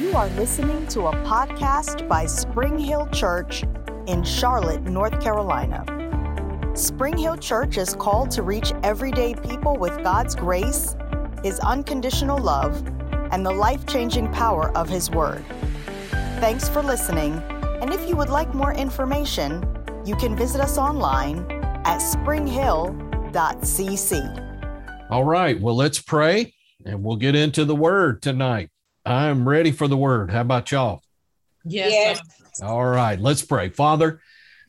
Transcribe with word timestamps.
You 0.00 0.14
are 0.16 0.28
listening 0.30 0.86
to 0.88 1.08
a 1.08 1.12
podcast 1.26 2.08
by 2.08 2.24
Spring 2.24 2.78
Hill 2.78 3.06
Church 3.12 3.62
in 4.06 4.24
Charlotte, 4.24 4.80
North 4.84 5.20
Carolina. 5.20 5.84
Spring 6.74 7.18
Hill 7.18 7.36
Church 7.36 7.76
is 7.76 7.94
called 7.94 8.30
to 8.30 8.42
reach 8.42 8.72
everyday 8.82 9.34
people 9.34 9.76
with 9.76 10.02
God's 10.02 10.34
grace, 10.34 10.96
His 11.44 11.60
unconditional 11.60 12.38
love, 12.38 12.82
and 13.32 13.44
the 13.44 13.52
life 13.52 13.84
changing 13.86 14.32
power 14.32 14.74
of 14.74 14.88
His 14.88 15.10
Word. 15.10 15.44
Thanks 16.40 16.70
for 16.70 16.82
listening, 16.82 17.34
and 17.82 17.92
if 17.92 18.08
you 18.08 18.16
would 18.16 18.30
like 18.30 18.54
more 18.54 18.72
information, 18.72 19.62
you 20.06 20.16
can 20.16 20.34
visit 20.34 20.62
us 20.62 20.78
online 20.78 21.44
at 21.84 21.98
springhill.cc. 21.98 23.00
All 25.10 25.24
right, 25.24 25.60
well, 25.60 25.76
let's 25.76 26.00
pray 26.00 26.54
and 26.86 27.04
we'll 27.04 27.16
get 27.16 27.34
into 27.34 27.66
the 27.66 27.76
Word 27.76 28.22
tonight. 28.22 28.70
I'm 29.04 29.48
ready 29.48 29.72
for 29.72 29.88
the 29.88 29.96
Word. 29.96 30.30
How 30.30 30.42
about 30.42 30.70
y'all? 30.70 31.02
Yes. 31.64 31.92
Yes. 31.92 32.62
All 32.62 32.84
right, 32.84 33.18
let's 33.18 33.42
pray. 33.42 33.68
Father, 33.68 34.20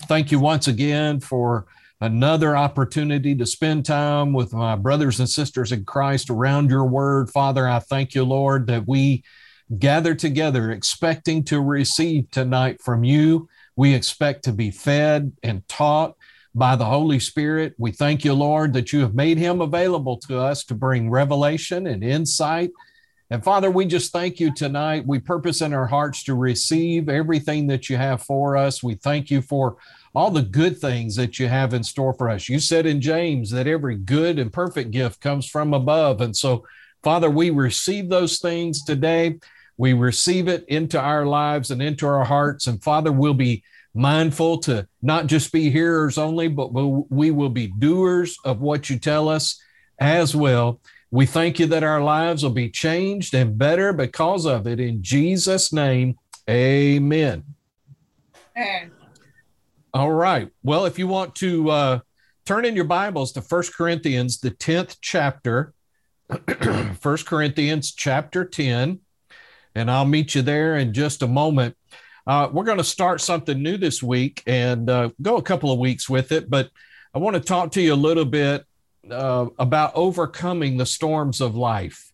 thank 0.03 0.31
you 0.31 0.39
once 0.39 0.67
again 0.67 1.19
for 1.19 1.65
another 2.01 2.57
opportunity 2.57 3.35
to 3.35 3.45
spend 3.45 3.85
time 3.85 4.33
with 4.33 4.53
my 4.53 4.75
brothers 4.75 5.19
and 5.19 5.29
sisters 5.29 5.71
in 5.71 5.85
Christ 5.85 6.29
around 6.29 6.69
your 6.69 6.85
word. 6.85 7.29
Father, 7.29 7.67
I 7.67 7.79
thank 7.79 8.15
you, 8.15 8.23
Lord, 8.23 8.67
that 8.67 8.87
we 8.87 9.23
gather 9.79 10.15
together 10.15 10.71
expecting 10.71 11.43
to 11.45 11.61
receive 11.61 12.29
tonight 12.31 12.81
from 12.81 13.03
you. 13.03 13.47
We 13.75 13.93
expect 13.93 14.43
to 14.45 14.51
be 14.51 14.71
fed 14.71 15.31
and 15.43 15.67
taught 15.67 16.15
by 16.55 16.75
the 16.75 16.85
Holy 16.85 17.19
Spirit. 17.19 17.73
We 17.77 17.91
thank 17.91 18.23
you, 18.23 18.33
Lord, 18.33 18.73
that 18.73 18.93
you 18.93 18.99
have 19.01 19.15
made 19.15 19.37
him 19.37 19.61
available 19.61 20.17
to 20.27 20.39
us 20.39 20.63
to 20.65 20.75
bring 20.75 21.09
revelation 21.09 21.87
and 21.87 22.03
insight. 22.03 22.71
And 23.33 23.43
Father, 23.43 23.71
we 23.71 23.87
just 23.87 24.11
thank 24.11 24.39
you 24.39 24.53
tonight. 24.53 25.07
We 25.07 25.17
purpose 25.17 25.61
in 25.61 25.73
our 25.73 25.87
hearts 25.87 26.23
to 26.25 26.35
receive 26.35 27.09
everything 27.09 27.65
that 27.65 27.89
you 27.89 27.97
have 27.97 28.21
for 28.21 28.55
us. 28.55 28.83
We 28.83 28.93
thank 28.93 29.31
you 29.31 29.41
for 29.41 29.77
all 30.13 30.29
the 30.29 30.43
good 30.43 30.77
things 30.77 31.15
that 31.15 31.39
you 31.39 31.47
have 31.47 31.73
in 31.73 31.83
store 31.83 32.13
for 32.13 32.29
us. 32.29 32.47
You 32.47 32.59
said 32.59 32.85
in 32.85 33.01
James 33.01 33.49
that 33.49 33.65
every 33.65 33.95
good 33.95 34.37
and 34.37 34.53
perfect 34.53 34.91
gift 34.91 35.19
comes 35.19 35.49
from 35.49 35.73
above. 35.73 36.21
And 36.21 36.37
so, 36.37 36.63
Father, 37.01 37.27
we 37.27 37.49
receive 37.49 38.07
those 38.07 38.37
things 38.37 38.83
today. 38.83 39.39
We 39.77 39.93
receive 39.93 40.47
it 40.47 40.63
into 40.67 41.01
our 41.01 41.25
lives 41.25 41.71
and 41.71 41.81
into 41.81 42.05
our 42.05 42.25
hearts. 42.25 42.67
And 42.67 42.83
Father, 42.83 43.11
we'll 43.11 43.33
be 43.33 43.63
mindful 43.95 44.59
to 44.59 44.87
not 45.01 45.25
just 45.25 45.51
be 45.51 45.71
hearers 45.71 46.19
only, 46.19 46.49
but 46.49 46.71
we 46.71 47.31
will 47.31 47.49
be 47.49 47.73
doers 47.79 48.37
of 48.45 48.61
what 48.61 48.91
you 48.91 48.99
tell 48.99 49.27
us 49.27 49.59
as 49.97 50.35
well. 50.35 50.79
We 51.13 51.27
thank 51.27 51.59
you 51.59 51.67
that 51.67 51.83
our 51.83 52.01
lives 52.01 52.41
will 52.41 52.49
be 52.49 52.71
changed 52.71 53.35
and 53.35 53.55
better 53.55 53.93
because 53.93 54.47
of 54.47 54.65
it. 54.65 54.79
In 54.79 55.03
Jesus' 55.03 55.71
name, 55.71 56.15
amen. 56.49 57.43
And 58.55 58.91
All 59.93 60.11
right. 60.11 60.49
Well, 60.63 60.85
if 60.85 60.97
you 60.97 61.05
want 61.05 61.35
to 61.35 61.69
uh, 61.69 61.99
turn 62.47 62.65
in 62.65 62.75
your 62.75 62.85
Bibles 62.85 63.31
to 63.33 63.43
First 63.43 63.75
Corinthians, 63.75 64.39
the 64.39 64.49
10th 64.49 64.97
chapter, 65.01 65.75
First 66.99 67.27
Corinthians 67.27 67.91
chapter 67.91 68.43
10, 68.43 68.99
and 69.75 69.91
I'll 69.91 70.05
meet 70.05 70.33
you 70.33 70.41
there 70.41 70.77
in 70.77 70.93
just 70.93 71.21
a 71.21 71.27
moment. 71.27 71.77
Uh, 72.25 72.49
we're 72.51 72.63
going 72.63 72.79
to 72.79 72.83
start 72.83 73.21
something 73.21 73.61
new 73.61 73.77
this 73.77 74.01
week 74.01 74.41
and 74.47 74.89
uh, 74.89 75.11
go 75.21 75.37
a 75.37 75.43
couple 75.43 75.71
of 75.71 75.77
weeks 75.77 76.09
with 76.09 76.31
it, 76.31 76.49
but 76.49 76.71
I 77.13 77.19
want 77.19 77.35
to 77.35 77.39
talk 77.39 77.73
to 77.73 77.81
you 77.83 77.93
a 77.93 77.95
little 77.95 78.25
bit 78.25 78.65
uh, 79.09 79.47
about 79.59 79.91
overcoming 79.95 80.77
the 80.77 80.85
storms 80.85 81.41
of 81.41 81.55
life. 81.55 82.11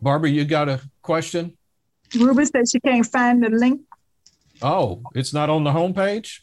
Barbara, 0.00 0.30
you 0.30 0.44
got 0.44 0.68
a 0.68 0.80
question? 1.02 1.56
Ruby 2.18 2.44
said 2.44 2.68
she 2.68 2.80
can't 2.80 3.06
find 3.06 3.42
the 3.42 3.50
link. 3.50 3.80
Oh, 4.60 5.02
it's 5.14 5.32
not 5.32 5.48
on 5.48 5.64
the 5.64 5.70
homepage? 5.70 6.40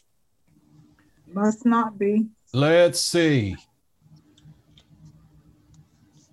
Must 1.32 1.64
not 1.64 1.98
be. 1.98 2.26
Let's 2.52 3.00
see. 3.00 3.56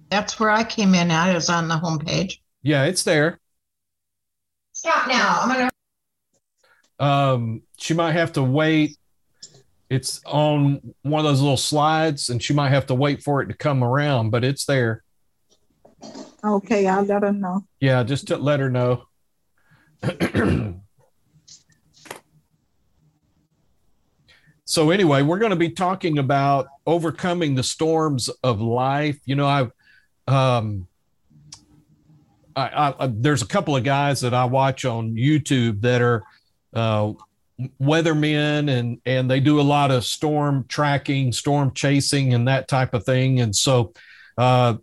That's 0.09 0.39
where 0.39 0.49
I 0.49 0.63
came 0.63 0.95
in 0.95 1.11
at, 1.11 1.35
is 1.35 1.49
on 1.49 1.67
the 1.67 1.75
homepage. 1.75 2.39
Yeah, 2.63 2.85
it's 2.85 3.03
there. 3.03 3.39
Stop 4.71 5.07
now. 5.07 5.39
I'm 5.41 5.49
gonna 5.49 5.69
um, 6.99 7.61
she 7.77 7.93
might 7.93 8.13
have 8.13 8.33
to 8.33 8.43
wait. 8.43 8.97
It's 9.89 10.21
on 10.25 10.93
one 11.03 11.19
of 11.19 11.25
those 11.25 11.41
little 11.41 11.57
slides, 11.57 12.29
and 12.29 12.43
she 12.43 12.53
might 12.53 12.69
have 12.69 12.87
to 12.87 12.95
wait 12.95 13.23
for 13.23 13.41
it 13.41 13.47
to 13.47 13.53
come 13.53 13.83
around, 13.83 14.31
but 14.31 14.43
it's 14.43 14.65
there. 14.65 15.03
Okay, 16.43 16.87
I'll 16.87 17.03
let 17.03 17.23
her 17.23 17.31
know. 17.31 17.63
Yeah, 17.79 18.03
just 18.03 18.27
to 18.27 18.37
let 18.37 18.59
her 18.59 18.69
know. 18.69 19.05
so 24.65 24.91
anyway, 24.91 25.21
we're 25.21 25.39
going 25.39 25.51
to 25.51 25.55
be 25.55 25.69
talking 25.69 26.19
about 26.19 26.67
overcoming 26.85 27.55
the 27.55 27.63
storms 27.63 28.29
of 28.43 28.61
life. 28.61 29.19
You 29.25 29.35
know, 29.35 29.47
I've 29.47 29.71
um, 30.27 30.87
I, 32.57 32.93
I, 32.99 33.07
there's 33.07 33.41
a 33.43 33.47
couple 33.47 33.75
of 33.75 33.83
guys 33.83 34.21
that 34.21 34.33
I 34.33 34.45
watch 34.45 34.83
on 34.83 35.13
YouTube 35.13 35.81
that 35.81 36.01
are 36.01 36.23
uh, 36.73 37.13
weathermen 37.81 38.69
and 38.69 39.01
and 39.05 39.29
they 39.29 39.39
do 39.39 39.59
a 39.59 39.61
lot 39.61 39.91
of 39.91 40.05
storm 40.05 40.65
tracking, 40.67 41.31
storm 41.31 41.71
chasing, 41.73 42.33
and 42.33 42.47
that 42.47 42.67
type 42.67 42.93
of 42.93 43.03
thing. 43.03 43.39
And 43.39 43.55
so, 43.55 43.93
uh, 44.37 44.75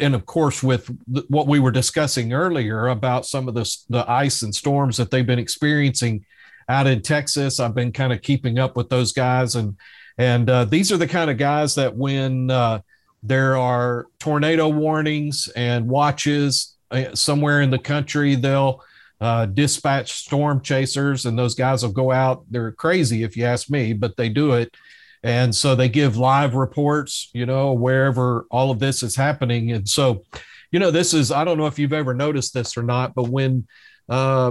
and 0.00 0.14
of 0.14 0.24
course, 0.26 0.62
with 0.62 0.86
th- 1.12 1.26
what 1.28 1.46
we 1.46 1.58
were 1.58 1.70
discussing 1.70 2.32
earlier 2.32 2.88
about 2.88 3.26
some 3.26 3.48
of 3.48 3.54
the 3.54 3.76
the 3.90 4.08
ice 4.10 4.42
and 4.42 4.54
storms 4.54 4.96
that 4.96 5.10
they've 5.10 5.26
been 5.26 5.38
experiencing 5.38 6.24
out 6.68 6.86
in 6.86 7.02
Texas, 7.02 7.60
I've 7.60 7.74
been 7.74 7.92
kind 7.92 8.12
of 8.12 8.22
keeping 8.22 8.58
up 8.58 8.76
with 8.76 8.88
those 8.88 9.12
guys, 9.12 9.54
and 9.54 9.76
and 10.16 10.48
uh, 10.48 10.64
these 10.64 10.90
are 10.90 10.96
the 10.96 11.08
kind 11.08 11.30
of 11.30 11.36
guys 11.36 11.74
that 11.74 11.94
when 11.94 12.50
uh, 12.50 12.80
there 13.22 13.56
are 13.56 14.06
tornado 14.18 14.68
warnings 14.68 15.48
and 15.54 15.86
watches 15.86 16.76
uh, 16.90 17.14
somewhere 17.14 17.60
in 17.60 17.70
the 17.70 17.78
country, 17.78 18.34
they'll 18.36 18.82
uh, 19.22 19.46
dispatch 19.46 20.12
storm 20.14 20.60
chasers, 20.60 21.26
and 21.26 21.38
those 21.38 21.54
guys 21.54 21.84
will 21.84 21.92
go 21.92 22.10
out. 22.10 22.44
They're 22.50 22.72
crazy, 22.72 23.22
if 23.22 23.36
you 23.36 23.44
ask 23.44 23.70
me, 23.70 23.92
but 23.92 24.16
they 24.16 24.28
do 24.28 24.54
it. 24.54 24.76
And 25.22 25.54
so 25.54 25.76
they 25.76 25.88
give 25.88 26.16
live 26.16 26.56
reports, 26.56 27.30
you 27.32 27.46
know, 27.46 27.72
wherever 27.72 28.46
all 28.50 28.72
of 28.72 28.80
this 28.80 29.04
is 29.04 29.14
happening. 29.14 29.70
And 29.70 29.88
so, 29.88 30.24
you 30.72 30.80
know, 30.80 30.90
this 30.90 31.14
is, 31.14 31.30
I 31.30 31.44
don't 31.44 31.56
know 31.56 31.68
if 31.68 31.78
you've 31.78 31.92
ever 31.92 32.14
noticed 32.14 32.52
this 32.52 32.76
or 32.76 32.82
not, 32.82 33.14
but 33.14 33.28
when 33.28 33.68
uh, 34.08 34.50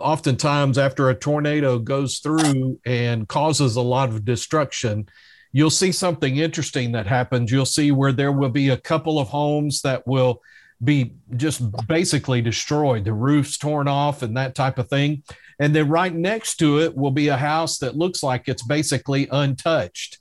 oftentimes 0.00 0.76
after 0.76 1.08
a 1.08 1.14
tornado 1.14 1.78
goes 1.78 2.18
through 2.18 2.80
and 2.84 3.28
causes 3.28 3.76
a 3.76 3.80
lot 3.80 4.08
of 4.08 4.24
destruction, 4.24 5.08
you'll 5.52 5.70
see 5.70 5.92
something 5.92 6.38
interesting 6.38 6.90
that 6.92 7.06
happens. 7.06 7.52
You'll 7.52 7.64
see 7.64 7.92
where 7.92 8.12
there 8.12 8.32
will 8.32 8.50
be 8.50 8.70
a 8.70 8.76
couple 8.76 9.20
of 9.20 9.28
homes 9.28 9.82
that 9.82 10.04
will 10.04 10.42
be 10.82 11.14
just 11.36 11.62
basically 11.86 12.40
destroyed, 12.40 13.04
the 13.04 13.12
roof's 13.12 13.58
torn 13.58 13.88
off 13.88 14.22
and 14.22 14.36
that 14.36 14.54
type 14.54 14.78
of 14.78 14.88
thing. 14.88 15.22
And 15.58 15.74
then 15.74 15.88
right 15.88 16.14
next 16.14 16.56
to 16.56 16.80
it 16.80 16.96
will 16.96 17.10
be 17.10 17.28
a 17.28 17.36
house 17.36 17.78
that 17.78 17.96
looks 17.96 18.22
like 18.22 18.48
it's 18.48 18.62
basically 18.62 19.28
untouched. 19.30 20.18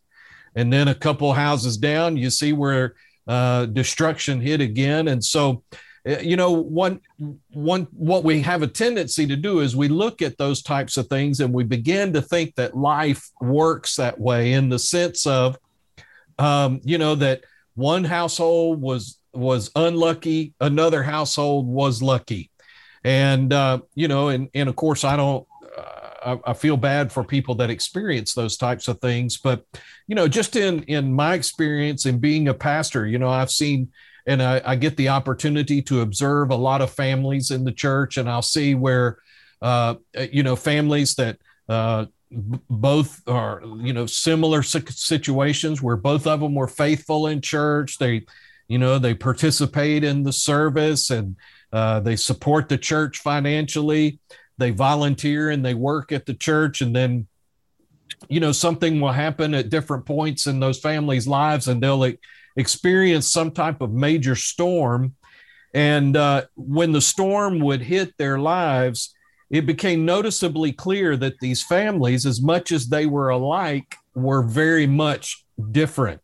And 0.55 0.71
then 0.73 0.89
a 0.89 0.95
couple 0.95 1.31
houses 1.33 1.77
down, 1.77 2.17
you 2.17 2.29
see 2.29 2.51
where 2.51 2.95
uh, 3.27 3.67
destruction 3.67 4.41
hit 4.41 4.59
again. 4.59 5.07
And 5.07 5.23
so, 5.23 5.63
uh, 6.07 6.17
you 6.19 6.35
know, 6.35 6.51
one, 6.51 6.99
one, 7.51 7.87
what 7.91 8.23
we 8.23 8.41
have 8.41 8.63
a 8.63 8.67
tendency 8.67 9.27
to 9.27 9.35
do 9.35 9.59
is 9.59 9.75
we 9.75 9.87
look 9.87 10.21
at 10.21 10.37
those 10.37 10.61
types 10.61 10.97
of 10.97 11.07
things 11.07 11.39
and 11.39 11.53
we 11.53 11.63
begin 11.63 12.11
to 12.13 12.21
think 12.21 12.55
that 12.55 12.75
life 12.75 13.29
works 13.39 13.95
that 13.95 14.19
way 14.19 14.53
in 14.53 14.67
the 14.67 14.79
sense 14.79 15.25
of, 15.25 15.57
um, 16.37 16.81
you 16.83 16.97
know, 16.97 17.15
that 17.15 17.43
one 17.75 18.03
household 18.03 18.81
was 18.81 19.18
was 19.33 19.71
unlucky, 19.75 20.53
another 20.59 21.03
household 21.03 21.67
was 21.67 22.01
lucky. 22.01 22.51
And, 23.03 23.53
uh, 23.53 23.79
you 23.95 24.07
know, 24.07 24.29
and, 24.29 24.49
and 24.53 24.67
of 24.67 24.75
course, 24.75 25.03
I 25.03 25.15
don't, 25.15 25.47
uh, 25.77 26.37
I, 26.45 26.51
I, 26.51 26.53
feel 26.53 26.75
bad 26.75 27.11
for 27.11 27.23
people 27.23 27.55
that 27.55 27.69
experience 27.69 28.33
those 28.33 28.57
types 28.57 28.87
of 28.87 28.99
things. 28.99 29.37
But, 29.37 29.63
you 30.07 30.15
know, 30.15 30.27
just 30.27 30.55
in, 30.55 30.83
in 30.83 31.13
my 31.13 31.33
experience 31.33 32.05
in 32.05 32.19
being 32.19 32.49
a 32.49 32.53
pastor, 32.53 33.07
you 33.07 33.17
know, 33.17 33.29
I've 33.29 33.51
seen, 33.51 33.91
and 34.25 34.43
I, 34.43 34.61
I 34.65 34.75
get 34.75 34.97
the 34.97 35.09
opportunity 35.09 35.81
to 35.83 36.01
observe 36.01 36.51
a 36.51 36.55
lot 36.55 36.81
of 36.81 36.91
families 36.91 37.51
in 37.51 37.63
the 37.63 37.71
church, 37.71 38.17
and 38.17 38.29
I'll 38.29 38.41
see 38.41 38.75
where, 38.75 39.19
uh, 39.61 39.95
you 40.31 40.43
know, 40.43 40.55
families 40.57 41.15
that, 41.15 41.37
uh, 41.69 42.05
both 42.31 43.21
are 43.27 43.61
you 43.77 43.91
know 43.91 44.05
similar 44.05 44.61
situations 44.61 45.81
where 45.81 45.95
both 45.95 46.27
of 46.27 46.39
them 46.39 46.53
were 46.53 46.67
faithful 46.67 47.27
in 47.27 47.41
church 47.41 47.97
they 47.97 48.23
you 48.69 48.77
know 48.77 48.99
they 48.99 49.15
participate 49.15 50.03
in 50.05 50.23
the 50.23 50.31
service 50.31 51.09
and 51.09 51.35
uh, 51.73 51.99
they 51.99 52.15
support 52.15 52.69
the 52.69 52.77
church 52.77 53.17
financially. 53.17 54.19
They 54.57 54.71
volunteer 54.71 55.49
and 55.49 55.65
they 55.65 55.73
work 55.73 56.11
at 56.11 56.25
the 56.25 56.35
church. 56.35 56.81
And 56.81 56.95
then 56.95 57.27
you 58.29 58.39
know 58.39 58.51
something 58.51 59.01
will 59.01 59.11
happen 59.11 59.53
at 59.53 59.69
different 59.69 60.05
points 60.05 60.47
in 60.47 60.59
those 60.59 60.79
families 60.79 61.27
lives 61.27 61.67
and 61.67 61.81
they'll 61.81 62.13
experience 62.55 63.27
some 63.27 63.51
type 63.51 63.81
of 63.81 63.91
major 63.91 64.35
storm. 64.35 65.15
And 65.73 66.15
uh, 66.15 66.45
when 66.55 66.91
the 66.91 67.01
storm 67.01 67.59
would 67.59 67.81
hit 67.81 68.17
their 68.17 68.39
lives, 68.39 69.13
it 69.49 69.65
became 69.65 70.05
noticeably 70.05 70.71
clear 70.73 71.17
that 71.17 71.39
these 71.39 71.63
families, 71.63 72.25
as 72.25 72.41
much 72.41 72.71
as 72.71 72.87
they 72.87 73.07
were 73.07 73.29
alike, 73.29 73.95
were 74.13 74.43
very 74.43 74.85
much 74.85 75.43
different. 75.71 76.21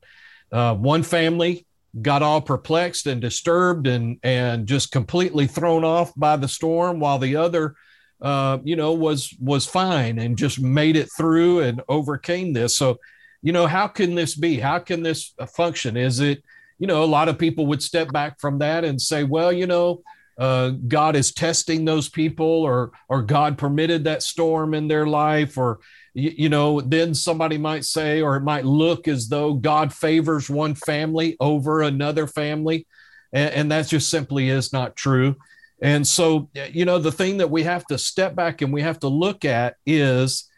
Uh, 0.52 0.76
one 0.76 1.04
family 1.04 1.66
got 2.02 2.22
all 2.22 2.42
perplexed 2.42 3.08
and 3.08 3.22
disturbed 3.22 3.88
and 3.88 4.20
and 4.24 4.68
just 4.68 4.92
completely 4.92 5.48
thrown 5.48 5.84
off 5.84 6.14
by 6.16 6.36
the 6.36 6.48
storm, 6.48 7.00
while 7.00 7.20
the 7.20 7.36
other, 7.36 7.76
uh, 8.22 8.58
you 8.64 8.76
know, 8.76 8.94
was 8.94 9.34
was 9.40 9.66
fine 9.66 10.20
and 10.20 10.38
just 10.38 10.60
made 10.60 10.96
it 10.96 11.10
through 11.18 11.62
and 11.62 11.82
overcame 11.88 12.54
this. 12.54 12.76
So, 12.76 13.00
you 13.42 13.54
know, 13.54 13.68
how 13.68 13.88
can 13.88 14.16
this 14.16 14.36
be? 14.36 14.60
How 14.60 14.80
can 14.80 15.04
this 15.04 15.34
function? 15.56 15.96
Is 15.96 16.20
it, 16.20 16.44
you 16.80 16.88
know, 16.88 17.04
a 17.04 17.06
lot 17.06 17.30
of 17.30 17.38
people 17.38 17.66
would 17.68 17.82
step 17.82 18.12
back 18.12 18.40
from 18.40 18.60
that 18.60 18.84
and 18.84 19.02
say, 19.02 19.24
well, 19.24 19.54
you 19.54 19.68
know, 19.68 20.04
uh, 20.38 20.72
God 20.88 21.16
is 21.16 21.32
testing 21.34 21.86
those 21.86 22.10
people, 22.10 22.46
or 22.46 22.92
or 23.08 23.22
God 23.22 23.58
permitted 23.58 24.04
that 24.04 24.24
storm 24.24 24.74
in 24.74 24.90
their 24.90 25.08
life, 25.08 25.58
or 25.58 25.80
you, 26.16 26.34
you, 26.36 26.50
know, 26.50 26.82
then 26.82 27.14
somebody 27.14 27.58
might 27.58 27.86
say, 27.86 28.22
or 28.22 28.38
it 28.38 28.42
might 28.42 28.66
look 28.66 29.08
as 29.08 29.28
though 29.28 29.54
God 29.54 29.94
favors 29.94 30.50
one 30.50 30.74
family 30.74 31.36
over 31.40 31.82
another 31.82 32.26
family, 32.26 32.88
and, 33.34 33.54
and 33.54 33.72
that 33.72 33.88
just 33.88 34.10
simply 34.10 34.50
is 34.50 34.74
not 34.74 34.96
true. 34.96 35.36
And 35.82 36.08
so, 36.08 36.50
you 36.72 36.86
know, 36.86 36.98
the 36.98 37.12
thing 37.12 37.38
that 37.38 37.52
we 37.52 37.64
have 37.64 37.86
to 37.88 37.98
step 37.98 38.34
back 38.34 38.62
and 38.62 38.72
we 38.72 38.82
have 38.82 39.00
to 39.02 39.08
look 39.08 39.46
at 39.46 39.76
is 39.86 40.50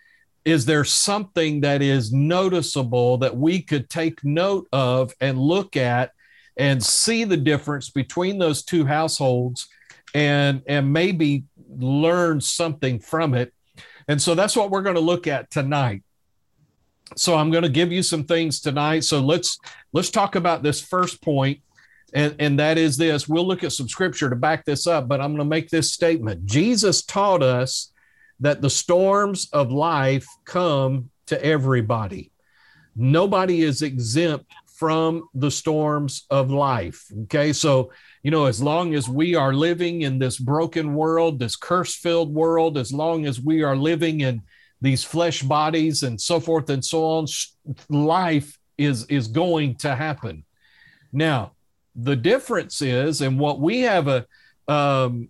is 0.46 0.66
there 0.66 0.86
something 0.86 1.60
that 1.60 1.82
is 1.82 2.14
noticeable 2.14 3.18
that 3.18 3.36
we 3.36 3.62
could 3.62 3.90
take 3.90 4.24
note 4.24 4.66
of 4.72 5.12
and 5.20 5.38
look 5.38 5.76
at 5.76 6.14
and 6.56 6.82
see 6.82 7.26
the 7.26 7.36
difference 7.36 7.90
between 7.90 8.38
those 8.38 8.64
two 8.64 8.86
households 8.86 9.68
and 10.14 10.62
and 10.68 10.94
maybe 10.94 11.44
learn 11.78 12.40
something 12.40 12.98
from 12.98 13.34
it 13.34 13.54
and 14.08 14.22
so 14.22 14.36
that's 14.36 14.56
what 14.56 14.72
we're 14.72 14.82
going 14.82 14.96
to 14.96 15.02
look 15.02 15.28
at 15.28 15.50
tonight 15.52 16.04
so 17.16 17.36
i'm 17.36 17.52
going 17.52 17.64
to 17.64 17.70
give 17.70 17.92
you 17.92 18.04
some 18.04 18.24
things 18.24 18.60
tonight 18.60 19.04
so 19.04 19.20
let's 19.20 19.60
let's 19.94 20.10
talk 20.10 20.36
about 20.36 20.64
this 20.64 20.82
first 20.82 21.22
point 21.22 21.60
and 22.14 22.36
and 22.40 22.60
that 22.60 22.78
is 22.78 22.98
this 22.98 23.28
we'll 23.28 23.48
look 23.48 23.64
at 23.64 23.72
some 23.72 23.88
scripture 23.88 24.30
to 24.30 24.36
back 24.36 24.66
this 24.66 24.88
up 24.88 25.08
but 25.08 25.22
i'm 25.22 25.32
going 25.32 25.38
to 25.38 25.46
make 25.46 25.70
this 25.70 25.92
statement 25.92 26.46
jesus 26.46 27.04
taught 27.04 27.44
us 27.44 27.92
that 28.40 28.62
the 28.62 28.70
storms 28.70 29.50
of 29.54 29.72
life 29.72 30.28
come 30.46 31.10
to 31.26 31.44
everybody 31.44 32.32
nobody 32.96 33.62
is 33.62 33.82
exempt 33.82 34.52
from 34.78 35.28
the 35.34 35.50
storms 35.50 36.28
of 36.30 36.52
life. 36.52 37.06
Okay. 37.24 37.52
So, 37.52 37.92
you 38.28 38.32
know, 38.32 38.44
as 38.44 38.62
long 38.62 38.94
as 38.94 39.08
we 39.08 39.36
are 39.36 39.54
living 39.54 40.02
in 40.02 40.20
this 40.20 40.38
broken 40.38 40.94
world, 40.94 41.40
this 41.40 41.56
curse 41.56 41.96
filled 41.96 42.34
world, 42.34 42.78
as 42.78 42.92
long 42.92 43.26
as 43.26 43.40
we 43.40 43.64
are 43.64 43.78
living 43.78 44.20
in 44.20 44.42
these 44.82 45.02
flesh 45.02 45.44
bodies 45.44 46.04
and 46.04 46.20
so 46.20 46.38
forth 46.38 46.70
and 46.70 46.84
so 46.84 47.06
on, 47.06 47.26
life 47.88 48.60
is, 48.78 49.06
is 49.06 49.30
going 49.30 49.76
to 49.76 49.96
happen. 49.96 50.44
Now, 51.14 51.54
the 51.96 52.18
difference 52.18 52.82
is, 52.82 53.22
and 53.22 53.40
what 53.40 53.62
we 53.62 53.80
have 53.84 54.10
a, 54.10 54.26
um, 54.68 55.30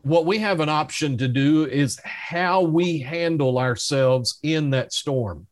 what 0.00 0.24
we 0.24 0.38
have 0.38 0.60
an 0.60 0.70
option 0.70 1.18
to 1.18 1.28
do 1.28 1.66
is 1.66 2.00
how 2.02 2.62
we 2.62 3.00
handle 3.00 3.58
ourselves 3.58 4.38
in 4.42 4.70
that 4.70 4.94
storm. 4.94 5.46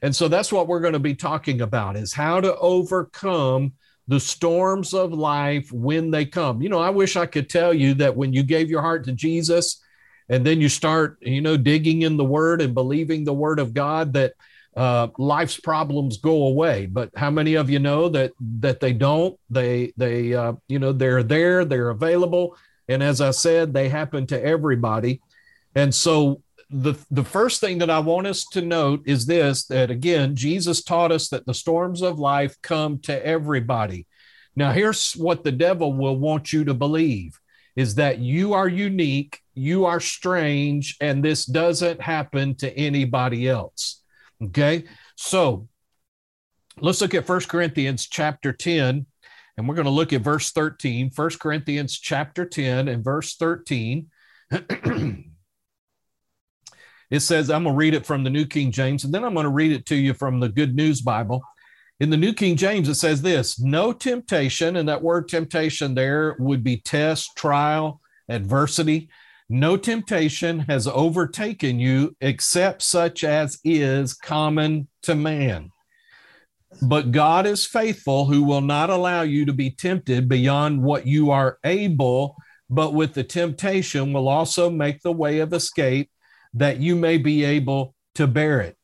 And 0.00 0.14
so 0.14 0.28
that's 0.28 0.52
what 0.52 0.68
we're 0.68 0.78
going 0.78 0.92
to 0.92 1.00
be 1.00 1.16
talking 1.16 1.60
about 1.60 1.96
is 1.96 2.12
how 2.12 2.40
to 2.40 2.56
overcome 2.58 3.72
the 4.08 4.18
storms 4.18 4.94
of 4.94 5.12
life 5.12 5.70
when 5.70 6.10
they 6.10 6.24
come. 6.24 6.62
You 6.62 6.70
know, 6.70 6.80
I 6.80 6.90
wish 6.90 7.14
I 7.16 7.26
could 7.26 7.48
tell 7.48 7.72
you 7.72 7.94
that 7.94 8.16
when 8.16 8.32
you 8.32 8.42
gave 8.42 8.70
your 8.70 8.80
heart 8.80 9.04
to 9.04 9.12
Jesus 9.12 9.82
and 10.30 10.44
then 10.44 10.60
you 10.60 10.68
start, 10.68 11.18
you 11.20 11.42
know, 11.42 11.56
digging 11.56 12.02
in 12.02 12.16
the 12.16 12.24
word 12.24 12.62
and 12.62 12.74
believing 12.74 13.24
the 13.24 13.34
word 13.34 13.58
of 13.60 13.74
God 13.74 14.14
that 14.14 14.32
uh, 14.76 15.08
life's 15.18 15.60
problems 15.60 16.18
go 16.18 16.46
away. 16.46 16.86
But 16.86 17.10
how 17.16 17.30
many 17.30 17.54
of 17.54 17.68
you 17.68 17.80
know 17.80 18.08
that 18.10 18.32
that 18.60 18.80
they 18.80 18.92
don't? 18.92 19.38
They 19.50 19.92
they 19.96 20.34
uh, 20.34 20.54
you 20.68 20.78
know 20.78 20.92
they're 20.92 21.22
there, 21.22 21.64
they're 21.64 21.90
available, 21.90 22.56
and 22.88 23.02
as 23.02 23.20
I 23.20 23.32
said, 23.32 23.74
they 23.74 23.88
happen 23.88 24.26
to 24.28 24.42
everybody. 24.42 25.20
And 25.74 25.92
so 25.92 26.42
the 26.70 26.94
the 27.10 27.24
first 27.24 27.60
thing 27.60 27.78
that 27.78 27.90
I 27.90 27.98
want 27.98 28.26
us 28.26 28.44
to 28.52 28.60
note 28.60 29.02
is 29.06 29.24
this 29.24 29.64
that 29.66 29.90
again 29.90 30.36
Jesus 30.36 30.82
taught 30.82 31.12
us 31.12 31.28
that 31.28 31.46
the 31.46 31.54
storms 31.54 32.02
of 32.02 32.18
life 32.18 32.56
come 32.62 32.98
to 33.00 33.26
everybody. 33.26 34.06
Now 34.54 34.72
here's 34.72 35.12
what 35.12 35.44
the 35.44 35.52
devil 35.52 35.92
will 35.94 36.18
want 36.18 36.52
you 36.52 36.64
to 36.64 36.74
believe 36.74 37.38
is 37.74 37.94
that 37.94 38.18
you 38.18 38.54
are 38.54 38.68
unique, 38.68 39.38
you 39.54 39.86
are 39.86 40.00
strange 40.00 40.96
and 41.00 41.24
this 41.24 41.46
doesn't 41.46 42.02
happen 42.02 42.54
to 42.56 42.76
anybody 42.76 43.48
else. 43.48 44.02
Okay? 44.42 44.84
So 45.16 45.68
let's 46.80 47.00
look 47.00 47.14
at 47.14 47.26
First 47.26 47.48
Corinthians 47.48 48.08
chapter 48.08 48.52
10 48.52 49.06
and 49.56 49.68
we're 49.68 49.74
going 49.74 49.86
to 49.86 49.90
look 49.90 50.12
at 50.12 50.22
verse 50.22 50.50
13. 50.50 51.10
First 51.10 51.40
Corinthians 51.40 51.98
chapter 51.98 52.44
10 52.44 52.88
and 52.88 53.02
verse 53.02 53.36
13. 53.36 54.08
It 57.10 57.20
says, 57.20 57.50
I'm 57.50 57.64
going 57.64 57.74
to 57.74 57.78
read 57.78 57.94
it 57.94 58.04
from 58.04 58.22
the 58.22 58.30
New 58.30 58.46
King 58.46 58.70
James, 58.70 59.04
and 59.04 59.14
then 59.14 59.24
I'm 59.24 59.34
going 59.34 59.44
to 59.44 59.50
read 59.50 59.72
it 59.72 59.86
to 59.86 59.96
you 59.96 60.12
from 60.12 60.40
the 60.40 60.48
Good 60.48 60.74
News 60.74 61.00
Bible. 61.00 61.42
In 62.00 62.10
the 62.10 62.16
New 62.16 62.32
King 62.32 62.54
James, 62.56 62.88
it 62.88 62.94
says 62.94 63.22
this 63.22 63.58
no 63.58 63.92
temptation, 63.92 64.76
and 64.76 64.88
that 64.88 65.02
word 65.02 65.28
temptation 65.28 65.94
there 65.94 66.36
would 66.38 66.62
be 66.62 66.76
test, 66.76 67.36
trial, 67.36 68.00
adversity. 68.28 69.08
No 69.48 69.76
temptation 69.76 70.60
has 70.60 70.86
overtaken 70.86 71.80
you 71.80 72.14
except 72.20 72.82
such 72.82 73.24
as 73.24 73.58
is 73.64 74.12
common 74.12 74.88
to 75.02 75.14
man. 75.14 75.72
But 76.82 77.12
God 77.12 77.46
is 77.46 77.66
faithful, 77.66 78.26
who 78.26 78.44
will 78.44 78.60
not 78.60 78.90
allow 78.90 79.22
you 79.22 79.46
to 79.46 79.54
be 79.54 79.70
tempted 79.70 80.28
beyond 80.28 80.82
what 80.82 81.06
you 81.06 81.30
are 81.30 81.58
able, 81.64 82.36
but 82.68 82.92
with 82.92 83.14
the 83.14 83.24
temptation 83.24 84.12
will 84.12 84.28
also 84.28 84.68
make 84.68 85.00
the 85.00 85.12
way 85.12 85.38
of 85.38 85.54
escape 85.54 86.10
that 86.54 86.78
you 86.78 86.96
may 86.96 87.18
be 87.18 87.44
able 87.44 87.94
to 88.14 88.26
bear 88.26 88.60
it. 88.60 88.76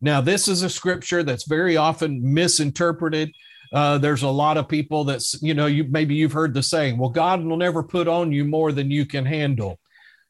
Now, 0.00 0.20
this 0.20 0.48
is 0.48 0.62
a 0.62 0.70
scripture 0.70 1.22
that's 1.22 1.46
very 1.46 1.76
often 1.76 2.34
misinterpreted. 2.34 3.32
Uh, 3.72 3.98
there's 3.98 4.22
a 4.22 4.28
lot 4.28 4.58
of 4.58 4.68
people 4.68 5.04
that's, 5.04 5.40
you 5.42 5.54
know, 5.54 5.66
you 5.66 5.84
maybe 5.84 6.14
you've 6.14 6.32
heard 6.32 6.52
the 6.54 6.62
saying, 6.62 6.98
well, 6.98 7.08
God 7.08 7.42
will 7.42 7.56
never 7.56 7.82
put 7.82 8.06
on 8.06 8.32
you 8.32 8.44
more 8.44 8.72
than 8.72 8.90
you 8.90 9.06
can 9.06 9.24
handle. 9.24 9.78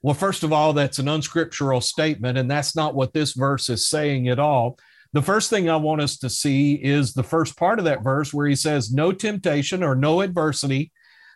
Well, 0.03 0.15
first 0.15 0.43
of 0.43 0.53
all, 0.53 0.73
that's 0.73 0.99
an 0.99 1.08
unscriptural 1.08 1.81
statement, 1.81 2.39
and 2.39 2.51
that's 2.51 2.75
not 2.75 2.94
what 2.94 3.13
this 3.13 3.32
verse 3.32 3.69
is 3.69 3.89
saying 3.89 4.29
at 4.29 4.39
all. 4.39 4.79
The 5.13 5.22
first 5.22 5.51
thing 5.51 5.69
I 5.69 5.77
want 5.77 6.01
us 6.01 6.17
to 6.19 6.31
see 6.31 6.75
is 6.75 7.13
the 7.13 7.22
first 7.22 7.56
part 7.56 7.79
of 7.79 7.84
that 7.84 8.03
verse 8.03 8.32
where 8.32 8.46
he 8.46 8.56
says, 8.56 8.93
No 8.93 9.13
temptation 9.13 9.82
or 9.82 9.94
no 9.94 10.22
adversity 10.22 10.91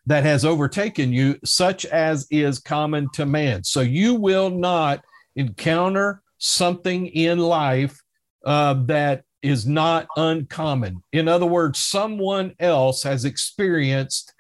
that 0.07 0.25
has 0.25 0.45
overtaken 0.45 1.13
you, 1.13 1.39
such 1.45 1.85
as 1.87 2.27
is 2.31 2.59
common 2.59 3.09
to 3.15 3.27
man. 3.27 3.65
So 3.65 3.81
you 3.81 4.15
will 4.15 4.51
not 4.51 5.05
encounter 5.37 6.23
something 6.39 7.07
in 7.07 7.39
life 7.39 8.03
uh, 8.45 8.75
that 8.87 9.23
is 9.43 9.67
not 9.67 10.09
uncommon. 10.17 11.03
In 11.13 11.29
other 11.29 11.47
words, 11.47 11.79
someone 11.79 12.55
else 12.59 13.03
has 13.05 13.25
experienced 13.25 14.33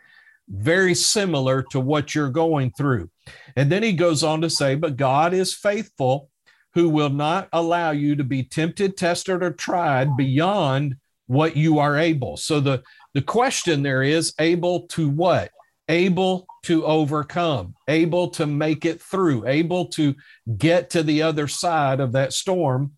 very 0.48 0.94
similar 0.94 1.62
to 1.70 1.80
what 1.80 2.14
you're 2.14 2.30
going 2.30 2.72
through. 2.72 3.10
And 3.56 3.70
then 3.70 3.82
he 3.82 3.92
goes 3.92 4.22
on 4.22 4.40
to 4.40 4.50
say, 4.50 4.74
But 4.74 4.96
God 4.96 5.34
is 5.34 5.54
faithful, 5.54 6.30
who 6.74 6.88
will 6.88 7.10
not 7.10 7.48
allow 7.52 7.90
you 7.90 8.16
to 8.16 8.24
be 8.24 8.42
tempted, 8.42 8.96
tested, 8.96 9.42
or 9.42 9.50
tried 9.50 10.16
beyond 10.16 10.96
what 11.26 11.56
you 11.56 11.78
are 11.78 11.96
able. 11.96 12.36
So 12.36 12.60
the, 12.60 12.82
the 13.14 13.22
question 13.22 13.82
there 13.82 14.02
is 14.02 14.34
able 14.38 14.86
to 14.88 15.08
what? 15.08 15.50
able 15.88 16.46
to 16.66 16.85
overcome, 16.85 17.76
able 17.87 18.28
to 18.28 18.44
make 18.44 18.85
it 18.85 19.00
through, 19.00 19.46
able 19.46 19.87
to 19.87 20.16
get 20.58 20.90
to 20.90 21.04
the 21.04 21.23
other 21.23 21.46
side 21.46 22.00
of 22.00 22.11
that 22.11 22.32
storm. 22.32 22.90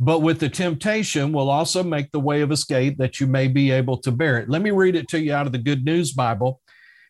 But 0.00 0.18
with 0.18 0.40
the 0.40 0.48
temptation, 0.48 1.32
will 1.32 1.48
also 1.48 1.84
make 1.84 2.10
the 2.10 2.18
way 2.18 2.40
of 2.40 2.50
escape 2.50 2.98
that 2.98 3.20
you 3.20 3.28
may 3.28 3.46
be 3.46 3.70
able 3.70 3.98
to 3.98 4.10
bear 4.10 4.38
it. 4.38 4.48
Let 4.48 4.62
me 4.62 4.72
read 4.72 4.96
it 4.96 5.06
to 5.10 5.20
you 5.20 5.32
out 5.32 5.46
of 5.46 5.52
the 5.52 5.58
Good 5.58 5.84
News 5.84 6.12
Bible. 6.12 6.60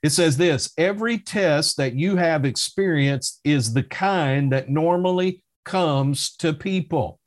It 0.03 0.11
says 0.11 0.37
this 0.37 0.75
Every 0.77 1.17
test 1.17 1.79
that 1.79 1.95
you 1.95 2.17
have 2.17 2.45
experienced 2.45 3.41
is 3.43 3.73
the 3.73 3.83
kind 3.83 4.53
that 4.53 4.69
normally 4.69 5.43
comes 5.65 6.37
to 6.37 6.53
people. 6.53 7.19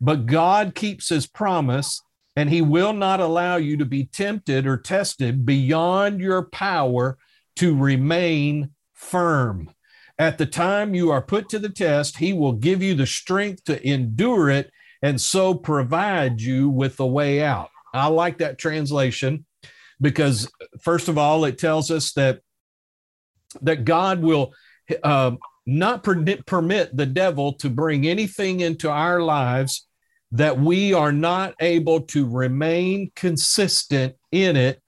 But 0.00 0.24
God 0.24 0.74
keeps 0.74 1.10
his 1.10 1.26
promise, 1.26 2.00
and 2.34 2.48
he 2.48 2.62
will 2.62 2.94
not 2.94 3.20
allow 3.20 3.56
you 3.56 3.76
to 3.76 3.84
be 3.84 4.06
tempted 4.06 4.66
or 4.66 4.78
tested 4.78 5.44
beyond 5.44 6.20
your 6.20 6.44
power 6.44 7.18
to 7.62 7.76
remain 7.76 8.70
firm. 8.92 9.70
At 10.18 10.36
the 10.36 10.46
time 10.46 10.96
you 10.96 11.12
are 11.12 11.22
put 11.22 11.48
to 11.50 11.60
the 11.60 11.68
test, 11.68 12.16
he 12.16 12.32
will 12.32 12.54
give 12.54 12.82
you 12.82 12.96
the 12.96 13.06
strength 13.06 13.62
to 13.66 13.88
endure 13.88 14.50
it 14.50 14.72
and 15.00 15.20
so 15.20 15.54
provide 15.54 16.40
you 16.40 16.68
with 16.68 16.96
the 16.96 17.06
way 17.06 17.40
out. 17.40 17.70
I 17.94 18.08
like 18.08 18.38
that 18.38 18.58
translation 18.58 19.46
because, 20.00 20.50
first 20.80 21.06
of 21.06 21.18
all, 21.18 21.44
it 21.44 21.56
tells 21.56 21.92
us 21.92 22.12
that 22.14 22.40
that 23.60 23.84
God 23.84 24.22
will 24.22 24.54
uh, 25.04 25.36
not 25.64 26.02
permit, 26.02 26.44
permit 26.46 26.96
the 26.96 27.06
devil 27.06 27.52
to 27.58 27.70
bring 27.70 28.08
anything 28.08 28.58
into 28.58 28.90
our 28.90 29.22
lives 29.22 29.86
that 30.32 30.58
we 30.58 30.94
are 30.94 31.12
not 31.12 31.54
able 31.60 32.00
to 32.00 32.28
remain 32.28 33.12
consistent 33.14 34.16
in 34.32 34.56
it. 34.56 34.81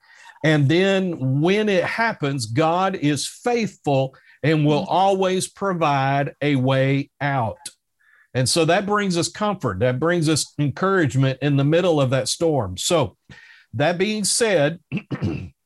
And 0.45 0.69
then 0.69 1.41
when 1.41 1.69
it 1.69 1.83
happens, 1.83 2.45
God 2.45 2.93
is 2.93 3.27
faithful 3.27 4.15
and 4.43 4.63
will 4.63 4.83
mm-hmm. 4.83 4.91
always 4.91 5.47
provide 5.47 6.35
a 6.39 6.55
way 6.55 7.09
out. 7.19 7.57
And 8.35 8.47
so 8.47 8.63
that 8.65 8.85
brings 8.85 9.17
us 9.17 9.27
comfort, 9.27 9.79
that 9.79 9.99
brings 9.99 10.29
us 10.29 10.53
encouragement 10.59 11.39
in 11.41 11.57
the 11.57 11.63
middle 11.63 11.99
of 11.99 12.11
that 12.11 12.27
storm. 12.27 12.77
So, 12.77 13.17
that 13.73 13.97
being 13.97 14.23
said, 14.23 14.79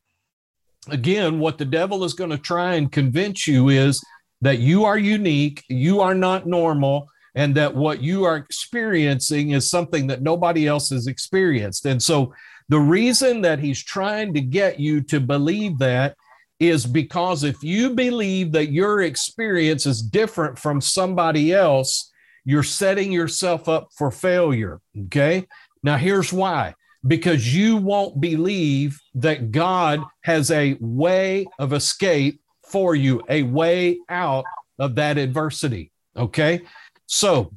again, 0.89 1.39
what 1.39 1.57
the 1.57 1.65
devil 1.65 2.05
is 2.05 2.13
going 2.13 2.29
to 2.29 2.37
try 2.37 2.75
and 2.75 2.91
convince 2.91 3.47
you 3.47 3.67
is 3.69 4.01
that 4.41 4.59
you 4.59 4.85
are 4.85 4.97
unique, 4.97 5.63
you 5.67 5.99
are 5.99 6.15
not 6.15 6.47
normal, 6.47 7.09
and 7.35 7.53
that 7.55 7.75
what 7.75 8.01
you 8.01 8.23
are 8.23 8.37
experiencing 8.37 9.51
is 9.51 9.69
something 9.69 10.07
that 10.07 10.21
nobody 10.21 10.67
else 10.67 10.89
has 10.89 11.05
experienced. 11.05 11.85
And 11.85 12.01
so 12.01 12.33
the 12.69 12.79
reason 12.79 13.41
that 13.41 13.59
he's 13.59 13.83
trying 13.83 14.33
to 14.35 14.41
get 14.41 14.79
you 14.79 15.01
to 15.01 15.19
believe 15.19 15.79
that 15.79 16.15
is 16.59 16.85
because 16.85 17.43
if 17.43 17.63
you 17.63 17.95
believe 17.95 18.51
that 18.51 18.71
your 18.71 19.01
experience 19.01 19.85
is 19.85 20.01
different 20.01 20.57
from 20.59 20.79
somebody 20.79 21.53
else, 21.53 22.11
you're 22.45 22.63
setting 22.63 23.11
yourself 23.11 23.67
up 23.67 23.89
for 23.97 24.11
failure. 24.11 24.79
Okay. 25.05 25.47
Now, 25.83 25.97
here's 25.97 26.31
why 26.31 26.75
because 27.07 27.55
you 27.55 27.77
won't 27.77 28.19
believe 28.19 28.99
that 29.15 29.51
God 29.51 30.01
has 30.23 30.51
a 30.51 30.77
way 30.81 31.47
of 31.57 31.71
escape 31.71 32.41
for 32.67 32.93
you, 32.93 33.23
a 33.29 33.43
way 33.43 33.99
out 34.09 34.43
of 34.77 34.95
that 34.95 35.17
adversity. 35.17 35.91
Okay. 36.17 36.61
So, 37.05 37.53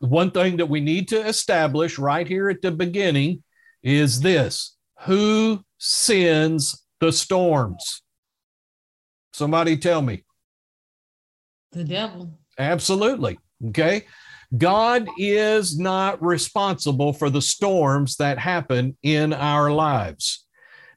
one 0.00 0.30
thing 0.30 0.58
that 0.58 0.68
we 0.68 0.80
need 0.80 1.08
to 1.08 1.26
establish 1.26 1.98
right 1.98 2.26
here 2.26 2.50
at 2.50 2.60
the 2.60 2.70
beginning 2.70 3.42
is 3.84 4.20
this 4.22 4.76
who 5.02 5.62
sends 5.78 6.84
the 7.00 7.12
storms? 7.12 8.02
Somebody 9.34 9.76
tell 9.76 10.00
me. 10.00 10.24
The 11.72 11.84
devil. 11.84 12.38
Absolutely. 12.58 13.38
Okay. 13.68 14.04
God 14.56 15.08
is 15.18 15.78
not 15.78 16.22
responsible 16.22 17.12
for 17.12 17.28
the 17.28 17.42
storms 17.42 18.16
that 18.16 18.38
happen 18.38 18.96
in 19.02 19.32
our 19.32 19.70
lives. 19.70 20.46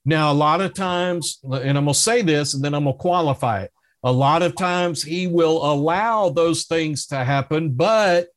Now, 0.05 0.31
a 0.31 0.33
lot 0.33 0.61
of 0.61 0.73
times, 0.73 1.39
and 1.43 1.77
I'm 1.77 1.85
going 1.85 1.87
to 1.87 1.93
say 1.93 2.21
this 2.21 2.53
and 2.53 2.63
then 2.63 2.73
I'm 2.73 2.83
going 2.83 2.95
to 2.95 3.01
qualify 3.01 3.63
it. 3.63 3.71
A 4.03 4.11
lot 4.11 4.43
of 4.43 4.55
times 4.55 5.03
he 5.03 5.27
will 5.27 5.69
allow 5.69 6.29
those 6.29 6.65
things 6.65 7.07
to 7.07 7.23
happen, 7.23 7.71
but 7.71 8.27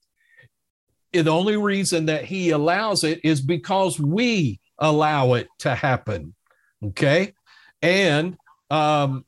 the 1.13 1.29
only 1.29 1.57
reason 1.57 2.07
that 2.07 2.25
he 2.25 2.51
allows 2.51 3.05
it 3.05 3.21
is 3.25 3.41
because 3.41 3.99
we 3.99 4.61
allow 4.79 5.35
it 5.35 5.49
to 5.61 5.75
happen. 5.75 6.35
Okay. 6.83 7.35
And, 7.83 8.37
um, 8.71 9.25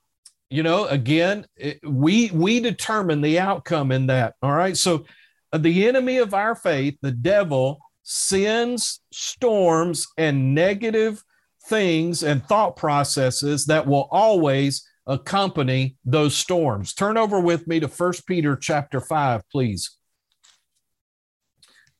you 0.50 0.62
know, 0.62 0.86
again, 0.86 1.46
it, 1.56 1.80
we 1.82 2.30
we 2.30 2.60
determine 2.60 3.20
the 3.20 3.40
outcome 3.40 3.90
in 3.90 4.06
that. 4.08 4.34
All 4.42 4.52
right. 4.52 4.76
So 4.76 5.06
the 5.52 5.88
enemy 5.88 6.18
of 6.18 6.34
our 6.34 6.54
faith, 6.54 6.96
the 7.00 7.12
devil, 7.12 7.80
sends 8.02 9.00
storms 9.12 10.06
and 10.18 10.54
negative 10.54 11.22
things 11.68 12.22
and 12.22 12.44
thought 12.44 12.76
processes 12.76 13.66
that 13.66 13.86
will 13.86 14.08
always 14.10 14.86
accompany 15.06 15.96
those 16.04 16.36
storms. 16.36 16.94
Turn 16.94 17.16
over 17.16 17.40
with 17.40 17.66
me 17.66 17.80
to 17.80 17.88
First 17.88 18.26
Peter 18.26 18.56
chapter 18.56 19.00
5, 19.00 19.48
please. 19.50 19.98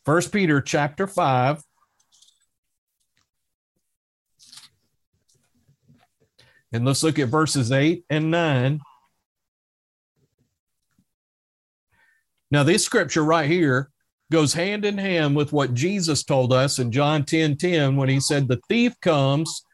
First 0.04 0.32
Peter 0.32 0.60
chapter 0.60 1.06
5. 1.06 1.62
And 6.72 6.84
let's 6.84 7.02
look 7.02 7.18
at 7.18 7.28
verses 7.28 7.70
8 7.70 8.04
and 8.10 8.30
9. 8.30 8.80
Now, 12.50 12.62
this 12.62 12.84
scripture 12.84 13.24
right 13.24 13.48
here 13.48 13.90
goes 14.30 14.54
hand 14.54 14.84
in 14.84 14.98
hand 14.98 15.36
with 15.36 15.52
what 15.52 15.74
Jesus 15.74 16.24
told 16.24 16.52
us 16.52 16.78
in 16.78 16.90
John 16.90 17.24
10 17.24 17.56
10 17.56 17.96
when 17.96 18.08
he 18.08 18.18
said, 18.18 18.48
The 18.48 18.60
thief 18.68 18.98
comes 19.00 19.64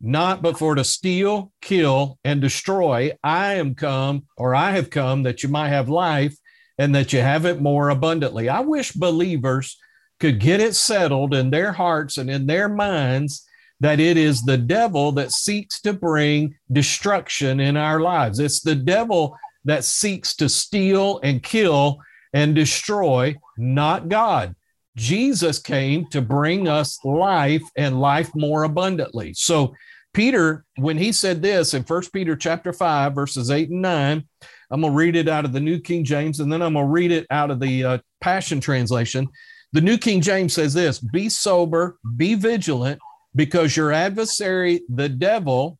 not 0.00 0.42
but 0.42 0.58
for 0.58 0.74
to 0.74 0.84
steal, 0.84 1.52
kill, 1.60 2.18
and 2.24 2.40
destroy. 2.40 3.12
I 3.22 3.54
am 3.54 3.74
come, 3.74 4.26
or 4.36 4.54
I 4.54 4.72
have 4.72 4.90
come, 4.90 5.24
that 5.24 5.42
you 5.42 5.48
might 5.48 5.68
have 5.68 5.88
life 5.88 6.36
and 6.78 6.94
that 6.94 7.12
you 7.12 7.20
have 7.20 7.44
it 7.44 7.60
more 7.60 7.90
abundantly. 7.90 8.48
I 8.48 8.60
wish 8.60 8.92
believers 8.92 9.76
could 10.20 10.40
get 10.40 10.60
it 10.60 10.74
settled 10.74 11.34
in 11.34 11.50
their 11.50 11.72
hearts 11.72 12.18
and 12.18 12.30
in 12.30 12.46
their 12.46 12.68
minds 12.68 13.46
that 13.80 14.00
it 14.00 14.16
is 14.16 14.42
the 14.42 14.58
devil 14.58 15.12
that 15.12 15.30
seeks 15.30 15.80
to 15.82 15.92
bring 15.92 16.56
destruction 16.72 17.60
in 17.60 17.76
our 17.76 18.00
lives. 18.00 18.40
It's 18.40 18.60
the 18.60 18.74
devil 18.74 19.36
that 19.64 19.84
seeks 19.84 20.34
to 20.36 20.48
steal 20.48 21.20
and 21.22 21.42
kill 21.42 21.98
and 22.32 22.54
destroy, 22.54 23.36
not 23.56 24.08
God. 24.08 24.54
Jesus 24.96 25.60
came 25.60 26.06
to 26.08 26.20
bring 26.20 26.66
us 26.66 26.98
life 27.04 27.62
and 27.76 28.00
life 28.00 28.30
more 28.34 28.64
abundantly. 28.64 29.32
So 29.34 29.74
Peter, 30.12 30.64
when 30.76 30.98
he 30.98 31.12
said 31.12 31.40
this 31.40 31.74
in 31.74 31.84
First 31.84 32.12
Peter 32.12 32.34
chapter 32.34 32.72
5, 32.72 33.14
verses 33.14 33.50
8 33.50 33.70
and 33.70 33.82
9, 33.82 34.24
I'm 34.70 34.80
going 34.80 34.92
to 34.92 34.96
read 34.96 35.16
it 35.16 35.28
out 35.28 35.44
of 35.44 35.52
the 35.52 35.60
New 35.60 35.80
King 35.80 36.04
James 36.04 36.40
and 36.40 36.52
then 36.52 36.62
I'm 36.62 36.74
going 36.74 36.86
to 36.86 36.92
read 36.92 37.10
it 37.10 37.26
out 37.30 37.50
of 37.50 37.60
the 37.60 37.84
uh, 37.84 37.98
Passion 38.20 38.60
Translation. 38.60 39.28
The 39.72 39.80
New 39.80 39.98
King 39.98 40.20
James 40.20 40.52
says 40.52 40.74
this 40.74 40.98
Be 40.98 41.28
sober, 41.28 41.98
be 42.16 42.34
vigilant, 42.34 43.00
because 43.34 43.76
your 43.76 43.92
adversary, 43.92 44.82
the 44.88 45.08
devil, 45.08 45.78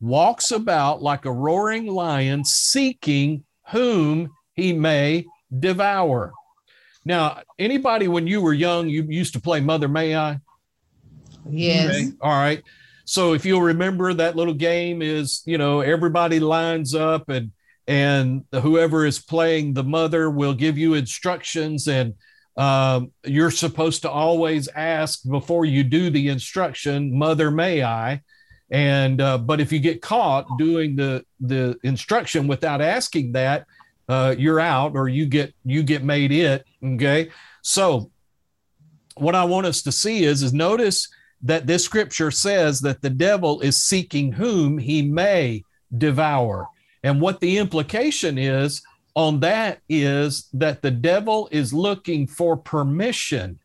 walks 0.00 0.50
about 0.50 1.02
like 1.02 1.24
a 1.24 1.32
roaring 1.32 1.86
lion, 1.86 2.44
seeking 2.44 3.44
whom 3.70 4.30
he 4.54 4.72
may 4.72 5.26
devour. 5.58 6.32
Now, 7.04 7.40
anybody 7.58 8.08
when 8.08 8.26
you 8.26 8.40
were 8.40 8.54
young, 8.54 8.88
you 8.88 9.02
used 9.02 9.34
to 9.34 9.40
play 9.40 9.60
Mother 9.60 9.88
May 9.88 10.16
I? 10.16 10.40
Yes. 11.48 11.90
Okay. 11.90 12.10
All 12.20 12.30
right. 12.30 12.62
So 13.04 13.34
if 13.34 13.44
you'll 13.44 13.60
remember 13.60 14.14
that 14.14 14.36
little 14.36 14.54
game 14.54 15.02
is, 15.02 15.42
you 15.44 15.58
know, 15.58 15.80
everybody 15.80 16.40
lines 16.40 16.94
up 16.94 17.28
and 17.28 17.52
and 17.86 18.44
whoever 18.52 19.04
is 19.04 19.18
playing 19.18 19.74
the 19.74 19.84
mother 19.84 20.30
will 20.30 20.54
give 20.54 20.78
you 20.78 20.94
instructions 20.94 21.88
and 21.88 22.14
um, 22.56 23.10
you're 23.24 23.50
supposed 23.50 24.02
to 24.02 24.10
always 24.10 24.68
ask 24.68 25.28
before 25.28 25.64
you 25.64 25.82
do 25.82 26.08
the 26.08 26.28
instruction, 26.28 27.18
mother 27.18 27.50
may 27.50 27.82
I? 27.82 28.22
And 28.70 29.20
uh, 29.20 29.38
but 29.38 29.60
if 29.60 29.72
you 29.72 29.80
get 29.80 30.00
caught 30.00 30.46
doing 30.56 30.94
the 30.94 31.24
the 31.40 31.76
instruction 31.82 32.46
without 32.46 32.80
asking 32.80 33.32
that, 33.32 33.66
uh, 34.08 34.34
you're 34.38 34.60
out 34.60 34.94
or 34.94 35.08
you 35.08 35.26
get 35.26 35.54
you 35.64 35.82
get 35.82 36.02
made 36.02 36.32
it 36.32 36.64
okay 36.84 37.30
so 37.62 38.10
what 39.16 39.34
i 39.34 39.44
want 39.44 39.66
us 39.66 39.82
to 39.82 39.92
see 39.92 40.24
is 40.24 40.42
is 40.42 40.52
notice 40.52 41.08
that 41.42 41.66
this 41.66 41.84
scripture 41.84 42.30
says 42.30 42.80
that 42.80 43.00
the 43.00 43.10
devil 43.10 43.60
is 43.60 43.82
seeking 43.82 44.32
whom 44.32 44.78
he 44.78 45.02
may 45.02 45.62
devour 45.96 46.68
and 47.04 47.20
what 47.20 47.38
the 47.38 47.58
implication 47.58 48.38
is 48.38 48.82
on 49.14 49.38
that 49.40 49.80
is 49.88 50.48
that 50.54 50.82
the 50.82 50.90
devil 50.90 51.48
is 51.52 51.72
looking 51.72 52.26
for 52.26 52.56
permission 52.56 53.60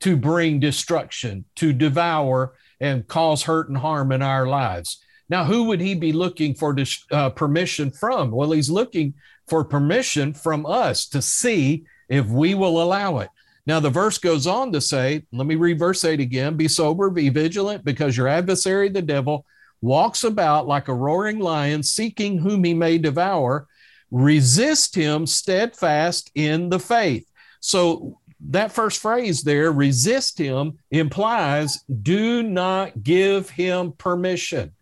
to 0.00 0.16
bring 0.16 0.60
destruction 0.60 1.46
to 1.54 1.72
devour 1.72 2.54
and 2.80 3.08
cause 3.08 3.44
hurt 3.44 3.68
and 3.68 3.78
harm 3.78 4.12
in 4.12 4.20
our 4.20 4.46
lives. 4.46 5.00
Now 5.30 5.44
who 5.44 5.64
would 5.64 5.80
he 5.80 5.94
be 5.94 6.12
looking 6.12 6.54
for 6.54 6.76
uh, 7.10 7.30
permission 7.30 7.90
from? 7.90 8.30
Well 8.30 8.50
he's 8.50 8.68
looking 8.68 9.14
for 9.48 9.64
permission 9.64 10.34
from 10.34 10.66
us 10.66 11.06
to 11.08 11.22
see 11.22 11.84
if 12.08 12.26
we 12.26 12.54
will 12.54 12.82
allow 12.82 13.18
it. 13.18 13.30
Now, 13.66 13.80
the 13.80 13.90
verse 13.90 14.18
goes 14.18 14.46
on 14.46 14.72
to 14.72 14.80
say, 14.80 15.24
let 15.32 15.46
me 15.46 15.54
read 15.54 15.78
verse 15.78 16.04
8 16.04 16.20
again. 16.20 16.54
Be 16.54 16.68
sober, 16.68 17.08
be 17.08 17.30
vigilant, 17.30 17.82
because 17.82 18.14
your 18.14 18.28
adversary, 18.28 18.90
the 18.90 19.00
devil, 19.00 19.46
walks 19.84 20.24
about 20.24 20.66
like 20.66 20.88
a 20.88 20.94
roaring 20.94 21.38
lion, 21.38 21.82
seeking 21.82 22.38
whom 22.38 22.64
he 22.64 22.74
may 22.74 22.98
devour. 22.98 23.66
Resist 24.10 24.94
him 24.94 25.26
steadfast 25.26 26.30
in 26.34 26.70
the 26.70 26.78
faith. 26.78 27.30
So, 27.60 28.18
that 28.50 28.72
first 28.72 29.00
phrase 29.00 29.42
there, 29.42 29.72
resist 29.72 30.36
him, 30.38 30.78
implies 30.90 31.82
do 32.02 32.42
not 32.42 33.02
give 33.02 33.48
him 33.48 33.92
permission. 33.92 34.72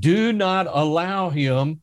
Do 0.00 0.32
not 0.32 0.66
allow 0.68 1.30
him 1.30 1.80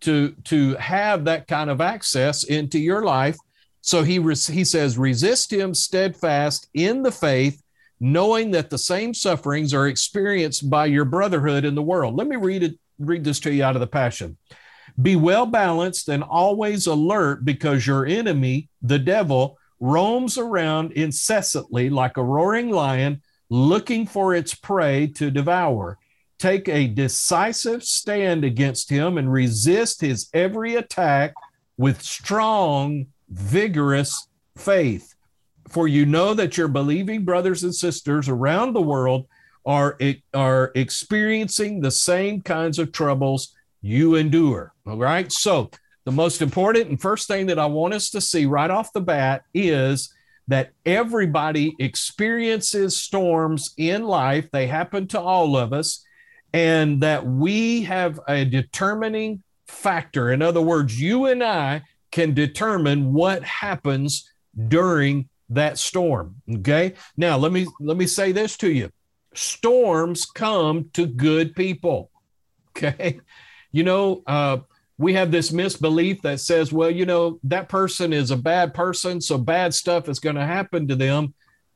to 0.00 0.32
to 0.44 0.74
have 0.76 1.24
that 1.24 1.48
kind 1.48 1.70
of 1.70 1.80
access 1.80 2.44
into 2.44 2.78
your 2.78 3.02
life 3.02 3.36
so 3.80 4.02
he 4.02 4.20
he 4.52 4.64
says 4.64 4.98
resist 4.98 5.52
him 5.52 5.74
steadfast 5.74 6.68
in 6.74 7.02
the 7.02 7.10
faith 7.12 7.62
knowing 7.98 8.50
that 8.50 8.70
the 8.70 8.78
same 8.78 9.14
sufferings 9.14 9.72
are 9.72 9.88
experienced 9.88 10.68
by 10.68 10.86
your 10.86 11.04
brotherhood 11.04 11.64
in 11.64 11.74
the 11.74 11.82
world 11.82 12.16
let 12.16 12.26
me 12.26 12.36
read 12.36 12.62
it 12.62 12.78
read 12.98 13.24
this 13.24 13.40
to 13.40 13.52
you 13.52 13.62
out 13.64 13.76
of 13.76 13.80
the 13.80 13.86
Passion. 13.86 14.36
Be 15.00 15.16
well 15.16 15.46
balanced 15.46 16.08
and 16.08 16.22
always 16.22 16.86
alert 16.86 17.44
because 17.44 17.86
your 17.86 18.06
enemy, 18.06 18.68
the 18.82 18.98
devil, 18.98 19.58
roams 19.78 20.38
around 20.38 20.92
incessantly 20.92 21.90
like 21.90 22.16
a 22.16 22.24
roaring 22.24 22.70
lion 22.70 23.20
looking 23.50 24.06
for 24.06 24.34
its 24.34 24.54
prey 24.54 25.06
to 25.06 25.30
devour. 25.30 25.98
Take 26.38 26.68
a 26.68 26.86
decisive 26.86 27.84
stand 27.84 28.44
against 28.44 28.90
him 28.90 29.18
and 29.18 29.32
resist 29.32 30.00
his 30.00 30.28
every 30.32 30.76
attack 30.76 31.34
with 31.76 32.02
strong, 32.02 33.06
vigorous 33.28 34.28
faith. 34.56 35.14
For 35.68 35.88
you 35.88 36.06
know 36.06 36.34
that 36.34 36.56
your 36.56 36.68
believing 36.68 37.24
brothers 37.24 37.64
and 37.64 37.74
sisters 37.74 38.28
around 38.28 38.72
the 38.72 38.82
world 38.82 39.26
are, 39.64 39.98
are 40.32 40.70
experiencing 40.74 41.80
the 41.80 41.90
same 41.90 42.40
kinds 42.40 42.78
of 42.78 42.92
troubles 42.92 43.54
you 43.82 44.14
endure. 44.14 44.72
All 44.86 44.96
right. 44.96 45.30
So, 45.30 45.70
the 46.04 46.12
most 46.12 46.40
important 46.40 46.88
and 46.88 47.00
first 47.00 47.26
thing 47.26 47.46
that 47.46 47.58
I 47.58 47.66
want 47.66 47.94
us 47.94 48.10
to 48.10 48.20
see 48.20 48.46
right 48.46 48.70
off 48.70 48.92
the 48.92 49.00
bat 49.00 49.42
is 49.52 50.14
that 50.46 50.70
everybody 50.84 51.74
experiences 51.80 52.96
storms 52.96 53.74
in 53.76 54.04
life. 54.04 54.48
They 54.52 54.68
happen 54.68 55.08
to 55.08 55.20
all 55.20 55.56
of 55.56 55.72
us, 55.72 56.04
and 56.52 57.00
that 57.00 57.26
we 57.26 57.82
have 57.82 58.20
a 58.28 58.44
determining 58.44 59.42
factor. 59.66 60.30
In 60.30 60.42
other 60.42 60.60
words, 60.60 61.00
you 61.00 61.26
and 61.26 61.42
I 61.42 61.82
can 62.12 62.34
determine 62.34 63.12
what 63.12 63.42
happens 63.42 64.30
during 64.68 65.28
that 65.50 65.78
storm. 65.78 66.36
Okay. 66.58 66.94
Now 67.16 67.36
let 67.36 67.52
me 67.52 67.66
let 67.80 67.96
me 67.96 68.06
say 68.06 68.32
this 68.32 68.56
to 68.58 68.70
you. 68.70 68.90
Storms 69.34 70.26
come 70.26 70.90
to 70.94 71.06
good 71.06 71.54
people. 71.54 72.10
Okay. 72.76 73.20
You 73.72 73.84
know, 73.84 74.22
uh, 74.26 74.58
we 74.98 75.14
have 75.14 75.30
this 75.30 75.52
misbelief 75.52 76.22
that 76.22 76.40
says, 76.40 76.72
well, 76.72 76.90
you 76.90 77.04
know, 77.04 77.38
that 77.44 77.68
person 77.68 78.12
is 78.12 78.30
a 78.30 78.36
bad 78.36 78.72
person, 78.72 79.20
so 79.20 79.36
bad 79.36 79.74
stuff 79.74 80.08
is 80.08 80.18
going 80.18 80.36
to 80.36 80.44
happen 80.44 80.88
to 80.88 80.96
them. 80.96 81.34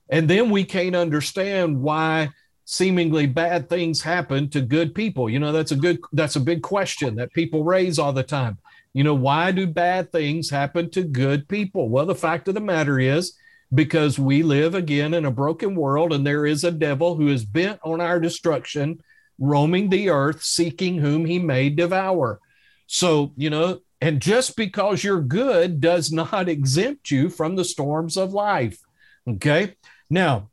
And 0.09 0.29
then 0.29 0.51
we 0.51 0.65
can't 0.65 0.97
understand 0.97 1.81
why 1.81 2.31
seemingly 2.65 3.27
bad 3.27 3.69
things 3.69 4.01
happen 4.01 4.49
to 4.51 4.61
good 4.61 4.95
people. 4.95 5.29
You 5.29 5.39
know, 5.39 5.53
that's 5.53 5.73
a 5.73 5.77
good 5.77 6.01
that's 6.13 6.37
a 6.37 6.41
big 6.41 6.63
question 6.63 7.17
that 7.17 7.33
people 7.33 7.65
raise 7.65 7.99
all 7.99 8.13
the 8.13 8.23
time. 8.23 8.59
You 8.93 9.05
know, 9.05 9.15
why 9.15 9.53
do 9.53 9.67
bad 9.67 10.11
things 10.11 10.51
happen 10.51 10.91
to 10.91 11.03
good 11.03 11.49
people? 11.49 11.89
Well, 11.89 12.07
the 12.07 12.15
fact 12.15 12.49
of 12.49 12.55
the 12.55 12.61
matter 12.61 12.99
is 12.99 13.35
because 13.73 14.19
we 14.19 14.43
live 14.43 14.75
again 14.75 15.15
in 15.15 15.25
a 15.25 15.31
broken 15.31 15.75
world 15.75 16.13
and 16.13 16.27
there 16.27 16.47
is 16.47 16.65
a 16.65 16.71
devil 16.71 17.15
who 17.15 17.29
is 17.29 17.45
bent 17.45 17.79
on 17.85 18.01
our 18.01 18.19
destruction, 18.19 19.01
roaming 19.39 19.89
the 19.89 20.11
earth, 20.11 20.43
seeking 20.43 20.99
whom 20.99 21.25
he 21.25 21.39
may 21.39 21.71
devour. 21.71 22.41
So, 22.87 23.33
you 23.37 23.51
know, 23.51 23.81
and 24.01 24.21
just 24.21 24.57
because 24.57 25.05
you're 25.05 25.21
good 25.21 25.81
does 25.81 26.11
not 26.13 26.49
exempt 26.49 27.11
you 27.11 27.29
from 27.29 27.57
the 27.57 27.65
storms 27.65 28.17
of 28.17 28.33
life. 28.33 28.81
Okay. 29.29 29.77
Now, 30.09 30.51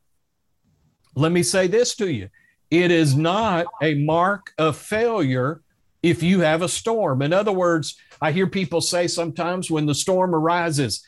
let 1.14 1.32
me 1.32 1.42
say 1.42 1.66
this 1.66 1.96
to 1.96 2.10
you 2.10 2.28
it 2.70 2.90
is 2.90 3.16
not 3.16 3.66
a 3.82 3.94
mark 3.94 4.52
of 4.58 4.76
failure 4.76 5.62
if 6.02 6.22
you 6.22 6.40
have 6.40 6.62
a 6.62 6.68
storm. 6.68 7.22
In 7.22 7.32
other 7.32 7.50
words, 7.50 7.96
I 8.20 8.30
hear 8.30 8.46
people 8.46 8.80
say 8.80 9.08
sometimes 9.08 9.70
when 9.70 9.86
the 9.86 9.94
storm 9.94 10.34
arises, 10.34 11.04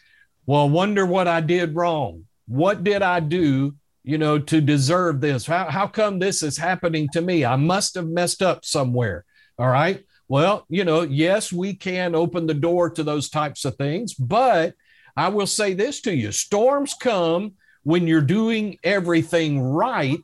well, 0.47 0.69
wonder 0.69 1.07
what 1.07 1.29
I 1.29 1.41
did 1.41 1.75
wrong. 1.75 2.27
What 2.47 2.83
did 2.83 3.03
I 3.03 3.21
do, 3.21 3.75
you 4.03 4.19
know, 4.19 4.39
to 4.39 4.61
deserve 4.61 5.21
this? 5.21 5.47
How, 5.47 5.71
how 5.71 5.87
come 5.87 6.19
this 6.19 6.43
is 6.43 6.57
happening 6.57 7.09
to 7.13 7.21
me? 7.21 7.45
I 7.45 7.57
must 7.57 7.95
have 7.95 8.09
messed 8.09 8.43
up 8.43 8.65
somewhere. 8.65 9.25
All 9.59 9.69
right. 9.69 10.05
Well, 10.29 10.65
you 10.69 10.85
know, 10.85 11.03
yes, 11.03 11.53
we 11.53 11.75
can 11.75 12.15
open 12.15 12.47
the 12.47 12.55
door 12.55 12.91
to 12.91 13.03
those 13.03 13.29
types 13.29 13.65
of 13.65 13.77
things, 13.77 14.15
but 14.15 14.75
I 15.17 15.29
will 15.29 15.47
say 15.47 15.75
this 15.75 16.01
to 16.03 16.15
you 16.15 16.33
storms 16.33 16.95
come 16.95 17.55
when 17.83 18.07
you're 18.07 18.21
doing 18.21 18.79
everything 18.85 19.61
right, 19.61 20.21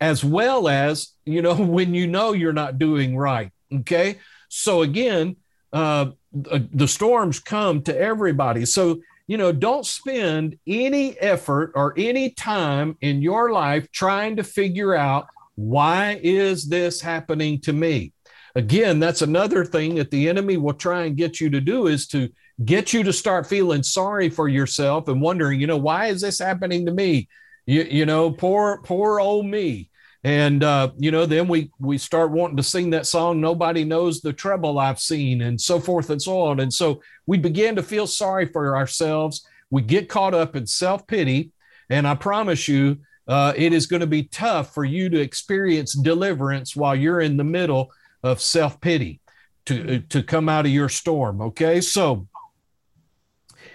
as 0.00 0.24
well 0.24 0.68
as, 0.68 1.12
you 1.24 1.42
know, 1.42 1.54
when 1.76 1.94
you 1.94 2.06
know 2.06 2.32
you're 2.32 2.52
not 2.52 2.78
doing 2.78 3.16
right. 3.16 3.50
Okay. 3.72 4.18
So 4.48 4.82
again, 4.82 5.36
uh, 5.72 6.10
the 6.32 6.88
storms 6.88 7.40
come 7.40 7.82
to 7.82 7.98
everybody. 7.98 8.66
So, 8.66 9.00
you 9.32 9.38
know, 9.38 9.50
don't 9.50 9.86
spend 9.86 10.58
any 10.66 11.18
effort 11.18 11.72
or 11.74 11.94
any 11.96 12.30
time 12.30 12.96
in 13.00 13.22
your 13.22 13.50
life 13.50 13.90
trying 13.90 14.36
to 14.36 14.44
figure 14.44 14.94
out 14.94 15.26
why 15.54 16.20
is 16.22 16.68
this 16.68 17.00
happening 17.00 17.60
to 17.62 17.72
me? 17.72 18.12
again, 18.54 19.00
that's 19.00 19.22
another 19.22 19.64
thing 19.64 19.94
that 19.96 20.10
the 20.10 20.28
enemy 20.28 20.56
will 20.56 20.74
try 20.74 21.04
and 21.04 21.16
get 21.16 21.40
you 21.40 21.50
to 21.50 21.60
do 21.60 21.86
is 21.86 22.06
to 22.08 22.28
get 22.64 22.92
you 22.92 23.02
to 23.02 23.12
start 23.12 23.46
feeling 23.46 23.82
sorry 23.82 24.28
for 24.28 24.48
yourself 24.48 25.08
and 25.08 25.20
wondering, 25.20 25.60
you 25.60 25.66
know, 25.66 25.78
why 25.78 26.06
is 26.06 26.20
this 26.20 26.38
happening 26.38 26.86
to 26.86 26.92
me? 26.92 27.28
You, 27.66 27.82
you 27.82 28.06
know, 28.06 28.30
poor, 28.30 28.80
poor 28.84 29.20
old 29.20 29.46
me. 29.46 29.88
And 30.24 30.62
uh, 30.62 30.90
you 30.96 31.10
know, 31.10 31.26
then 31.26 31.48
we 31.48 31.72
we 31.80 31.98
start 31.98 32.30
wanting 32.30 32.56
to 32.56 32.62
sing 32.62 32.90
that 32.90 33.06
song, 33.06 33.40
Nobody 33.40 33.84
Knows 33.84 34.20
the 34.20 34.32
Trouble 34.32 34.78
I've 34.78 35.00
Seen, 35.00 35.42
and 35.42 35.60
so 35.60 35.80
forth 35.80 36.10
and 36.10 36.22
so 36.22 36.40
on. 36.42 36.60
And 36.60 36.72
so 36.72 37.02
we 37.26 37.38
begin 37.38 37.74
to 37.76 37.82
feel 37.82 38.06
sorry 38.06 38.46
for 38.46 38.76
ourselves. 38.76 39.44
We 39.70 39.82
get 39.82 40.08
caught 40.08 40.34
up 40.34 40.54
in 40.54 40.66
self-pity. 40.66 41.50
And 41.90 42.06
I 42.06 42.14
promise 42.14 42.68
you, 42.68 42.98
uh, 43.26 43.52
it 43.56 43.72
is 43.72 43.86
going 43.86 44.00
to 44.00 44.06
be 44.06 44.24
tough 44.24 44.74
for 44.74 44.84
you 44.84 45.08
to 45.10 45.20
experience 45.20 45.94
deliverance 45.94 46.76
while 46.76 46.94
you're 46.94 47.20
in 47.20 47.36
the 47.36 47.44
middle 47.44 47.90
of 48.22 48.40
self 48.40 48.80
pity 48.80 49.20
to, 49.66 49.96
uh, 49.96 50.00
to 50.08 50.22
come 50.22 50.48
out 50.48 50.66
of 50.66 50.72
your 50.72 50.88
storm. 50.88 51.40
Okay. 51.40 51.80
So 51.80 52.28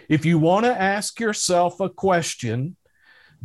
if 0.09 0.25
you 0.25 0.39
want 0.39 0.65
to 0.65 0.81
ask 0.81 1.19
yourself 1.19 1.79
a 1.79 1.89
question, 1.89 2.75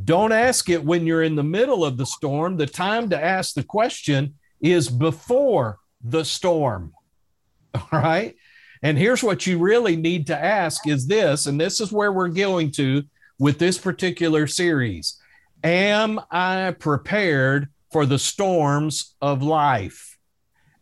don't 0.03 0.33
ask 0.33 0.69
it 0.69 0.85
when 0.85 1.07
you're 1.07 1.23
in 1.23 1.37
the 1.37 1.43
middle 1.43 1.85
of 1.85 1.97
the 1.97 2.07
storm. 2.07 2.57
The 2.57 2.67
time 2.67 3.11
to 3.11 3.23
ask 3.23 3.55
the 3.55 3.63
question 3.63 4.35
is 4.61 4.89
before 4.89 5.79
the 6.03 6.25
storm. 6.25 6.93
All 7.75 7.89
right. 7.93 8.35
And 8.83 8.99
here's 8.99 9.23
what 9.23 9.47
you 9.47 9.59
really 9.59 9.97
need 9.97 10.27
to 10.27 10.39
ask 10.39 10.89
is 10.89 11.07
this, 11.07 11.47
and 11.47 11.61
this 11.61 11.81
is 11.81 11.93
where 11.93 12.13
we're 12.13 12.29
going 12.29 12.73
to 12.73 13.05
with 13.39 13.59
this 13.59 13.79
particular 13.79 14.47
series. 14.47 15.21
Am 15.63 16.21
I 16.31 16.75
prepared 16.79 17.69
for 17.93 18.07
the 18.07 18.19
storms 18.19 19.15
of 19.21 19.43
life? 19.43 20.19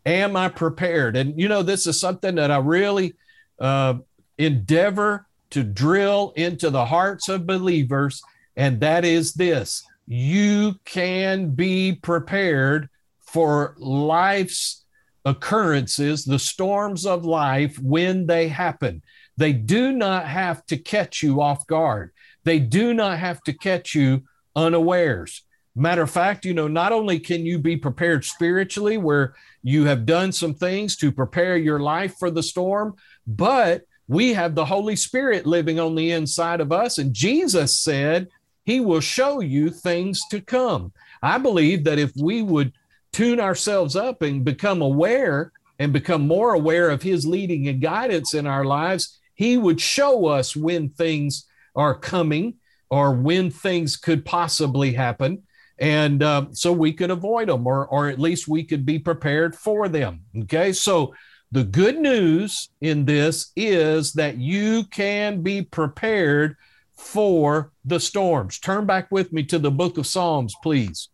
Am 0.05 0.35
I 0.35 0.49
prepared? 0.49 1.15
And 1.15 1.39
you 1.39 1.47
know, 1.47 1.61
this 1.61 1.85
is 1.85 1.99
something 1.99 2.35
that 2.35 2.49
I 2.49 2.57
really 2.57 3.13
uh, 3.59 3.95
endeavor 4.39 5.27
to 5.51 5.63
drill 5.63 6.33
into 6.35 6.69
the 6.71 6.85
hearts 6.85 7.29
of 7.29 7.45
believers, 7.45 8.23
and 8.55 8.79
that 8.81 9.05
is 9.05 9.33
this 9.33 9.83
you 10.07 10.75
can 10.83 11.51
be 11.51 11.93
prepared 11.93 12.89
for 13.19 13.75
life's 13.77 14.83
occurrences, 15.23 16.25
the 16.25 16.39
storms 16.39 17.05
of 17.05 17.23
life 17.23 17.77
when 17.79 18.25
they 18.25 18.47
happen. 18.47 19.01
They 19.37 19.53
do 19.53 19.91
not 19.91 20.27
have 20.27 20.65
to 20.65 20.77
catch 20.77 21.23
you 21.23 21.41
off 21.41 21.65
guard. 21.67 22.11
They 22.43 22.59
do 22.59 22.93
not 22.93 23.19
have 23.19 23.41
to 23.43 23.53
catch 23.53 23.95
you 23.95 24.23
unawares. 24.55 25.43
Matter 25.75 26.01
of 26.01 26.11
fact, 26.11 26.43
you 26.43 26.53
know, 26.53 26.67
not 26.67 26.91
only 26.91 27.19
can 27.19 27.45
you 27.45 27.57
be 27.57 27.77
prepared 27.77 28.25
spiritually, 28.25 28.97
where 28.97 29.35
you 29.63 29.85
have 29.85 30.05
done 30.05 30.31
some 30.31 30.53
things 30.53 30.97
to 30.97 31.11
prepare 31.11 31.55
your 31.55 31.79
life 31.79 32.15
for 32.19 32.29
the 32.29 32.43
storm, 32.43 32.95
but 33.25 33.83
we 34.09 34.33
have 34.33 34.55
the 34.55 34.65
Holy 34.65 34.97
Spirit 34.97 35.45
living 35.45 35.79
on 35.79 35.95
the 35.95 36.11
inside 36.11 36.59
of 36.59 36.73
us. 36.73 36.97
And 36.97 37.13
Jesus 37.13 37.79
said, 37.79 38.27
He 38.71 38.79
will 38.79 39.01
show 39.01 39.41
you 39.41 39.69
things 39.69 40.21
to 40.29 40.39
come. 40.39 40.93
I 41.21 41.39
believe 41.39 41.83
that 41.83 41.99
if 41.99 42.13
we 42.15 42.41
would 42.41 42.71
tune 43.11 43.41
ourselves 43.41 43.97
up 43.97 44.21
and 44.21 44.45
become 44.45 44.81
aware 44.81 45.51
and 45.77 45.91
become 45.91 46.25
more 46.25 46.53
aware 46.53 46.89
of 46.89 47.01
His 47.01 47.25
leading 47.25 47.67
and 47.67 47.81
guidance 47.81 48.33
in 48.33 48.47
our 48.47 48.63
lives, 48.63 49.19
He 49.35 49.57
would 49.57 49.81
show 49.81 50.25
us 50.27 50.55
when 50.55 50.87
things 50.87 51.47
are 51.75 51.93
coming 51.93 52.53
or 52.89 53.11
when 53.13 53.51
things 53.51 53.97
could 53.97 54.23
possibly 54.23 54.93
happen. 54.93 55.43
And 55.77 56.23
uh, 56.23 56.45
so 56.53 56.71
we 56.71 56.93
could 56.93 57.11
avoid 57.11 57.49
them 57.49 57.67
or, 57.67 57.87
or 57.87 58.07
at 58.07 58.19
least 58.19 58.47
we 58.47 58.63
could 58.63 58.85
be 58.85 58.99
prepared 58.99 59.53
for 59.53 59.89
them. 59.89 60.21
Okay? 60.43 60.71
So 60.71 61.13
the 61.51 61.65
good 61.65 61.99
news 61.99 62.69
in 62.79 63.03
this 63.03 63.51
is 63.57 64.13
that 64.13 64.37
you 64.37 64.85
can 64.85 65.41
be 65.41 65.61
prepared 65.61 66.55
for 66.95 67.70
the 67.83 67.99
storms. 67.99 68.59
Turn 68.59 68.85
back 68.85 69.11
with 69.11 69.33
me 69.33 69.43
to 69.43 69.59
the 69.59 69.71
book 69.71 69.97
of 69.97 70.07
psalms 70.07 70.55
please. 70.61 71.09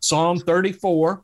Psalm 0.00 0.38
34 0.38 1.22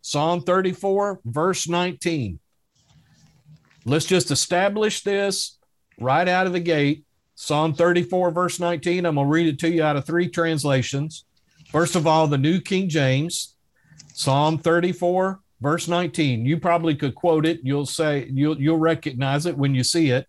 psalm 0.00 0.40
34 0.40 1.20
verse 1.26 1.68
19 1.68 2.38
let's 3.84 4.06
just 4.06 4.30
establish 4.30 5.02
this 5.02 5.58
right 5.98 6.28
out 6.28 6.46
of 6.46 6.52
the 6.52 6.60
gate. 6.60 7.04
Psalm 7.34 7.72
34, 7.72 8.30
verse 8.30 8.58
19. 8.58 9.06
I'm 9.06 9.14
going 9.14 9.26
to 9.26 9.30
read 9.30 9.46
it 9.46 9.58
to 9.60 9.70
you 9.70 9.82
out 9.82 9.96
of 9.96 10.04
three 10.04 10.28
translations. 10.28 11.24
First 11.70 11.96
of 11.96 12.06
all, 12.06 12.26
the 12.26 12.38
New 12.38 12.60
King 12.60 12.88
James, 12.88 13.54
Psalm 14.14 14.58
34, 14.58 15.40
verse 15.60 15.88
19. 15.88 16.46
You 16.46 16.58
probably 16.58 16.94
could 16.94 17.14
quote 17.14 17.46
it. 17.46 17.60
You'll 17.62 17.86
say 17.86 18.28
you'll 18.32 18.60
you'll 18.60 18.78
recognize 18.78 19.46
it 19.46 19.56
when 19.56 19.74
you 19.74 19.84
see 19.84 20.10
it. 20.10 20.26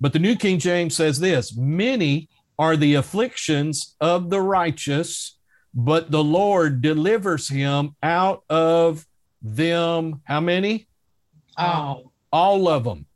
But 0.00 0.12
the 0.12 0.18
New 0.18 0.36
King 0.36 0.58
James 0.58 0.94
says 0.94 1.18
this: 1.18 1.56
Many 1.56 2.28
are 2.58 2.76
the 2.76 2.94
afflictions 2.94 3.96
of 4.00 4.30
the 4.30 4.40
righteous, 4.40 5.38
but 5.74 6.10
the 6.10 6.22
Lord 6.22 6.82
delivers 6.82 7.48
him 7.48 7.96
out 8.02 8.42
of 8.48 9.06
them. 9.42 10.20
How 10.24 10.40
many? 10.40 10.88
Oh, 11.56 12.12
All 12.32 12.68
of 12.68 12.84
them. 12.84 13.06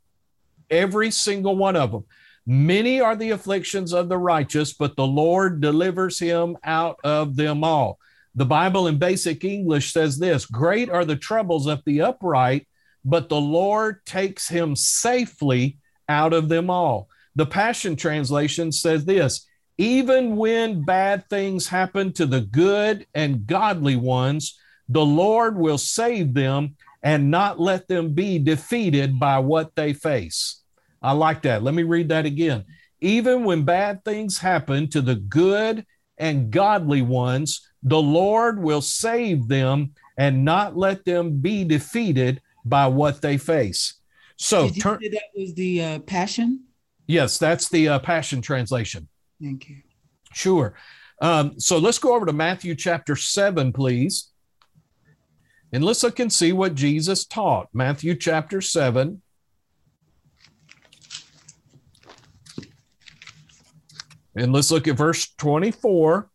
Every 0.69 1.11
single 1.11 1.55
one 1.55 1.75
of 1.75 1.91
them. 1.91 2.05
Many 2.45 2.99
are 2.99 3.15
the 3.15 3.31
afflictions 3.31 3.93
of 3.93 4.09
the 4.09 4.17
righteous, 4.17 4.73
but 4.73 4.97
the 4.97 5.07
Lord 5.07 5.61
delivers 5.61 6.19
him 6.19 6.57
out 6.63 6.99
of 7.03 7.35
them 7.35 7.63
all. 7.63 7.99
The 8.35 8.45
Bible 8.45 8.87
in 8.87 8.97
basic 8.97 9.43
English 9.43 9.93
says 9.93 10.17
this 10.17 10.45
Great 10.45 10.89
are 10.89 11.05
the 11.05 11.15
troubles 11.15 11.67
of 11.67 11.81
the 11.85 12.01
upright, 12.01 12.67
but 13.05 13.29
the 13.29 13.41
Lord 13.41 14.05
takes 14.05 14.47
him 14.47 14.75
safely 14.75 15.77
out 16.09 16.33
of 16.33 16.49
them 16.49 16.69
all. 16.69 17.09
The 17.35 17.45
Passion 17.45 17.95
Translation 17.95 18.71
says 18.71 19.05
this 19.05 19.47
Even 19.77 20.35
when 20.35 20.83
bad 20.83 21.29
things 21.29 21.67
happen 21.67 22.13
to 22.13 22.25
the 22.25 22.41
good 22.41 23.05
and 23.13 23.45
godly 23.45 23.95
ones, 23.95 24.57
the 24.89 25.05
Lord 25.05 25.57
will 25.57 25.77
save 25.77 26.33
them 26.33 26.75
and 27.01 27.29
not 27.29 27.59
let 27.59 27.87
them 27.87 28.13
be 28.13 28.39
defeated 28.39 29.19
by 29.19 29.39
what 29.39 29.75
they 29.75 29.93
face. 29.93 30.61
I 31.01 31.11
like 31.11 31.41
that. 31.43 31.63
Let 31.63 31.73
me 31.73 31.83
read 31.83 32.09
that 32.09 32.25
again. 32.25 32.63
Even 33.01 33.43
when 33.43 33.63
bad 33.63 34.05
things 34.05 34.37
happen 34.37 34.89
to 34.89 35.01
the 35.01 35.15
good 35.15 35.85
and 36.17 36.51
godly 36.51 37.01
ones, 37.01 37.67
the 37.81 38.01
Lord 38.01 38.61
will 38.61 38.81
save 38.81 39.47
them 39.47 39.93
and 40.17 40.45
not 40.45 40.77
let 40.77 41.05
them 41.05 41.37
be 41.39 41.63
defeated 41.63 42.41
by 42.65 42.87
what 42.87 43.21
they 43.21 43.37
face. 43.37 43.95
So, 44.37 44.67
Did 44.67 44.75
you 44.77 44.81
turn, 44.81 44.99
say 45.01 45.09
that 45.09 45.23
was 45.35 45.53
the 45.53 45.83
uh, 45.83 45.99
passion? 45.99 46.63
yes, 47.07 47.37
that's 47.37 47.69
the 47.69 47.89
uh, 47.89 47.99
Passion 47.99 48.41
Translation. 48.41 49.07
Thank 49.41 49.69
you. 49.69 49.77
Sure. 50.33 50.75
Um, 51.21 51.59
so 51.59 51.77
let's 51.77 51.99
go 51.99 52.15
over 52.15 52.25
to 52.25 52.33
Matthew 52.33 52.75
chapter 52.75 53.15
7, 53.15 53.73
please. 53.73 54.29
And 55.71 55.83
let's 55.83 56.03
look 56.03 56.19
and 56.19 56.31
see 56.31 56.53
what 56.53 56.75
Jesus 56.75 57.25
taught. 57.25 57.67
Matthew 57.73 58.15
chapter 58.15 58.61
7. 58.61 59.21
And 64.35 64.51
let's 64.53 64.71
look 64.71 64.87
at 64.87 64.97
verse 64.97 65.33
24. 65.37 66.29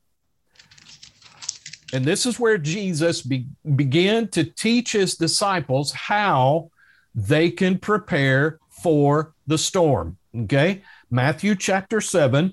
And 1.92 2.04
this 2.04 2.26
is 2.26 2.38
where 2.38 2.58
Jesus 2.58 3.22
be, 3.22 3.46
began 3.76 4.28
to 4.28 4.44
teach 4.44 4.92
his 4.92 5.16
disciples 5.16 5.92
how 5.92 6.70
they 7.14 7.50
can 7.50 7.78
prepare 7.78 8.58
for 8.82 9.34
the 9.46 9.58
storm. 9.58 10.18
Okay. 10.36 10.82
Matthew 11.10 11.54
chapter 11.54 12.00
7. 12.00 12.52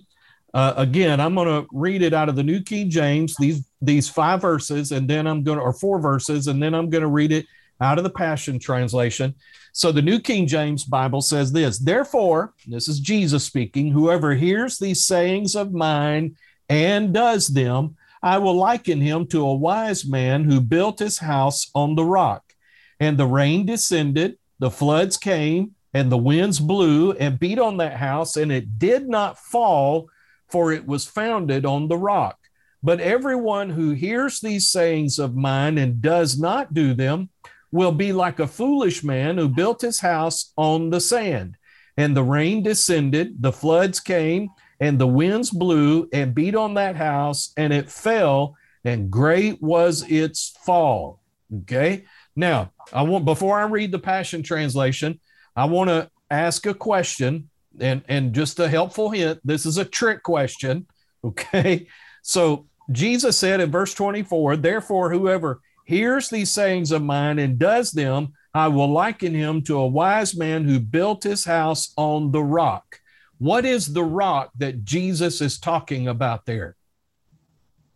Uh, 0.53 0.73
again, 0.77 1.19
I'm 1.19 1.35
going 1.35 1.47
to 1.47 1.67
read 1.73 2.01
it 2.01 2.13
out 2.13 2.29
of 2.29 2.37
the 2.37 2.43
New 2.43 2.61
King 2.61 2.89
James, 2.89 3.35
these, 3.37 3.67
these 3.81 4.07
five 4.07 4.41
verses, 4.41 4.93
and 4.93 5.05
then 5.05 5.27
I'm 5.27 5.43
going 5.43 5.57
to, 5.57 5.63
or 5.63 5.73
four 5.73 5.99
verses, 5.99 6.47
and 6.47 6.63
then 6.63 6.73
I'm 6.73 6.89
going 6.89 7.01
to 7.01 7.09
read 7.09 7.33
it 7.33 7.45
out 7.81 7.97
of 7.97 8.05
the 8.05 8.09
Passion 8.09 8.57
Translation. 8.57 9.35
So 9.77 9.91
the 9.91 10.01
New 10.01 10.21
King 10.21 10.47
James 10.47 10.85
Bible 10.85 11.21
says 11.21 11.51
this 11.51 11.77
Therefore, 11.77 12.53
this 12.65 12.87
is 12.87 12.97
Jesus 13.01 13.43
speaking, 13.43 13.91
whoever 13.91 14.33
hears 14.33 14.77
these 14.77 15.05
sayings 15.05 15.53
of 15.53 15.73
mine 15.73 16.37
and 16.69 17.13
does 17.13 17.49
them, 17.49 17.97
I 18.23 18.37
will 18.37 18.55
liken 18.55 19.01
him 19.01 19.27
to 19.27 19.45
a 19.45 19.53
wise 19.53 20.05
man 20.05 20.45
who 20.45 20.61
built 20.61 20.99
his 20.99 21.17
house 21.17 21.69
on 21.75 21.95
the 21.95 22.05
rock. 22.05 22.53
And 23.01 23.17
the 23.17 23.25
rain 23.25 23.65
descended, 23.65 24.37
the 24.59 24.71
floods 24.71 25.17
came, 25.17 25.75
and 25.93 26.09
the 26.09 26.17
winds 26.17 26.61
blew 26.61 27.11
and 27.11 27.37
beat 27.37 27.59
on 27.59 27.75
that 27.77 27.97
house, 27.97 28.37
and 28.37 28.53
it 28.53 28.79
did 28.79 29.09
not 29.09 29.37
fall, 29.37 30.07
for 30.47 30.71
it 30.71 30.87
was 30.87 31.05
founded 31.05 31.65
on 31.65 31.89
the 31.89 31.97
rock. 31.97 32.37
But 32.81 33.01
everyone 33.01 33.71
who 33.71 33.91
hears 33.91 34.39
these 34.39 34.69
sayings 34.69 35.19
of 35.19 35.35
mine 35.35 35.77
and 35.77 36.01
does 36.01 36.39
not 36.39 36.73
do 36.73 36.93
them 36.93 37.29
will 37.75 37.91
be 37.91 38.13
like 38.13 38.39
a 38.39 38.47
foolish 38.47 39.03
man 39.03 39.37
who 39.37 39.49
built 39.49 39.81
his 39.81 39.99
house 39.99 40.53
on 40.55 40.89
the 40.89 41.01
sand. 41.01 41.57
And 41.97 42.15
the 42.15 42.23
rain 42.23 42.63
descended, 42.63 43.41
the 43.41 43.51
floods 43.51 43.99
came, 43.99 44.49
and 44.79 44.97
the 44.97 45.07
winds 45.07 45.49
blew 45.49 46.09
and 46.11 46.33
beat 46.33 46.55
on 46.55 46.73
that 46.75 46.95
house, 46.95 47.51
and 47.57 47.71
it 47.71 47.89
fell, 47.89 48.55
and 48.83 49.11
great 49.11 49.61
was 49.61 50.09
its 50.09 50.55
fall. 50.65 51.21
Okay. 51.63 52.05
Now, 52.35 52.71
I 52.93 53.01
want 53.03 53.25
before 53.25 53.59
I 53.59 53.63
read 53.63 53.91
the 53.91 53.99
Passion 53.99 54.41
Translation, 54.41 55.19
I 55.55 55.65
want 55.65 55.89
to 55.89 56.09
ask 56.31 56.65
a 56.65 56.73
question 56.73 57.49
and 57.79 58.03
and 58.07 58.33
just 58.33 58.59
a 58.59 58.67
helpful 58.67 59.09
hint 59.09 59.39
this 59.43 59.65
is 59.65 59.77
a 59.77 59.85
trick 59.85 60.23
question 60.23 60.87
okay 61.25 61.87
so 62.21 62.67
jesus 62.91 63.37
said 63.37 63.59
in 63.59 63.69
verse 63.69 63.93
24 63.93 64.57
therefore 64.57 65.11
whoever 65.11 65.59
hears 65.85 66.29
these 66.29 66.51
sayings 66.51 66.91
of 66.91 67.01
mine 67.01 67.39
and 67.39 67.57
does 67.57 67.91
them 67.91 68.33
i 68.53 68.67
will 68.67 68.91
liken 68.91 69.33
him 69.33 69.61
to 69.61 69.77
a 69.77 69.87
wise 69.87 70.35
man 70.35 70.65
who 70.65 70.79
built 70.79 71.23
his 71.23 71.45
house 71.45 71.93
on 71.95 72.31
the 72.31 72.43
rock 72.43 72.99
what 73.37 73.65
is 73.65 73.93
the 73.93 74.03
rock 74.03 74.51
that 74.57 74.83
jesus 74.83 75.41
is 75.41 75.57
talking 75.57 76.07
about 76.07 76.45
there 76.45 76.75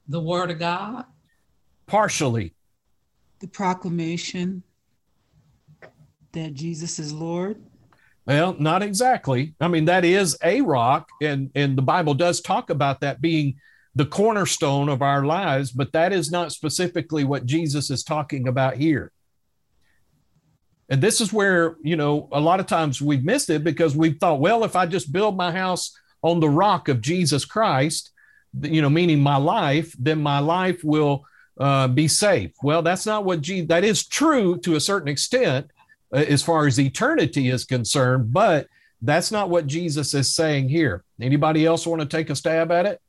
the 0.10 0.20
word 0.20 0.50
of 0.50 0.58
God. 0.58 1.06
partially 1.86 2.56
The 3.40 3.48
proclamation 3.48 4.64
that 6.32 6.56
Jesus 6.56 7.00
is 7.00 7.14
Lord. 7.14 7.62
Well, 8.26 8.56
not 8.60 8.84
exactly. 8.84 9.54
I 9.62 9.68
mean, 9.68 9.86
that 9.86 10.04
is 10.04 10.38
a 10.44 10.62
rock, 10.62 11.10
and 11.22 11.52
and 11.56 11.78
the 11.78 11.82
Bible 11.84 12.14
does 12.14 12.42
talk 12.42 12.70
about 12.70 13.02
that 13.02 13.22
being 13.22 13.56
the 13.96 14.06
cornerstone 14.06 14.90
of 14.90 15.02
our 15.02 15.26
lives, 15.26 15.72
but 15.72 15.92
that 15.94 16.14
is 16.14 16.32
not 16.32 16.52
specifically 16.52 17.24
what 17.24 17.46
Jesus 17.46 17.90
is 17.90 18.04
talking 18.04 18.48
about 18.48 18.76
here. 18.76 19.12
And 20.90 21.02
this 21.02 21.22
is 21.22 21.32
where, 21.32 21.78
you 21.84 21.96
know, 21.96 22.28
a 22.32 22.40
lot 22.40 22.60
of 22.60 22.66
times 22.66 23.02
we've 23.02 23.24
missed 23.24 23.50
it 23.50 23.64
because 23.64 23.96
we've 23.96 24.18
thought, 24.18 24.40
well, 24.40 24.64
if 24.64 24.76
I 24.76 24.86
just 24.86 25.12
build 25.12 25.38
my 25.38 25.52
house 25.52 25.96
on 26.24 26.40
the 26.40 26.50
rock 26.50 26.88
of 26.88 27.02
Jesus 27.02 27.46
Christ, 27.46 28.12
you 28.62 28.82
know, 28.82 28.90
meaning 28.90 29.20
my 29.20 29.38
life, 29.38 29.96
then 30.00 30.22
my 30.22 30.40
life 30.40 30.84
will 30.84 31.24
uh, 31.60 31.88
be 31.88 32.08
safe. 32.08 32.52
Well, 32.64 32.82
that's 32.82 33.06
not 33.06 33.26
what 33.26 33.42
Jesus, 33.42 33.68
that 33.68 33.84
is 33.84 34.08
true 34.08 34.58
to 34.60 34.76
a 34.76 34.80
certain 34.80 35.10
extent 35.10 35.70
uh, 36.14 36.18
as 36.18 36.42
far 36.42 36.66
as 36.66 36.80
eternity 36.80 37.50
is 37.50 37.66
concerned, 37.66 38.34
but 38.34 38.68
that's 39.02 39.32
not 39.32 39.50
what 39.50 39.68
Jesus 39.68 40.14
is 40.14 40.34
saying 40.34 40.70
here. 40.70 41.04
Anybody 41.22 41.66
else 41.66 41.86
want 41.86 42.02
to 42.02 42.08
take 42.08 42.30
a 42.30 42.36
stab 42.36 42.72
at 42.72 42.86
it? 42.86 43.00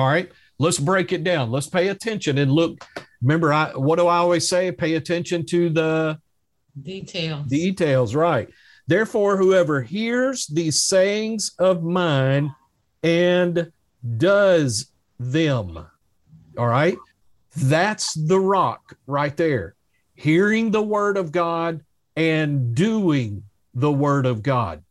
All 0.00 0.06
right, 0.06 0.30
let's 0.58 0.78
break 0.78 1.12
it 1.12 1.24
down. 1.24 1.50
Let's 1.50 1.68
pay 1.68 1.88
attention 1.88 2.38
and 2.38 2.50
look. 2.50 2.82
Remember, 3.20 3.52
I 3.52 3.72
what 3.72 3.98
do 3.98 4.06
I 4.06 4.16
always 4.16 4.48
say? 4.48 4.72
Pay 4.72 4.94
attention 4.94 5.44
to 5.46 5.68
the 5.68 6.18
Details. 6.82 7.46
details, 7.48 8.14
right? 8.14 8.48
Therefore, 8.86 9.36
whoever 9.36 9.82
hears 9.82 10.46
these 10.46 10.84
sayings 10.84 11.52
of 11.58 11.82
mine 11.82 12.54
and 13.02 13.70
does 14.16 14.90
them, 15.18 15.86
all 16.56 16.66
right, 16.66 16.96
that's 17.54 18.14
the 18.14 18.40
rock 18.40 18.96
right 19.06 19.36
there. 19.36 19.74
Hearing 20.14 20.70
the 20.70 20.82
word 20.82 21.18
of 21.18 21.30
God 21.30 21.84
and 22.16 22.74
doing 22.74 23.42
the 23.74 23.92
word 23.92 24.24
of 24.24 24.42
God. 24.42 24.82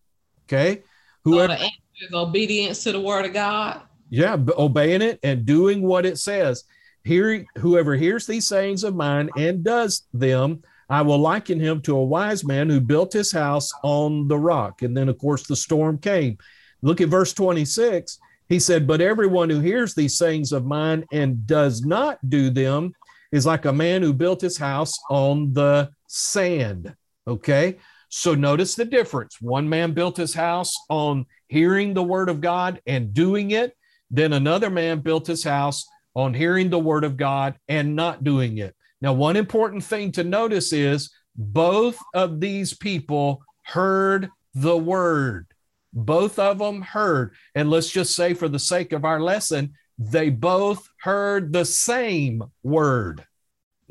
Okay. 0.43 0.83
So 1.25 1.31
Whoever, 1.31 1.53
the 1.53 1.61
answer 1.61 2.05
is 2.07 2.13
obedience 2.13 2.83
to 2.83 2.91
the 2.91 3.01
word 3.01 3.25
of 3.25 3.33
God. 3.33 3.81
Yeah, 4.09 4.37
obeying 4.57 5.01
it 5.01 5.19
and 5.23 5.45
doing 5.45 5.81
what 5.81 6.05
it 6.05 6.17
says. 6.17 6.63
Hearing 7.03 7.47
whoever 7.57 7.95
hears 7.95 8.25
these 8.25 8.47
sayings 8.47 8.83
of 8.83 8.95
mine 8.95 9.29
and 9.37 9.63
does 9.63 10.07
them, 10.13 10.63
I 10.89 11.01
will 11.01 11.19
liken 11.19 11.59
him 11.59 11.81
to 11.83 11.95
a 11.95 12.03
wise 12.03 12.43
man 12.43 12.69
who 12.69 12.81
built 12.81 13.13
his 13.13 13.31
house 13.31 13.71
on 13.83 14.27
the 14.27 14.37
rock. 14.37 14.81
And 14.81 14.97
then, 14.97 15.07
of 15.07 15.17
course, 15.17 15.45
the 15.45 15.55
storm 15.55 15.97
came. 15.99 16.37
Look 16.81 16.99
at 16.99 17.09
verse 17.09 17.33
26. 17.33 18.19
He 18.47 18.59
said, 18.59 18.87
But 18.87 19.01
everyone 19.01 19.49
who 19.49 19.59
hears 19.59 19.93
these 19.93 20.17
sayings 20.17 20.51
of 20.51 20.65
mine 20.65 21.05
and 21.11 21.45
does 21.45 21.83
not 21.85 22.17
do 22.27 22.49
them 22.49 22.93
is 23.31 23.45
like 23.45 23.65
a 23.65 23.73
man 23.73 24.01
who 24.01 24.13
built 24.13 24.41
his 24.41 24.57
house 24.57 24.97
on 25.09 25.53
the 25.53 25.91
sand. 26.07 26.95
Okay. 27.27 27.77
So 28.09 28.33
notice 28.33 28.73
the 28.73 28.85
difference. 28.85 29.39
One 29.39 29.69
man 29.69 29.93
built 29.93 30.17
his 30.17 30.33
house 30.33 30.73
on 30.89 31.27
hearing 31.47 31.93
the 31.93 32.03
word 32.03 32.29
of 32.29 32.41
God 32.41 32.81
and 32.87 33.13
doing 33.13 33.51
it. 33.51 33.75
Then 34.11 34.33
another 34.33 34.69
man 34.69 35.01
built 35.01 35.27
his 35.27 35.43
house 35.43 35.87
on 36.15 36.33
hearing 36.33 36.69
the 36.69 36.79
word 36.79 37.03
of 37.03 37.17
God 37.17 37.55
and 37.67 37.95
not 37.95 38.23
doing 38.23 38.57
it. 38.57 38.75
Now, 39.01 39.13
one 39.13 39.35
important 39.35 39.83
thing 39.83 40.11
to 40.13 40.23
notice 40.23 40.73
is 40.73 41.11
both 41.35 41.97
of 42.13 42.39
these 42.39 42.73
people 42.73 43.43
heard 43.63 44.29
the 44.55 44.75
word. 44.77 45.45
both 45.93 46.39
of 46.39 46.59
them 46.59 46.81
heard. 46.81 47.33
And 47.55 47.69
let's 47.69 47.89
just 47.89 48.15
say, 48.15 48.33
for 48.33 48.47
the 48.47 48.59
sake 48.59 48.93
of 48.93 49.05
our 49.05 49.19
lesson, 49.19 49.73
they 49.97 50.29
both 50.29 50.87
heard 51.01 51.51
the 51.51 51.65
same 51.65 52.43
word. 52.63 53.25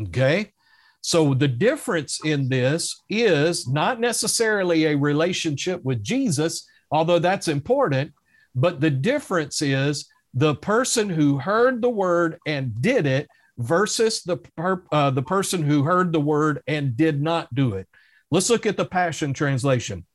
Okay. 0.01 0.53
So 1.01 1.35
the 1.35 1.49
difference 1.49 2.21
in 2.25 2.49
this 2.49 3.03
is 3.09 3.69
not 3.69 4.01
necessarily 4.01 4.87
a 4.87 4.97
relationship 4.97 5.83
with 5.85 6.03
Jesus, 6.03 6.67
although 6.91 7.19
that's 7.19 7.49
important, 7.49 8.13
but 8.55 8.81
the 8.81 8.91
difference 8.91 9.63
is 9.63 10.09
the 10.35 10.55
person 10.55 11.09
who 11.09 11.39
heard 11.39 11.83
the 11.83 11.91
word 11.91 12.39
and 12.47 12.81
did 12.81 13.07
it 13.07 13.29
versus 13.57 14.23
the 14.23 14.37
per, 14.37 14.83
uh, 14.93 15.11
the 15.11 15.23
person 15.23 15.63
who 15.63 15.83
heard 15.83 16.13
the 16.13 16.21
word 16.21 16.63
and 16.67 16.97
did 16.97 17.21
not 17.21 17.53
do 17.55 17.75
it. 17.75 17.89
Let's 18.31 18.51
look 18.51 18.67
at 18.67 18.77
the 18.77 18.85
Passion 18.85 19.33
Translation. 19.33 20.07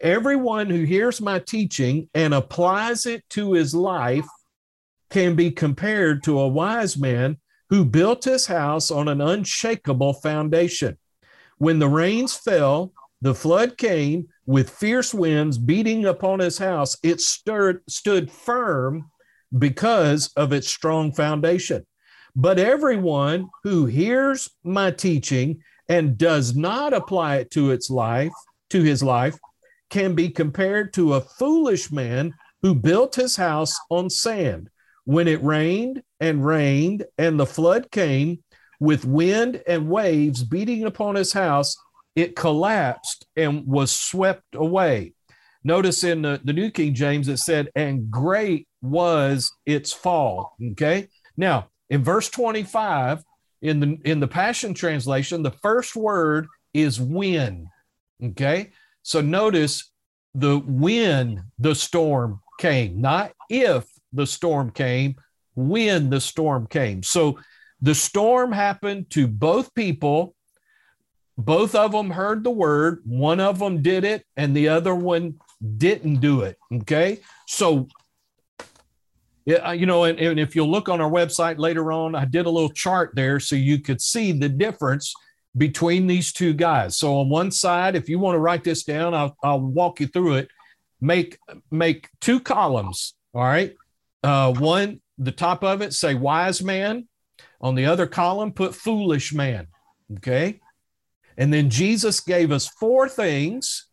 Everyone 0.00 0.68
who 0.68 0.84
hears 0.84 1.20
my 1.20 1.38
teaching 1.38 2.08
and 2.14 2.34
applies 2.34 3.06
it 3.06 3.24
to 3.30 3.52
his 3.52 3.74
life 3.74 4.26
can 5.10 5.36
be 5.36 5.50
compared 5.50 6.22
to 6.24 6.40
a 6.40 6.48
wise 6.48 6.96
man 6.96 7.38
who 7.70 7.84
built 7.84 8.24
his 8.24 8.46
house 8.46 8.90
on 8.90 9.08
an 9.08 9.20
unshakable 9.20 10.14
foundation. 10.14 10.98
When 11.58 11.78
the 11.78 11.88
rains 11.88 12.34
fell, 12.34 12.92
the 13.20 13.34
flood 13.34 13.78
came 13.78 14.28
with 14.46 14.70
fierce 14.70 15.14
winds 15.14 15.58
beating 15.58 16.06
upon 16.06 16.40
his 16.40 16.58
house. 16.58 16.96
It 17.02 17.20
stirred, 17.20 17.82
stood 17.88 18.30
firm 18.30 19.10
because 19.58 20.32
of 20.36 20.52
its 20.52 20.68
strong 20.68 21.12
foundation. 21.12 21.86
But 22.34 22.58
everyone 22.58 23.50
who 23.62 23.86
hears 23.86 24.50
my 24.64 24.90
teaching 24.90 25.62
and 25.88 26.16
does 26.16 26.56
not 26.56 26.92
apply 26.94 27.36
it 27.36 27.50
to 27.52 27.70
its 27.70 27.90
life, 27.90 28.32
to 28.70 28.82
his 28.82 29.02
life, 29.02 29.36
can 29.90 30.14
be 30.14 30.30
compared 30.30 30.94
to 30.94 31.14
a 31.14 31.20
foolish 31.20 31.92
man 31.92 32.32
who 32.62 32.74
built 32.74 33.14
his 33.14 33.36
house 33.36 33.78
on 33.90 34.08
sand. 34.08 34.70
When 35.04 35.28
it 35.28 35.42
rained 35.42 36.02
and 36.20 36.46
rained, 36.46 37.04
and 37.18 37.38
the 37.38 37.44
flood 37.44 37.90
came 37.90 38.42
with 38.80 39.04
wind 39.04 39.62
and 39.66 39.90
waves 39.90 40.42
beating 40.44 40.84
upon 40.84 41.16
his 41.16 41.32
house, 41.32 41.76
it 42.14 42.36
collapsed 42.36 43.26
and 43.36 43.66
was 43.66 43.90
swept 43.90 44.54
away. 44.54 45.14
Notice 45.64 46.04
in 46.04 46.22
the, 46.22 46.40
the 46.44 46.52
New 46.52 46.70
King 46.70 46.94
James, 46.94 47.28
it 47.28 47.38
said, 47.38 47.70
and 47.74 48.10
great 48.10 48.66
was 48.80 49.52
its 49.64 49.92
fall. 49.92 50.56
Okay. 50.72 51.08
Now, 51.36 51.68
in 51.88 52.02
verse 52.02 52.28
25, 52.28 53.22
in 53.62 53.78
the 53.78 53.98
in 54.04 54.18
the 54.18 54.28
Passion 54.28 54.74
Translation, 54.74 55.42
the 55.42 55.52
first 55.62 55.94
word 55.94 56.48
is 56.74 57.00
when. 57.00 57.68
Okay. 58.22 58.72
So 59.02 59.20
notice 59.20 59.92
the 60.34 60.58
when 60.58 61.44
the 61.58 61.74
storm 61.74 62.40
came, 62.58 63.00
not 63.00 63.32
if 63.48 63.86
the 64.12 64.26
storm 64.26 64.70
came, 64.70 65.16
when 65.54 66.10
the 66.10 66.20
storm 66.20 66.66
came. 66.66 67.02
So 67.02 67.38
the 67.80 67.94
storm 67.94 68.52
happened 68.52 69.10
to 69.10 69.26
both 69.26 69.74
people. 69.74 70.34
Both 71.38 71.74
of 71.74 71.92
them 71.92 72.10
heard 72.10 72.44
the 72.44 72.50
word. 72.50 73.02
One 73.04 73.40
of 73.40 73.58
them 73.58 73.82
did 73.82 74.04
it, 74.04 74.24
and 74.36 74.54
the 74.54 74.68
other 74.68 74.94
one 74.94 75.40
didn't 75.76 76.16
do 76.16 76.42
it. 76.42 76.58
Okay. 76.72 77.20
So, 77.46 77.88
you 79.46 79.86
know, 79.86 80.04
and, 80.04 80.18
and 80.20 80.38
if 80.38 80.54
you'll 80.54 80.70
look 80.70 80.88
on 80.88 81.00
our 81.00 81.10
website 81.10 81.58
later 81.58 81.90
on, 81.92 82.14
I 82.14 82.24
did 82.24 82.46
a 82.46 82.50
little 82.50 82.70
chart 82.70 83.12
there 83.14 83.40
so 83.40 83.56
you 83.56 83.80
could 83.80 84.00
see 84.00 84.32
the 84.32 84.48
difference 84.48 85.14
between 85.56 86.06
these 86.06 86.32
two 86.32 86.52
guys. 86.52 86.96
So 86.96 87.18
on 87.18 87.28
one 87.28 87.50
side, 87.50 87.96
if 87.96 88.08
you 88.08 88.18
want 88.18 88.36
to 88.36 88.40
write 88.40 88.64
this 88.64 88.84
down, 88.84 89.14
I'll, 89.14 89.36
I'll 89.42 89.60
walk 89.60 90.00
you 90.00 90.06
through 90.06 90.34
it. 90.34 90.48
Make 91.00 91.38
make 91.70 92.08
two 92.20 92.38
columns. 92.38 93.14
All 93.34 93.42
right. 93.42 93.74
Uh, 94.22 94.52
one, 94.52 95.00
the 95.18 95.32
top 95.32 95.64
of 95.64 95.82
it, 95.82 95.92
say 95.92 96.14
wise 96.14 96.62
man. 96.62 97.08
On 97.60 97.74
the 97.74 97.86
other 97.86 98.06
column, 98.06 98.52
put 98.52 98.74
foolish 98.74 99.32
man. 99.32 99.66
Okay. 100.18 100.60
And 101.36 101.52
then 101.52 101.70
Jesus 101.70 102.20
gave 102.20 102.52
us 102.52 102.68
four 102.68 103.08
things 103.08 103.86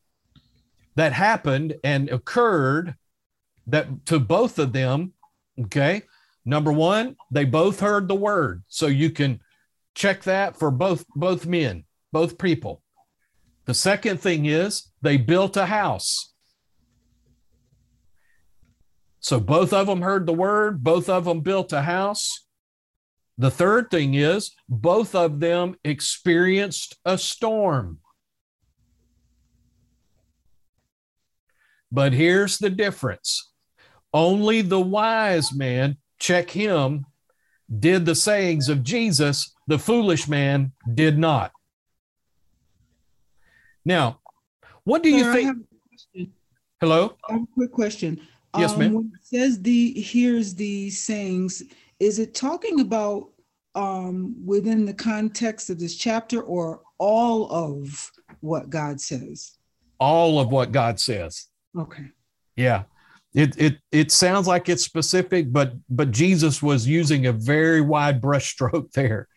that 0.95 1.13
happened 1.13 1.75
and 1.84 2.10
occurred 2.10 2.95
that 3.67 4.06
to 4.08 4.19
both 4.19 4.60
of 4.60 4.73
them. 4.73 5.13
Okay. 5.62 6.04
Number 6.45 6.71
one, 6.71 7.15
they 7.32 7.45
both 7.45 7.80
heard 7.80 8.08
the 8.08 8.15
word. 8.15 8.63
So 8.67 8.88
you 8.88 9.10
can 9.10 9.39
check 9.95 10.23
that 10.23 10.58
for 10.58 10.71
both 10.71 11.06
both 11.10 11.45
men, 11.45 11.86
both 12.12 12.38
people. 12.38 12.82
The 13.65 13.73
second 13.73 14.19
thing 14.19 14.45
is 14.45 14.89
they 15.02 15.17
built 15.17 15.56
a 15.56 15.67
house. 15.67 16.34
So 19.19 19.39
both 19.39 19.73
of 19.73 19.88
them 19.88 20.02
heard 20.02 20.25
the 20.25 20.34
word, 20.34 20.84
both 20.84 21.10
of 21.10 21.25
them 21.25 21.41
built 21.41 21.73
a 21.73 21.84
house. 21.84 22.45
The 23.39 23.49
third 23.49 23.89
thing 23.89 24.15
is 24.15 24.52
both 24.67 25.15
of 25.15 25.39
them 25.39 25.78
experienced 25.86 26.97
a 27.06 27.17
storm. 27.17 27.99
But 31.89 32.12
here's 32.12 32.58
the 32.58 32.69
difference 32.69 33.49
only 34.13 34.62
the 34.62 34.82
wise 34.82 35.54
man, 35.54 35.97
check 36.19 36.49
him, 36.49 37.06
did 37.80 38.06
the 38.06 38.13
sayings 38.13 38.67
of 38.67 38.84
Jesus, 38.84 39.56
the 39.67 39.80
foolish 39.80 40.28
man 40.28 40.73
did 40.93 41.17
not. 41.17 41.52
Now, 43.86 44.19
what 44.84 45.02
do 45.02 45.10
you 45.10 45.23
Sir, 45.23 45.32
I 45.32 45.34
think? 45.34 45.47
have 45.47 45.58
a 45.58 45.88
question. 45.88 46.34
Hello? 46.82 47.17
I 47.30 47.34
have 47.34 47.43
a 47.43 47.47
quick 47.54 47.71
question. 47.71 48.19
Yes, 48.58 48.73
um, 48.73 48.80
ma'am. 48.80 48.93
When 48.93 49.12
it 49.15 49.25
says 49.25 49.62
the 49.62 49.93
here's 49.93 50.56
the 50.56 50.89
sayings, 50.89 51.63
is 52.00 52.20
it 52.20 52.34
talking 52.34 52.80
about 52.80 53.30
um 53.76 54.36
within 54.46 54.86
the 54.86 54.94
context 54.94 55.70
of 55.70 55.80
this 55.80 55.96
chapter 55.96 56.42
or 56.42 56.82
all 56.98 57.52
of 57.52 58.12
what 58.42 58.70
God 58.70 59.00
says? 59.00 59.58
All 60.00 60.40
of 60.40 60.50
what 60.50 60.72
God 60.72 61.00
says. 61.00 61.48
Okay. 61.78 62.06
Yeah. 62.56 62.84
It 63.34 63.60
it 63.60 63.78
it 63.92 64.12
sounds 64.12 64.48
like 64.48 64.70
it's 64.70 64.84
specific, 64.84 65.52
but 65.52 65.74
but 65.90 66.12
Jesus 66.12 66.64
was 66.64 66.88
using 66.88 67.28
a 67.28 67.32
very 67.32 67.82
wide 67.82 68.22
brushstroke 68.22 68.92
there. 68.94 69.28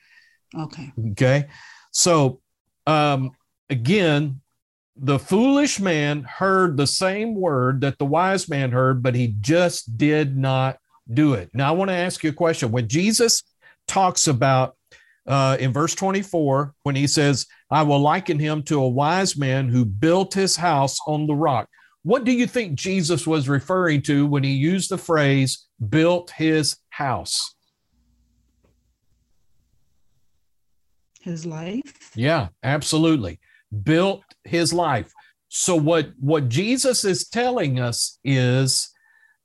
Okay. 0.59 0.93
Okay. 1.11 1.49
So 1.91 2.41
um 2.87 3.33
again, 3.69 4.41
the 4.97 5.19
foolish 5.19 5.81
man 5.81 6.23
heard 6.23 6.77
the 6.77 6.87
same 6.87 7.35
word 7.35 7.81
that 7.83 7.99
the 7.99 8.05
wise 8.05 8.49
man 8.49 8.73
heard, 8.73 9.03
but 9.03 9.15
he 9.15 9.35
just 9.41 9.97
did 9.99 10.37
not 10.37 10.79
do 11.13 11.35
it. 11.35 11.51
Now 11.53 11.69
I 11.69 11.73
want 11.73 11.91
to 11.91 11.97
ask 11.97 12.23
you 12.23 12.31
a 12.31 12.35
question. 12.35 12.71
When 12.71 12.89
Jesus 12.89 13.43
talks 13.87 14.27
about 14.27 14.77
uh, 15.27 15.57
in 15.61 15.73
verse 15.73 15.95
24, 15.95 16.75
when 16.83 16.97
he 16.97 17.07
says, 17.07 17.47
I 17.71 17.83
will 17.83 18.01
liken 18.01 18.39
him 18.39 18.63
to 18.65 18.83
a 18.83 18.89
wise 18.89 19.37
man 19.37 19.69
who 19.69 19.85
built 19.85 20.35
his 20.35 20.57
house 20.57 20.99
on 21.07 21.27
the 21.27 21.35
rock. 21.35 21.69
What 22.03 22.25
do 22.25 22.33
you 22.33 22.47
think 22.47 22.75
Jesus 22.75 23.27
was 23.27 23.49
referring 23.49 24.03
to 24.03 24.27
when 24.27 24.43
he 24.43 24.53
used 24.53 24.91
the 24.91 24.99
phrase 24.99 25.69
built 25.89 26.31
his 26.31 26.77
house? 26.91 27.55
His 31.21 31.47
life. 31.47 32.11
Yeah, 32.17 32.49
absolutely. 32.65 33.39
Built 33.85 34.25
his 34.43 34.73
life. 34.73 35.13
So 35.49 35.77
what 35.77 36.11
what 36.19 36.49
Jesus 36.49 37.05
is 37.05 37.29
telling 37.29 37.79
us 37.79 38.19
is 38.25 38.92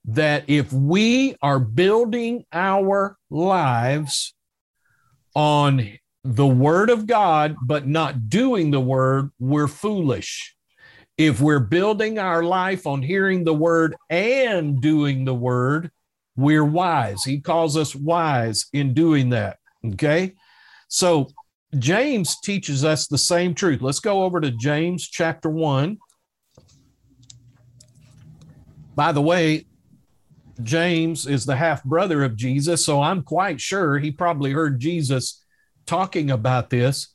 that 0.07 0.45
if 0.47 0.71
we 0.71 1.35
are 1.41 1.59
building 1.59 2.45
our 2.53 3.17
lives 3.29 4.33
on 5.35 5.99
the 6.23 6.47
word 6.47 6.89
of 6.89 7.05
God 7.05 7.55
but 7.61 7.87
not 7.87 8.29
doing 8.29 8.71
the 8.71 8.79
word, 8.79 9.29
we're 9.39 9.67
foolish. 9.67 10.55
If 11.17 11.41
we're 11.41 11.59
building 11.59 12.19
our 12.19 12.43
life 12.43 12.87
on 12.87 13.01
hearing 13.01 13.43
the 13.43 13.53
word 13.53 13.95
and 14.09 14.81
doing 14.81 15.25
the 15.25 15.33
word, 15.33 15.91
we're 16.35 16.63
wise. 16.63 17.23
He 17.23 17.39
calls 17.39 17.75
us 17.75 17.95
wise 17.95 18.67
in 18.71 18.93
doing 18.93 19.29
that. 19.29 19.57
Okay. 19.85 20.33
So 20.87 21.27
James 21.77 22.39
teaches 22.41 22.85
us 22.85 23.07
the 23.07 23.17
same 23.17 23.53
truth. 23.53 23.81
Let's 23.81 23.99
go 23.99 24.23
over 24.23 24.39
to 24.39 24.51
James 24.51 25.07
chapter 25.07 25.49
1. 25.49 25.97
By 28.95 29.11
the 29.11 29.21
way, 29.21 29.66
James 30.63 31.27
is 31.27 31.45
the 31.45 31.55
half 31.55 31.83
brother 31.83 32.23
of 32.23 32.35
Jesus, 32.35 32.83
so 32.83 33.01
I'm 33.01 33.23
quite 33.23 33.61
sure 33.61 33.99
he 33.99 34.11
probably 34.11 34.51
heard 34.51 34.79
Jesus 34.79 35.43
talking 35.85 36.31
about 36.31 36.69
this. 36.69 37.09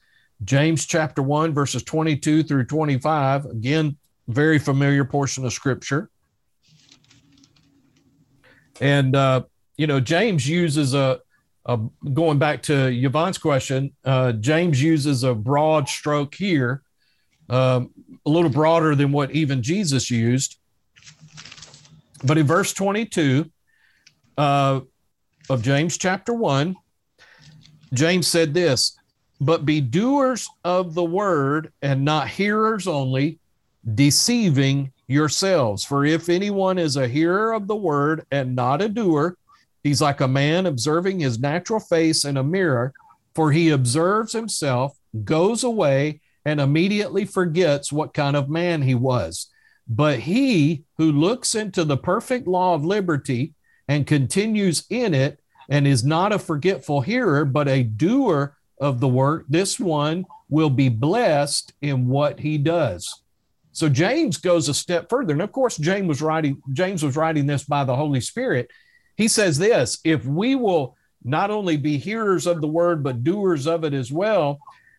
James 0.44 0.86
chapter 0.86 1.22
1, 1.22 1.54
verses 1.54 1.82
22 1.82 2.42
through 2.42 2.64
25. 2.64 3.46
Again, 3.46 3.96
very 4.28 4.58
familiar 4.58 5.04
portion 5.04 5.44
of 5.44 5.52
scripture. 5.52 6.10
And, 8.80 9.14
uh, 9.14 9.42
you 9.76 9.86
know, 9.86 10.00
James 10.00 10.48
uses 10.48 10.94
a, 10.94 11.20
a 11.66 11.78
going 12.12 12.38
back 12.38 12.62
to 12.62 12.88
Yvonne's 12.88 13.38
question, 13.38 13.92
uh, 14.04 14.32
James 14.32 14.82
uses 14.82 15.22
a 15.22 15.34
broad 15.34 15.88
stroke 15.88 16.34
here, 16.34 16.82
um, 17.48 17.90
a 18.26 18.30
little 18.30 18.50
broader 18.50 18.94
than 18.94 19.12
what 19.12 19.30
even 19.32 19.62
Jesus 19.62 20.10
used. 20.10 20.56
But 22.24 22.38
in 22.38 22.46
verse 22.46 22.72
22 22.72 23.50
uh, 24.38 24.80
of 25.50 25.62
James 25.62 25.98
chapter 25.98 26.32
1, 26.32 26.76
James 27.92 28.26
said 28.26 28.54
this, 28.54 28.96
but 29.40 29.66
be 29.66 29.80
doers 29.80 30.48
of 30.64 30.94
the 30.94 31.04
word 31.04 31.72
and 31.82 32.04
not 32.04 32.28
hearers 32.28 32.86
only, 32.86 33.38
deceiving 33.94 34.92
yourselves. 35.08 35.84
For 35.84 36.04
if 36.04 36.28
anyone 36.28 36.78
is 36.78 36.96
a 36.96 37.08
hearer 37.08 37.52
of 37.52 37.66
the 37.66 37.76
word 37.76 38.24
and 38.30 38.54
not 38.54 38.80
a 38.80 38.88
doer, 38.88 39.36
he's 39.82 40.00
like 40.00 40.20
a 40.20 40.28
man 40.28 40.66
observing 40.66 41.20
his 41.20 41.40
natural 41.40 41.80
face 41.80 42.24
in 42.24 42.36
a 42.36 42.44
mirror, 42.44 42.92
for 43.34 43.50
he 43.50 43.70
observes 43.70 44.32
himself, 44.32 44.96
goes 45.24 45.64
away, 45.64 46.20
and 46.44 46.60
immediately 46.60 47.24
forgets 47.24 47.92
what 47.92 48.14
kind 48.14 48.36
of 48.36 48.48
man 48.48 48.82
he 48.82 48.94
was. 48.94 49.48
But 49.94 50.20
he 50.20 50.84
who 50.96 51.12
looks 51.12 51.54
into 51.54 51.84
the 51.84 51.98
perfect 51.98 52.46
law 52.48 52.74
of 52.74 52.82
liberty 52.82 53.52
and 53.88 54.06
continues 54.06 54.84
in 54.88 55.12
it, 55.12 55.38
and 55.68 55.86
is 55.86 56.02
not 56.02 56.32
a 56.32 56.38
forgetful 56.38 57.02
hearer, 57.02 57.44
but 57.44 57.68
a 57.68 57.82
doer 57.82 58.56
of 58.80 59.00
the 59.00 59.08
work, 59.08 59.44
this 59.48 59.78
one 59.78 60.24
will 60.48 60.70
be 60.70 60.88
blessed 60.88 61.74
in 61.82 62.08
what 62.08 62.40
he 62.40 62.56
does. 62.56 63.22
So 63.72 63.88
James 63.88 64.38
goes 64.38 64.68
a 64.68 64.74
step 64.74 65.08
further. 65.08 65.32
And 65.32 65.42
of 65.42 65.52
course, 65.52 65.76
James 65.76 66.08
was 66.08 66.22
writing, 66.22 66.62
James 66.72 67.02
was 67.02 67.16
writing 67.16 67.46
this 67.46 67.64
by 67.64 67.84
the 67.84 67.96
Holy 67.96 68.20
Spirit. 68.20 68.70
He 69.16 69.28
says 69.28 69.58
this 69.58 69.98
if 70.04 70.24
we 70.24 70.54
will 70.54 70.96
not 71.22 71.50
only 71.50 71.76
be 71.76 71.98
hearers 71.98 72.46
of 72.46 72.60
the 72.60 72.68
word, 72.68 73.02
but 73.02 73.24
doers 73.24 73.66
of 73.66 73.84
it 73.84 73.94
as 73.94 74.10
well, 74.10 74.58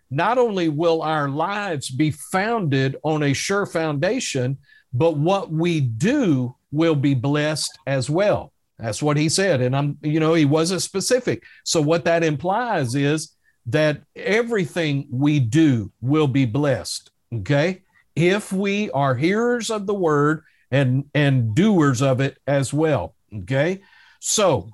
not 0.10 0.38
only 0.38 0.70
will 0.70 1.02
our 1.02 1.28
lives 1.30 1.90
be 1.90 2.12
founded 2.12 2.96
on 3.04 3.24
a 3.24 3.34
sure 3.34 3.66
foundation, 3.66 4.58
but 4.94 5.18
what 5.18 5.52
we 5.52 5.82
do 5.82 6.56
will 6.72 6.96
be 6.96 7.14
blessed 7.14 7.78
as 7.88 8.10
well. 8.10 8.52
That's 8.80 9.02
what 9.02 9.18
he 9.18 9.30
said. 9.30 9.62
And 9.62 9.76
I'm, 9.76 9.98
you 10.02 10.20
know, 10.20 10.34
he 10.34 10.46
wasn't 10.46 10.82
specific. 10.82 11.44
So 11.64 11.82
what 11.82 12.06
that 12.06 12.24
implies 12.24 12.96
is 12.96 13.36
that 13.68 14.02
everything 14.16 15.08
we 15.10 15.40
do 15.40 15.92
will 16.02 16.28
be 16.28 16.46
blessed. 16.46 17.12
Okay. 17.34 17.84
If 18.16 18.52
we 18.52 18.92
are 18.92 19.16
hearers 19.16 19.70
of 19.70 19.88
the 19.88 19.94
word 19.94 20.44
and 20.70 21.06
and 21.14 21.56
doers 21.56 22.02
of 22.02 22.20
it 22.20 22.38
as 22.46 22.74
well. 22.74 23.16
Okay. 23.34 23.82
So 24.20 24.70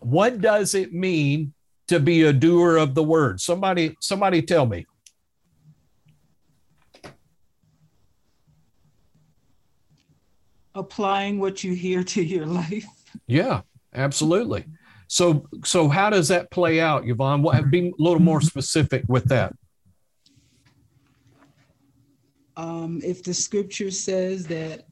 what 0.00 0.40
does 0.40 0.74
it 0.74 0.92
mean 0.92 1.54
to 1.88 1.98
be 1.98 2.22
a 2.22 2.32
doer 2.32 2.76
of 2.76 2.94
the 2.94 3.02
word? 3.02 3.40
Somebody, 3.40 3.96
somebody 4.00 4.42
tell 4.42 4.66
me. 4.66 4.86
Applying 10.74 11.38
what 11.38 11.62
you 11.62 11.74
hear 11.74 12.02
to 12.04 12.22
your 12.22 12.46
life. 12.46 12.86
Yeah, 13.26 13.62
absolutely. 13.94 14.64
So, 15.06 15.46
so 15.64 15.88
how 15.88 16.10
does 16.10 16.28
that 16.28 16.50
play 16.50 16.80
out, 16.80 17.06
Yvonne? 17.06 17.42
What, 17.42 17.70
be 17.70 17.88
a 17.88 17.92
little 18.02 18.20
more 18.20 18.40
specific 18.40 19.04
with 19.08 19.26
that. 19.26 19.54
Um, 22.56 23.00
if 23.04 23.22
the 23.22 23.34
scripture 23.34 23.90
says 23.90 24.46
that 24.46 24.86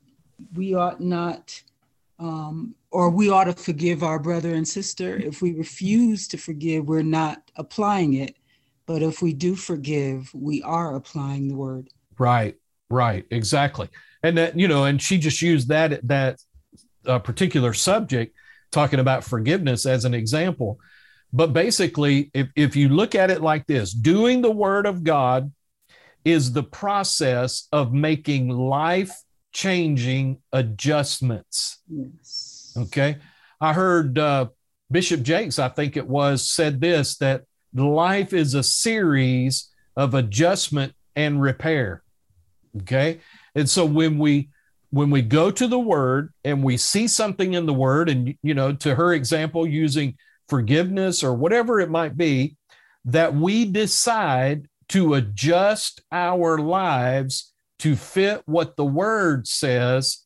we 0.55 0.75
ought 0.75 1.01
not 1.01 1.62
um, 2.23 2.75
or 2.92 3.11
we 3.11 3.31
ought 3.31 3.45
to 3.45 3.53
forgive 3.53 4.03
our 4.03 4.18
brother 4.18 4.55
and 4.55 4.66
sister. 4.66 5.16
If 5.16 5.42
we 5.42 5.55
refuse 5.55 6.29
to 6.29 6.37
forgive, 6.37 6.87
we're 6.87 7.03
not 7.03 7.51
applying 7.57 8.14
it. 8.14 8.37
But 8.87 9.03
if 9.03 9.23
we 9.23 9.33
do 9.33 9.57
forgive, 9.57 10.31
we 10.35 10.62
are 10.62 10.95
applying 10.95 11.49
the 11.49 11.57
word. 11.57 11.88
Right, 12.18 12.57
right, 12.90 13.25
exactly. 13.31 13.88
And 14.23 14.39
that, 14.39 14.59
you 14.59 14.69
know, 14.69 14.85
and 14.85 15.01
she 15.03 15.19
just 15.19 15.43
used 15.43 15.69
that, 15.69 16.07
that 16.07 16.41
uh, 17.07 17.19
particular 17.19 17.73
subject, 17.73 18.35
talking 18.71 19.01
about 19.01 19.25
forgiveness 19.25 19.85
as 19.87 20.05
an 20.05 20.15
example. 20.15 20.79
But 21.33 21.53
basically, 21.53 22.31
if, 22.35 22.49
if 22.55 22.77
you 22.77 22.89
look 22.89 23.15
at 23.15 23.31
it 23.31 23.43
like 23.43 23.67
this, 23.67 23.93
doing 23.93 24.43
the 24.43 24.51
word 24.51 24.87
of 24.87 25.03
God 25.03 25.53
is 26.25 26.53
the 26.53 26.63
process 26.63 27.69
of 27.73 27.93
making 27.93 28.49
life 28.49 29.13
changing 29.53 30.39
adjustments. 30.53 31.79
Yes. 31.89 32.77
Okay. 32.77 33.19
I 33.61 33.73
heard 33.73 34.19
uh, 34.19 34.49
Bishop 34.91 35.23
Jakes, 35.23 35.59
I 35.59 35.69
think 35.69 35.97
it 35.97 36.07
was, 36.07 36.49
said 36.49 36.81
this 36.81 37.17
that 37.19 37.45
life 37.75 38.33
is 38.33 38.55
a 38.55 38.63
series 38.63 39.71
of 39.97 40.15
adjustment 40.15 40.95
and 41.17 41.41
repair. 41.41 42.03
Okay. 42.83 43.21
And 43.55 43.69
so 43.69 43.85
when 43.85 44.19
we 44.19 44.51
when 44.91 45.11
we 45.11 45.23
go 45.23 45.51
to 45.51 45.67
the 45.67 45.79
word 45.79 46.33
and 46.45 46.62
we 46.62 46.77
see 46.77 47.09
something 47.09 47.55
in 47.55 47.67
the 47.67 47.73
word 47.73 48.09
and 48.09 48.35
you 48.43 48.55
know 48.55 48.73
to 48.75 48.95
her 48.95 49.15
example 49.15 49.67
using 49.67 50.17
forgiveness 50.49 51.23
or 51.25 51.35
whatever 51.35 51.81
it 51.81 51.91
might 51.91 52.17
be 52.17 52.57
that 53.05 53.35
we 53.35 53.65
decide 53.65 54.69
to 54.88 55.15
adjust 55.15 56.03
our 56.12 56.59
lives 56.59 57.53
to 57.79 57.97
fit 57.97 58.43
what 58.47 58.77
the 58.77 58.85
word 58.85 59.47
says 59.47 60.25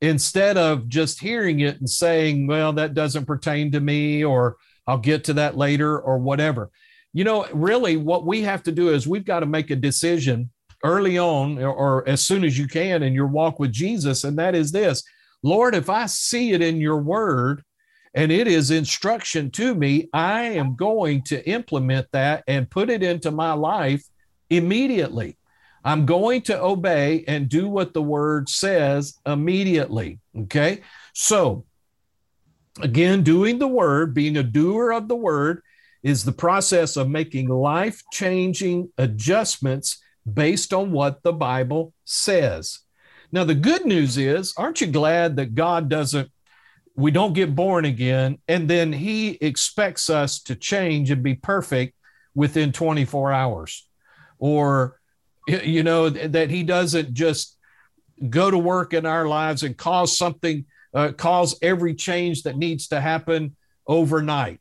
instead 0.00 0.56
of 0.56 0.88
just 0.88 1.20
hearing 1.20 1.60
it 1.60 1.78
and 1.78 1.88
saying, 1.88 2.46
well, 2.46 2.72
that 2.74 2.94
doesn't 2.94 3.26
pertain 3.26 3.72
to 3.72 3.80
me, 3.80 4.24
or 4.24 4.56
I'll 4.86 4.98
get 4.98 5.24
to 5.24 5.34
that 5.34 5.56
later, 5.56 5.98
or 5.98 6.18
whatever. 6.18 6.70
You 7.12 7.24
know, 7.24 7.46
really, 7.52 7.96
what 7.96 8.26
we 8.26 8.42
have 8.42 8.62
to 8.64 8.72
do 8.72 8.90
is 8.90 9.06
we've 9.06 9.24
got 9.24 9.40
to 9.40 9.46
make 9.46 9.70
a 9.70 9.76
decision 9.76 10.50
early 10.84 11.18
on 11.18 11.62
or, 11.62 12.06
as 12.08 12.24
soon 12.24 12.44
as 12.44 12.58
you 12.58 12.66
can 12.66 13.02
in 13.02 13.12
your 13.12 13.26
walk 13.26 13.58
with 13.58 13.72
Jesus. 13.72 14.24
And 14.24 14.38
that 14.38 14.54
is 14.54 14.72
this 14.72 15.02
Lord, 15.42 15.74
if 15.74 15.88
I 15.90 16.06
see 16.06 16.52
it 16.52 16.62
in 16.62 16.80
your 16.80 16.98
word, 16.98 17.62
and 18.14 18.32
it 18.32 18.48
is 18.48 18.70
instruction 18.70 19.50
to 19.52 19.74
me, 19.74 20.08
I 20.12 20.42
am 20.42 20.74
going 20.74 21.22
to 21.24 21.46
implement 21.48 22.06
that 22.12 22.44
and 22.46 22.70
put 22.70 22.88
it 22.88 23.02
into 23.02 23.30
my 23.30 23.52
life 23.52 24.02
immediately. 24.48 25.36
I'm 25.84 26.06
going 26.06 26.42
to 26.42 26.60
obey 26.60 27.24
and 27.28 27.48
do 27.48 27.68
what 27.68 27.92
the 27.92 28.02
word 28.02 28.48
says 28.48 29.18
immediately. 29.26 30.18
Okay. 30.36 30.80
So, 31.12 31.66
again, 32.80 33.22
doing 33.22 33.58
the 33.58 33.68
word, 33.68 34.14
being 34.14 34.38
a 34.38 34.42
doer 34.42 34.92
of 34.92 35.08
the 35.08 35.16
word, 35.16 35.62
is 36.02 36.24
the 36.24 36.32
process 36.32 36.96
of 36.96 37.10
making 37.10 37.48
life 37.48 38.00
changing 38.12 38.90
adjustments 38.96 40.02
based 40.30 40.72
on 40.72 40.92
what 40.92 41.22
the 41.22 41.32
Bible 41.32 41.92
says. 42.04 42.80
Now, 43.32 43.44
the 43.44 43.54
good 43.54 43.84
news 43.84 44.16
is, 44.16 44.54
aren't 44.56 44.80
you 44.80 44.86
glad 44.86 45.36
that 45.36 45.54
God 45.54 45.88
doesn't, 45.88 46.30
we 46.94 47.10
don't 47.10 47.34
get 47.34 47.54
born 47.54 47.84
again, 47.84 48.38
and 48.48 48.68
then 48.68 48.92
He 48.92 49.30
expects 49.40 50.08
us 50.08 50.40
to 50.42 50.54
change 50.54 51.10
and 51.10 51.22
be 51.22 51.34
perfect 51.34 51.94
within 52.34 52.72
24 52.72 53.32
hours? 53.32 53.86
Or 54.38 54.98
you 55.46 55.82
know 55.82 56.08
that 56.10 56.50
he 56.50 56.62
doesn't 56.62 57.14
just 57.14 57.56
go 58.28 58.50
to 58.50 58.58
work 58.58 58.94
in 58.94 59.06
our 59.06 59.26
lives 59.26 59.62
and 59.62 59.76
cause 59.76 60.16
something 60.16 60.64
uh, 60.94 61.12
cause 61.12 61.58
every 61.62 61.94
change 61.94 62.42
that 62.42 62.56
needs 62.56 62.88
to 62.88 63.00
happen 63.00 63.54
overnight 63.86 64.58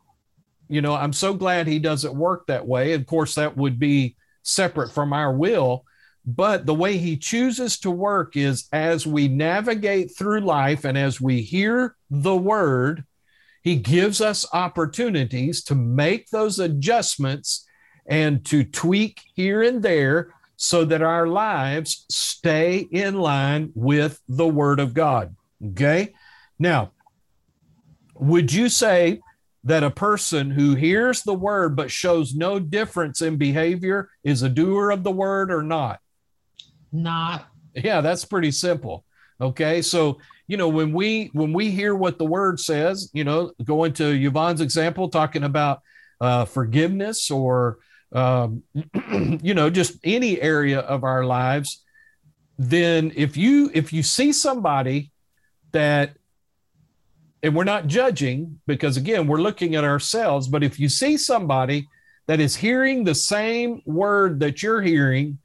you 0.68 0.82
know 0.82 0.94
i'm 0.94 1.14
so 1.14 1.34
glad 1.34 1.68
he 1.68 1.80
doesn't 1.80 2.16
work 2.16 2.46
that 2.48 2.68
way 2.68 2.94
of 2.94 3.06
course 3.06 3.36
that 3.36 3.56
would 3.56 3.80
be 3.80 4.16
separate 4.46 4.92
from 4.92 5.14
our 5.14 5.34
will 5.34 5.84
but 6.28 6.66
the 6.66 6.74
way 6.74 6.98
he 6.98 7.18
chooses 7.18 7.78
to 7.78 7.92
work 7.92 8.36
is 8.36 8.68
as 8.74 9.06
we 9.06 9.28
navigate 9.28 10.16
through 10.18 10.40
life 10.40 10.84
and 10.84 10.98
as 10.98 11.22
we 11.22 11.42
hear 11.42 11.96
the 12.10 12.36
word 12.36 13.04
he 13.62 13.76
gives 13.76 14.22
us 14.22 14.46
opportunities 14.54 15.64
to 15.64 15.74
make 15.74 16.30
those 16.30 16.60
adjustments 16.60 17.66
and 18.06 18.46
to 18.46 18.64
tweak 18.64 19.22
here 19.34 19.64
and 19.64 19.82
there 19.82 20.36
so 20.56 20.86
that 20.86 21.02
our 21.02 21.28
lives 21.28 22.06
stay 22.10 22.88
in 22.92 23.16
line 23.16 23.72
with 23.76 24.22
the 24.30 24.48
Word 24.48 24.80
of 24.80 24.94
God. 24.94 25.36
Okay. 25.72 26.14
Now, 26.60 26.92
would 28.14 28.54
you 28.54 28.70
say 28.70 29.20
that 29.66 29.84
a 29.84 29.92
person 29.92 30.52
who 30.52 30.76
hears 30.76 31.24
the 31.24 31.34
Word 31.34 31.76
but 31.76 31.92
shows 31.92 32.34
no 32.34 32.60
difference 32.60 33.22
in 33.22 33.38
behavior 33.38 34.10
is 34.24 34.42
a 34.42 34.50
doer 34.50 34.92
of 34.92 35.04
the 35.04 35.12
Word 35.12 35.52
or 35.52 35.64
not? 35.64 36.00
Not. 36.92 37.48
Yeah, 37.74 38.02
that's 38.02 38.24
pretty 38.24 38.52
simple. 38.52 39.04
Okay. 39.42 39.82
So, 39.82 40.20
you 40.48 40.56
know, 40.56 40.70
when 40.70 40.94
we 40.94 41.30
when 41.34 41.52
we 41.52 41.72
hear 41.72 41.96
what 41.96 42.18
the 42.18 42.26
word 42.26 42.60
says, 42.60 43.10
you 43.14 43.24
know, 43.24 43.52
going 43.64 43.94
to 43.94 44.06
Yvonne's 44.06 44.62
example, 44.62 45.10
talking 45.10 45.44
about 45.44 45.82
uh, 46.22 46.46
forgiveness 46.46 47.30
or 47.30 47.80
um, 48.14 48.64
you 49.12 49.54
know, 49.54 49.70
just 49.70 49.98
any 50.04 50.40
area 50.40 50.80
of 50.80 51.04
our 51.04 51.26
lives, 51.26 51.84
then 52.58 53.12
if 53.16 53.36
you 53.36 53.70
if 53.74 53.92
you 53.92 54.04
see 54.04 54.32
somebody 54.32 55.12
that 55.72 56.16
and 57.46 57.56
we're 57.56 57.64
not 57.64 57.88
judging 57.88 58.60
because 58.66 58.98
again 58.98 59.28
we're 59.28 59.42
looking 59.42 59.76
at 59.76 59.84
ourselves 59.84 60.48
but 60.48 60.64
if 60.64 60.80
you 60.80 60.90
see 60.90 61.16
somebody 61.16 61.88
that 62.28 62.40
is 62.40 62.56
hearing 62.56 63.04
the 63.04 63.16
same 63.16 63.82
word 63.86 64.40
that 64.40 64.64
you're 64.64 64.82
hearing 64.82 65.38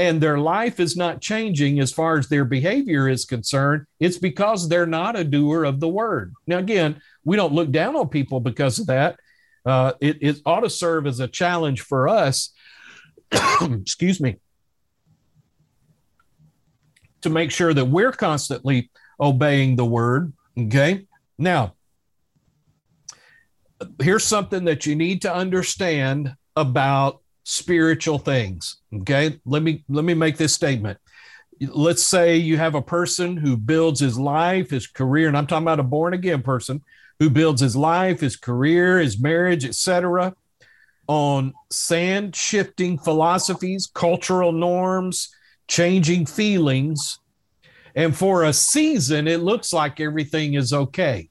and 0.00 0.20
their 0.20 0.38
life 0.38 0.80
is 0.80 0.96
not 0.96 1.20
changing 1.20 1.78
as 1.78 1.92
far 1.92 2.16
as 2.16 2.26
their 2.26 2.46
behavior 2.46 3.06
is 3.06 3.26
concerned, 3.26 3.84
it's 3.98 4.16
because 4.16 4.66
they're 4.66 4.86
not 4.86 5.14
a 5.14 5.24
doer 5.24 5.64
of 5.64 5.78
the 5.78 5.88
word. 5.88 6.32
Now, 6.46 6.56
again, 6.56 7.02
we 7.22 7.36
don't 7.36 7.52
look 7.52 7.70
down 7.70 7.96
on 7.96 8.08
people 8.08 8.40
because 8.40 8.78
of 8.78 8.86
that. 8.86 9.20
Uh, 9.66 9.92
it, 10.00 10.16
it 10.22 10.36
ought 10.46 10.60
to 10.60 10.70
serve 10.70 11.06
as 11.06 11.20
a 11.20 11.28
challenge 11.28 11.82
for 11.82 12.08
us, 12.08 12.50
excuse 13.60 14.22
me, 14.22 14.36
to 17.20 17.28
make 17.28 17.50
sure 17.50 17.74
that 17.74 17.84
we're 17.84 18.12
constantly 18.12 18.90
obeying 19.20 19.76
the 19.76 19.84
word. 19.84 20.32
Okay. 20.58 21.06
Now, 21.40 21.74
here's 24.00 24.24
something 24.24 24.66
that 24.66 24.84
you 24.84 24.94
need 24.94 25.22
to 25.22 25.34
understand 25.34 26.36
about 26.54 27.22
spiritual 27.44 28.18
things 28.18 28.76
okay? 28.94 29.40
Let 29.46 29.62
me 29.62 29.82
let 29.88 30.04
me 30.04 30.12
make 30.12 30.36
this 30.36 30.54
statement. 30.54 30.98
Let's 31.60 32.04
say 32.04 32.36
you 32.36 32.58
have 32.58 32.74
a 32.74 32.82
person 32.82 33.38
who 33.38 33.56
builds 33.56 34.00
his 34.00 34.18
life 34.18 34.70
his 34.70 34.86
career 34.86 35.28
and 35.28 35.36
i'm 35.36 35.46
talking 35.46 35.64
about 35.64 35.80
a 35.80 35.82
born 35.82 36.14
again 36.14 36.42
person 36.42 36.82
who 37.18 37.30
builds 37.30 37.60
his 37.60 37.76
life 37.76 38.20
his 38.20 38.36
career 38.36 38.98
his 38.98 39.20
marriage 39.20 39.64
etc 39.64 40.34
on 41.06 41.54
sand 41.70 42.36
shifting 42.36 42.98
philosophies 42.98 43.90
cultural 43.92 44.52
norms 44.52 45.34
changing 45.70 46.26
feelings. 46.26 47.18
And 47.94 48.14
for 48.14 48.44
a 48.44 48.52
season 48.52 49.26
it 49.26 49.40
looks 49.40 49.72
like 49.72 50.00
everything 50.00 50.54
is 50.54 50.72
okay 50.72 51.29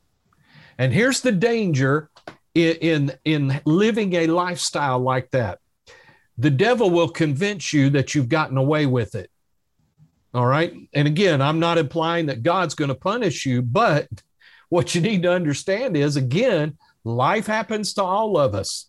and 0.80 0.91
here's 0.91 1.21
the 1.21 1.32
danger 1.32 2.09
in, 2.55 2.75
in, 2.77 3.13
in 3.25 3.61
living 3.65 4.13
a 4.13 4.25
lifestyle 4.25 4.97
like 4.97 5.30
that 5.32 5.59
the 6.39 6.49
devil 6.49 6.89
will 6.89 7.09
convince 7.09 7.73
you 7.73 7.89
that 7.89 8.15
you've 8.15 8.30
gotten 8.30 8.55
away 8.55 8.86
with 8.86 9.13
it. 9.13 9.30
All 10.34 10.45
right. 10.45 10.73
And 10.93 11.05
again, 11.05 11.41
I'm 11.41 11.59
not 11.59 11.77
implying 11.77 12.27
that 12.27 12.43
God's 12.43 12.75
going 12.75 12.88
to 12.88 12.95
punish 12.95 13.45
you, 13.45 13.61
but 13.61 14.07
what 14.69 14.95
you 14.95 15.01
need 15.01 15.23
to 15.23 15.34
understand 15.34 15.97
is 15.97 16.15
again, 16.15 16.77
life 17.03 17.45
happens 17.45 17.93
to 17.95 18.03
all 18.03 18.38
of 18.38 18.55
us. 18.55 18.86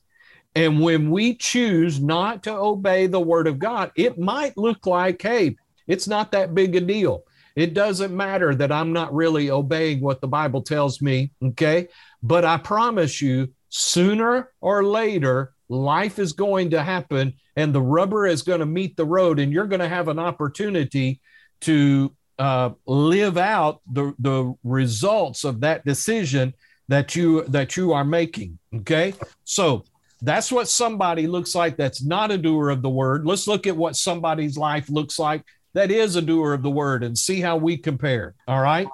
And 0.54 0.80
when 0.80 1.10
we 1.10 1.34
choose 1.34 2.00
not 2.00 2.44
to 2.44 2.52
obey 2.52 3.08
the 3.08 3.20
word 3.20 3.48
of 3.48 3.58
God, 3.58 3.90
it 3.96 4.18
might 4.18 4.56
look 4.56 4.86
like, 4.86 5.20
hey, 5.20 5.56
it's 5.88 6.06
not 6.06 6.32
that 6.32 6.54
big 6.54 6.76
a 6.76 6.80
deal. 6.80 7.24
It 7.56 7.74
doesn't 7.74 8.16
matter 8.16 8.54
that 8.54 8.72
I'm 8.72 8.92
not 8.92 9.14
really 9.14 9.50
obeying 9.50 10.00
what 10.00 10.20
the 10.20 10.28
Bible 10.28 10.62
tells 10.62 11.02
me. 11.02 11.32
Okay. 11.42 11.88
But 12.22 12.44
I 12.44 12.58
promise 12.58 13.20
you, 13.20 13.48
sooner 13.68 14.50
or 14.60 14.84
later, 14.84 15.52
life 15.68 16.18
is 16.18 16.32
going 16.32 16.70
to 16.70 16.82
happen 16.82 17.32
and 17.56 17.72
the 17.72 17.82
rubber 17.82 18.26
is 18.26 18.42
going 18.42 18.60
to 18.60 18.66
meet 18.66 18.96
the 18.96 19.04
road 19.04 19.38
and 19.38 19.52
you're 19.52 19.66
going 19.66 19.80
to 19.80 19.88
have 19.88 20.08
an 20.08 20.18
opportunity 20.18 21.20
to 21.60 22.14
uh, 22.38 22.70
live 22.86 23.38
out 23.38 23.80
the, 23.92 24.14
the 24.18 24.54
results 24.64 25.44
of 25.44 25.60
that 25.60 25.84
decision 25.84 26.54
that 26.88 27.14
you 27.14 27.44
that 27.44 27.76
you 27.76 27.92
are 27.92 28.04
making 28.04 28.58
okay 28.74 29.14
so 29.44 29.84
that's 30.22 30.50
what 30.50 30.66
somebody 30.66 31.28
looks 31.28 31.54
like 31.54 31.76
that's 31.76 32.02
not 32.02 32.32
a 32.32 32.38
doer 32.38 32.70
of 32.70 32.82
the 32.82 32.88
word 32.88 33.24
let's 33.24 33.46
look 33.46 33.68
at 33.68 33.76
what 33.76 33.94
somebody's 33.94 34.56
life 34.56 34.88
looks 34.88 35.16
like 35.16 35.44
that 35.74 35.90
is 35.90 36.16
a 36.16 36.22
doer 36.22 36.52
of 36.52 36.62
the 36.62 36.70
word 36.70 37.02
and 37.02 37.16
see 37.16 37.40
how 37.40 37.56
we 37.56 37.76
compare 37.76 38.34
all 38.48 38.60
right 38.60 38.88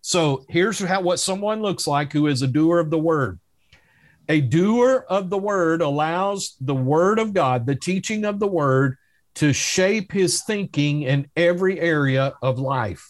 so 0.00 0.44
here's 0.48 0.78
how 0.80 1.00
what 1.00 1.20
someone 1.20 1.62
looks 1.62 1.86
like 1.86 2.12
who 2.12 2.26
is 2.26 2.42
a 2.42 2.48
doer 2.48 2.78
of 2.78 2.90
the 2.90 2.98
word 2.98 3.38
a 4.28 4.40
doer 4.40 5.04
of 5.08 5.30
the 5.30 5.38
word 5.38 5.82
allows 5.82 6.56
the 6.60 6.74
word 6.74 7.18
of 7.18 7.34
God, 7.34 7.66
the 7.66 7.74
teaching 7.74 8.24
of 8.24 8.38
the 8.38 8.46
word, 8.46 8.96
to 9.34 9.52
shape 9.52 10.12
his 10.12 10.42
thinking 10.42 11.02
in 11.02 11.28
every 11.36 11.80
area 11.80 12.34
of 12.42 12.58
life. 12.58 13.08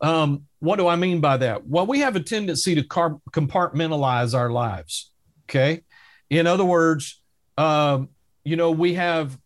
Um, 0.00 0.46
what 0.60 0.76
do 0.76 0.86
I 0.86 0.96
mean 0.96 1.20
by 1.20 1.38
that? 1.38 1.66
Well, 1.66 1.86
we 1.86 2.00
have 2.00 2.16
a 2.16 2.20
tendency 2.20 2.76
to 2.76 2.82
car- 2.82 3.20
compartmentalize 3.30 4.34
our 4.34 4.50
lives. 4.50 5.10
Okay. 5.48 5.82
In 6.30 6.46
other 6.46 6.64
words, 6.64 7.20
um, 7.56 8.08
you 8.44 8.56
know, 8.56 8.70
we 8.70 8.94
have 8.94 9.36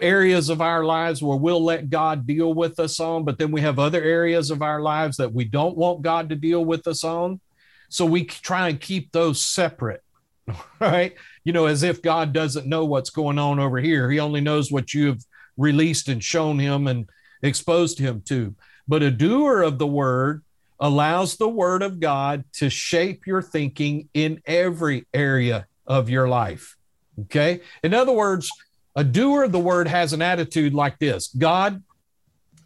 areas 0.00 0.48
of 0.48 0.60
our 0.60 0.84
lives 0.84 1.22
where 1.22 1.36
we'll 1.36 1.64
let 1.64 1.90
God 1.90 2.26
deal 2.26 2.54
with 2.54 2.78
us 2.78 3.00
on, 3.00 3.24
but 3.24 3.38
then 3.38 3.50
we 3.50 3.60
have 3.60 3.78
other 3.78 4.02
areas 4.02 4.50
of 4.50 4.62
our 4.62 4.80
lives 4.80 5.16
that 5.16 5.32
we 5.32 5.44
don't 5.44 5.76
want 5.76 6.02
God 6.02 6.28
to 6.28 6.36
deal 6.36 6.64
with 6.64 6.86
us 6.86 7.04
on. 7.04 7.40
So 7.88 8.04
we 8.04 8.24
try 8.24 8.68
and 8.68 8.80
keep 8.80 9.12
those 9.12 9.40
separate, 9.40 10.02
right? 10.80 11.14
You 11.44 11.52
know, 11.52 11.66
as 11.66 11.82
if 11.82 12.02
God 12.02 12.32
doesn't 12.32 12.66
know 12.66 12.84
what's 12.84 13.10
going 13.10 13.38
on 13.38 13.58
over 13.58 13.78
here. 13.78 14.10
He 14.10 14.20
only 14.20 14.40
knows 14.40 14.70
what 14.70 14.94
you 14.94 15.08
have 15.08 15.22
released 15.56 16.08
and 16.08 16.22
shown 16.22 16.58
him 16.58 16.86
and 16.86 17.08
exposed 17.42 17.98
him 17.98 18.22
to. 18.26 18.54
But 18.86 19.02
a 19.02 19.10
doer 19.10 19.62
of 19.62 19.78
the 19.78 19.86
word 19.86 20.42
allows 20.80 21.36
the 21.36 21.48
word 21.48 21.82
of 21.82 21.98
God 21.98 22.44
to 22.54 22.70
shape 22.70 23.26
your 23.26 23.42
thinking 23.42 24.08
in 24.14 24.40
every 24.46 25.06
area 25.12 25.66
of 25.86 26.08
your 26.08 26.28
life. 26.28 26.76
Okay. 27.22 27.60
In 27.82 27.94
other 27.94 28.12
words, 28.12 28.50
a 28.96 29.04
doer 29.04 29.44
of 29.44 29.52
the 29.52 29.58
word 29.58 29.88
has 29.88 30.12
an 30.12 30.22
attitude 30.22 30.74
like 30.74 30.98
this 30.98 31.28
God, 31.28 31.82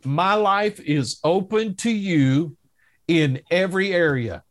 my 0.05 0.35
life 0.35 0.81
is 0.81 1.18
open 1.23 1.77
to 1.77 1.91
you 1.91 2.57
in 3.09 3.41
every 3.51 3.93
area 3.93 4.43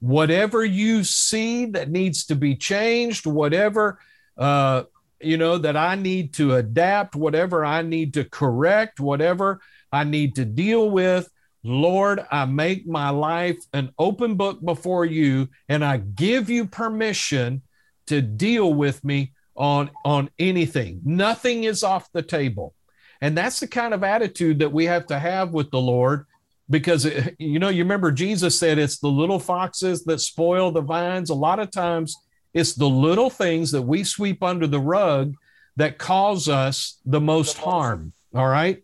whatever 0.00 0.64
you 0.64 1.04
see 1.04 1.66
that 1.66 1.90
needs 1.90 2.26
to 2.26 2.34
be 2.34 2.54
changed, 2.54 3.26
whatever, 3.26 3.98
uh, 4.36 4.84
you 5.20 5.36
know, 5.36 5.58
that 5.58 5.76
I 5.76 5.96
need 5.96 6.34
to 6.34 6.54
adapt, 6.54 7.16
whatever 7.16 7.64
I 7.64 7.82
need 7.82 8.14
to 8.14 8.24
correct, 8.24 9.00
whatever 9.00 9.60
I 9.90 10.04
need 10.04 10.36
to 10.36 10.44
deal 10.44 10.90
with. 10.90 11.28
Lord, 11.64 12.24
I 12.30 12.44
make 12.44 12.86
my 12.86 13.10
life 13.10 13.58
an 13.72 13.92
open 13.98 14.36
book 14.36 14.64
before 14.64 15.04
you, 15.04 15.48
and 15.68 15.84
I 15.84 15.96
give 15.96 16.48
you 16.48 16.66
permission 16.66 17.62
to 18.06 18.22
deal 18.22 18.72
with 18.72 19.04
me 19.04 19.32
on, 19.58 19.90
on 20.04 20.30
anything. 20.38 21.00
Nothing 21.04 21.64
is 21.64 21.82
off 21.82 22.10
the 22.12 22.22
table. 22.22 22.74
And 23.20 23.36
that's 23.36 23.60
the 23.60 23.66
kind 23.66 23.92
of 23.92 24.04
attitude 24.04 24.60
that 24.60 24.72
we 24.72 24.84
have 24.86 25.06
to 25.08 25.18
have 25.18 25.52
with 25.52 25.70
the 25.70 25.80
Lord 25.80 26.24
because 26.70 27.04
it, 27.04 27.34
you 27.38 27.58
know 27.58 27.68
you 27.68 27.82
remember 27.82 28.10
jesus 28.10 28.58
said 28.58 28.78
it's 28.78 28.98
the 28.98 29.08
little 29.08 29.38
foxes 29.38 30.04
that 30.04 30.20
spoil 30.20 30.70
the 30.70 30.80
vines. 30.80 31.30
A 31.30 31.34
lot 31.34 31.58
of 31.58 31.70
times 31.70 32.16
it's 32.54 32.74
the 32.74 32.88
little 32.88 33.30
things 33.30 33.70
that 33.72 33.82
we 33.82 34.04
sweep 34.04 34.42
under 34.42 34.66
the 34.66 34.80
rug 34.80 35.34
that 35.76 35.98
cause 35.98 36.48
us 36.48 37.00
the 37.04 37.20
most. 37.20 37.56
harm. 37.58 38.12
All 38.34 38.48
right? 38.48 38.82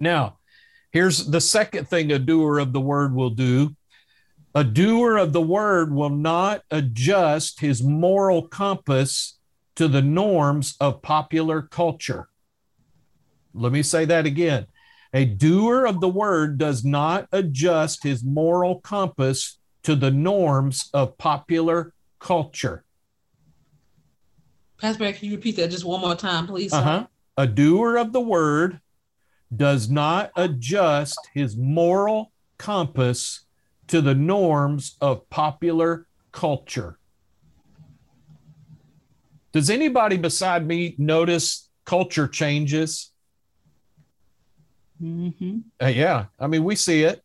Now 0.00 0.38
here's 0.90 1.26
the 1.26 1.40
second 1.40 1.88
thing 1.88 2.10
a 2.12 2.18
doer 2.18 2.58
of 2.58 2.72
the 2.72 2.80
word 2.80 3.14
will 3.14 3.30
do. 3.30 3.74
A 4.54 4.64
doer 4.64 5.16
of 5.16 5.32
the 5.32 5.42
word 5.42 5.92
will 5.92 6.10
not 6.10 6.62
adjust 6.70 7.60
his 7.60 7.82
moral 7.82 8.48
compass 8.48 9.37
to 9.78 9.88
the 9.88 10.02
norms 10.02 10.76
of 10.80 11.00
popular 11.00 11.62
culture 11.62 12.28
let 13.54 13.72
me 13.72 13.82
say 13.82 14.04
that 14.04 14.26
again 14.26 14.66
a 15.12 15.24
doer 15.24 15.86
of 15.86 16.00
the 16.00 16.08
word 16.08 16.58
does 16.58 16.84
not 16.84 17.28
adjust 17.32 18.02
his 18.02 18.22
moral 18.22 18.80
compass 18.80 19.58
to 19.82 19.94
the 19.94 20.10
norms 20.10 20.90
of 20.92 21.16
popular 21.16 21.94
culture. 22.18 22.84
Pastor, 24.78 25.10
can 25.12 25.28
you 25.30 25.36
repeat 25.36 25.56
that 25.56 25.70
just 25.70 25.84
one 25.84 26.00
more 26.00 26.14
time, 26.14 26.46
please? 26.46 26.72
Uh-huh. 26.72 27.06
A 27.36 27.46
doer 27.46 27.96
of 27.96 28.12
the 28.12 28.20
word 28.20 28.80
does 29.54 29.88
not 29.88 30.30
adjust 30.36 31.18
his 31.32 31.56
moral 31.56 32.32
compass 32.58 33.46
to 33.86 34.00
the 34.02 34.14
norms 34.14 34.96
of 35.00 35.28
popular 35.30 36.06
culture. 36.32 36.97
Does 39.52 39.70
anybody 39.70 40.16
beside 40.16 40.66
me 40.66 40.94
notice 40.98 41.68
culture 41.84 42.28
changes? 42.28 43.10
Mm-hmm. 45.02 45.58
Uh, 45.82 45.86
yeah, 45.86 46.26
I 46.38 46.46
mean, 46.46 46.64
we 46.64 46.76
see 46.76 47.04
it. 47.04 47.22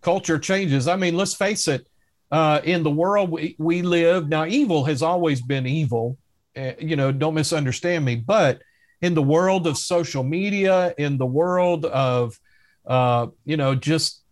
Culture 0.00 0.38
changes. 0.38 0.88
I 0.88 0.96
mean, 0.96 1.16
let's 1.16 1.34
face 1.34 1.68
it. 1.68 1.86
Uh, 2.30 2.60
in 2.64 2.82
the 2.82 2.90
world 2.90 3.30
we, 3.30 3.54
we 3.58 3.82
live 3.82 4.28
now, 4.28 4.44
evil 4.44 4.84
has 4.84 5.02
always 5.02 5.40
been 5.40 5.66
evil. 5.66 6.18
Uh, 6.56 6.72
you 6.78 6.96
know, 6.96 7.12
don't 7.12 7.34
misunderstand 7.34 8.04
me. 8.04 8.16
But 8.16 8.62
in 9.00 9.14
the 9.14 9.22
world 9.22 9.66
of 9.66 9.78
social 9.78 10.24
media, 10.24 10.94
in 10.98 11.18
the 11.18 11.26
world 11.26 11.84
of, 11.84 12.38
uh, 12.86 13.28
you 13.44 13.56
know, 13.56 13.74
just 13.74 14.22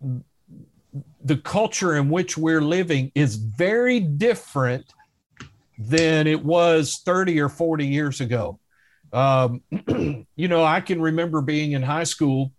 the 1.23 1.37
culture 1.37 1.95
in 1.95 2.09
which 2.09 2.37
we're 2.37 2.61
living 2.61 3.11
is 3.15 3.35
very 3.35 3.99
different 3.99 4.93
than 5.77 6.27
it 6.27 6.43
was 6.43 7.01
30 7.05 7.39
or 7.41 7.49
40 7.49 7.87
years 7.87 8.21
ago. 8.21 8.59
Um, 9.11 9.61
you 10.35 10.47
know, 10.47 10.63
I 10.63 10.81
can 10.81 11.01
remember 11.01 11.41
being 11.41 11.73
in 11.73 11.83
high 11.83 12.03
school 12.03 12.51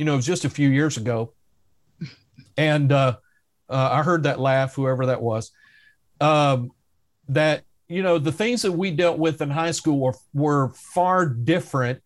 you 0.00 0.06
know, 0.06 0.18
just 0.18 0.46
a 0.46 0.50
few 0.50 0.70
years 0.70 0.96
ago. 0.96 1.34
And 2.56 2.90
uh, 2.90 3.16
uh, 3.68 3.88
I 3.92 4.02
heard 4.02 4.22
that 4.22 4.40
laugh, 4.40 4.74
whoever 4.74 5.06
that 5.06 5.20
was, 5.20 5.50
um, 6.22 6.70
that, 7.28 7.64
you 7.86 8.02
know, 8.02 8.18
the 8.18 8.32
things 8.32 8.62
that 8.62 8.72
we 8.72 8.92
dealt 8.92 9.18
with 9.18 9.42
in 9.42 9.50
high 9.50 9.72
school 9.72 9.98
were, 9.98 10.14
were 10.32 10.70
far 10.70 11.26
different 11.26 12.00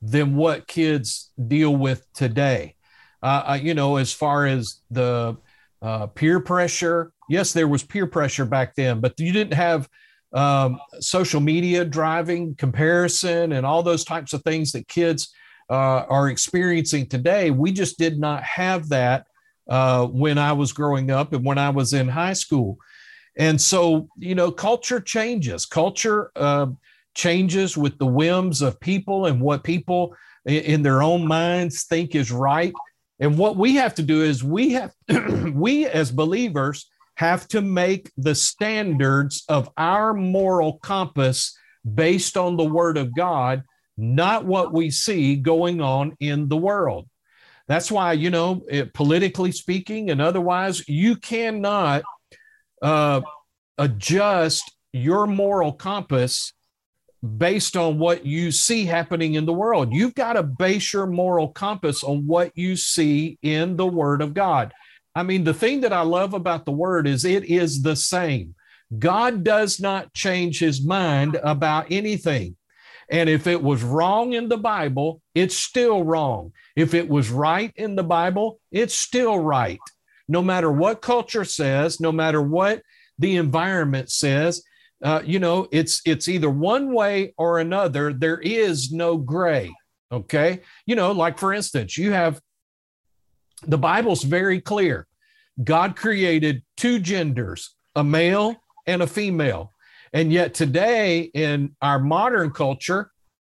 than 0.00 0.36
what 0.36 0.66
kids 0.66 1.32
deal 1.48 1.76
with 1.76 2.10
today. 2.14 2.76
Uh, 3.22 3.42
uh, 3.48 3.58
you 3.60 3.74
know, 3.74 3.96
as 3.96 4.10
far 4.10 4.46
as 4.46 4.80
the 4.90 5.36
uh, 5.82 6.06
peer 6.06 6.40
pressure, 6.40 7.12
yes, 7.28 7.52
there 7.52 7.68
was 7.68 7.82
peer 7.82 8.06
pressure 8.06 8.46
back 8.46 8.74
then, 8.74 9.00
but 9.00 9.20
you 9.20 9.32
didn't 9.32 9.52
have 9.52 9.86
um, 10.34 10.80
social 11.00 11.40
media 11.40 11.84
driving 11.84 12.54
comparison 12.56 13.52
and 13.52 13.64
all 13.64 13.82
those 13.82 14.04
types 14.04 14.32
of 14.32 14.42
things 14.42 14.72
that 14.72 14.88
kids 14.88 15.32
uh, 15.70 16.04
are 16.08 16.28
experiencing 16.28 17.06
today. 17.06 17.50
We 17.50 17.72
just 17.72 17.98
did 17.98 18.18
not 18.18 18.42
have 18.42 18.88
that 18.90 19.26
uh, 19.68 20.06
when 20.06 20.36
I 20.36 20.52
was 20.52 20.72
growing 20.72 21.10
up 21.10 21.32
and 21.32 21.44
when 21.44 21.56
I 21.56 21.70
was 21.70 21.92
in 21.92 22.08
high 22.08 22.32
school. 22.32 22.78
And 23.36 23.60
so, 23.60 24.08
you 24.18 24.34
know, 24.34 24.50
culture 24.50 25.00
changes. 25.00 25.66
Culture 25.66 26.30
uh, 26.36 26.66
changes 27.14 27.76
with 27.76 27.98
the 27.98 28.06
whims 28.06 28.60
of 28.60 28.78
people 28.80 29.26
and 29.26 29.40
what 29.40 29.64
people 29.64 30.14
in 30.44 30.82
their 30.82 31.02
own 31.02 31.26
minds 31.26 31.84
think 31.84 32.14
is 32.14 32.30
right. 32.30 32.72
And 33.20 33.38
what 33.38 33.56
we 33.56 33.76
have 33.76 33.94
to 33.94 34.02
do 34.02 34.22
is 34.22 34.44
we 34.44 34.72
have, 34.72 34.92
we 35.54 35.86
as 35.86 36.10
believers 36.10 36.86
have 37.16 37.46
to 37.48 37.60
make 37.60 38.10
the 38.16 38.34
standards 38.34 39.44
of 39.48 39.70
our 39.76 40.12
moral 40.12 40.78
compass 40.78 41.56
based 41.94 42.36
on 42.36 42.56
the 42.56 42.64
word 42.64 42.96
of 42.96 43.14
God, 43.14 43.62
not 43.96 44.44
what 44.44 44.72
we 44.72 44.90
see 44.90 45.36
going 45.36 45.80
on 45.80 46.16
in 46.20 46.48
the 46.48 46.56
world. 46.56 47.08
That's 47.68 47.90
why, 47.90 48.12
you 48.14 48.30
know, 48.30 48.62
it, 48.68 48.92
politically 48.92 49.52
speaking 49.52 50.10
and 50.10 50.20
otherwise, 50.20 50.86
you 50.88 51.16
cannot 51.16 52.02
uh, 52.82 53.22
adjust 53.78 54.70
your 54.92 55.26
moral 55.26 55.72
compass 55.72 56.52
based 57.38 57.76
on 57.76 57.98
what 57.98 58.26
you 58.26 58.52
see 58.52 58.84
happening 58.84 59.34
in 59.34 59.46
the 59.46 59.52
world. 59.52 59.92
You've 59.92 60.14
got 60.14 60.34
to 60.34 60.42
base 60.42 60.92
your 60.92 61.06
moral 61.06 61.48
compass 61.48 62.04
on 62.04 62.26
what 62.26 62.52
you 62.54 62.76
see 62.76 63.38
in 63.42 63.76
the 63.76 63.86
Word 63.86 64.20
of 64.20 64.34
God. 64.34 64.72
I 65.14 65.22
mean, 65.22 65.44
the 65.44 65.54
thing 65.54 65.80
that 65.82 65.92
I 65.92 66.02
love 66.02 66.34
about 66.34 66.64
the 66.64 66.72
Word 66.72 67.06
is 67.06 67.24
it 67.24 67.44
is 67.44 67.82
the 67.82 67.96
same. 67.96 68.54
God 68.98 69.44
does 69.44 69.80
not 69.80 70.12
change 70.12 70.58
his 70.58 70.84
mind 70.84 71.36
about 71.42 71.86
anything. 71.90 72.56
And 73.10 73.28
if 73.28 73.46
it 73.46 73.62
was 73.62 73.82
wrong 73.82 74.32
in 74.32 74.48
the 74.48 74.56
Bible, 74.56 75.20
it's 75.34 75.56
still 75.56 76.02
wrong. 76.02 76.52
If 76.74 76.94
it 76.94 77.08
was 77.08 77.30
right 77.30 77.72
in 77.76 77.96
the 77.96 78.02
Bible, 78.02 78.60
it's 78.72 78.94
still 78.94 79.38
right. 79.38 79.80
No 80.26 80.42
matter 80.42 80.72
what 80.72 81.02
culture 81.02 81.44
says, 81.44 82.00
no 82.00 82.12
matter 82.12 82.40
what 82.40 82.82
the 83.18 83.36
environment 83.36 84.10
says, 84.10 84.62
uh, 85.02 85.20
you 85.24 85.38
know, 85.38 85.68
it's 85.70 86.00
it's 86.06 86.28
either 86.28 86.48
one 86.48 86.94
way 86.94 87.34
or 87.36 87.58
another. 87.58 88.12
There 88.12 88.38
is 88.38 88.90
no 88.90 89.18
gray. 89.18 89.70
Okay, 90.10 90.60
you 90.86 90.96
know, 90.96 91.12
like 91.12 91.38
for 91.38 91.52
instance, 91.52 91.98
you 91.98 92.12
have 92.12 92.40
the 93.66 93.78
Bible's 93.78 94.22
very 94.22 94.60
clear. 94.60 95.06
God 95.62 95.96
created 95.96 96.62
two 96.76 96.98
genders, 96.98 97.74
a 97.94 98.02
male 98.02 98.56
and 98.86 99.02
a 99.02 99.06
female. 99.06 99.72
And 100.12 100.32
yet 100.32 100.54
today 100.54 101.22
in 101.34 101.76
our 101.82 101.98
modern 101.98 102.50
culture, 102.50 103.10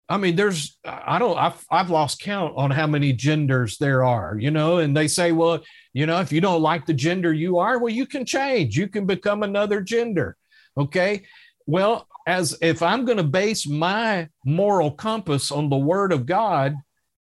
I 0.09 0.17
mean, 0.17 0.37
there's, 0.37 0.79
I 0.85 1.19
don't, 1.19 1.39
I've, 1.39 1.65
I've 1.71 1.91
lost 1.91 2.21
count 2.21 2.55
on 2.57 2.71
how 2.71 2.87
many 2.87 3.13
genders 3.13 3.79
there 3.79 4.05
are, 4.05 4.37
you 4.39 4.51
know, 4.51 4.79
and 4.79 4.97
they 4.97 5.09
say, 5.09 5.33
well, 5.33 5.63
you 5.93 6.07
know, 6.07 6.21
if 6.21 6.33
you 6.33 6.41
don't 6.41 6.61
like 6.61 6.87
the 6.87 6.95
gender 6.95 7.33
you 7.33 7.59
are, 7.59 7.79
well, 7.79 7.93
you 7.93 8.07
can 8.07 8.27
change, 8.27 8.77
you 8.77 8.89
can 8.89 9.07
become 9.07 9.43
another 9.43 9.81
gender. 9.81 10.37
Okay. 10.77 11.23
Well, 11.67 12.07
as 12.27 12.57
if 12.61 12.83
I'm 12.83 13.05
going 13.05 13.19
to 13.19 13.25
base 13.25 13.67
my 13.67 14.29
moral 14.45 14.91
compass 14.91 15.51
on 15.51 15.69
the 15.69 15.77
word 15.77 16.13
of 16.13 16.27
God, 16.27 16.75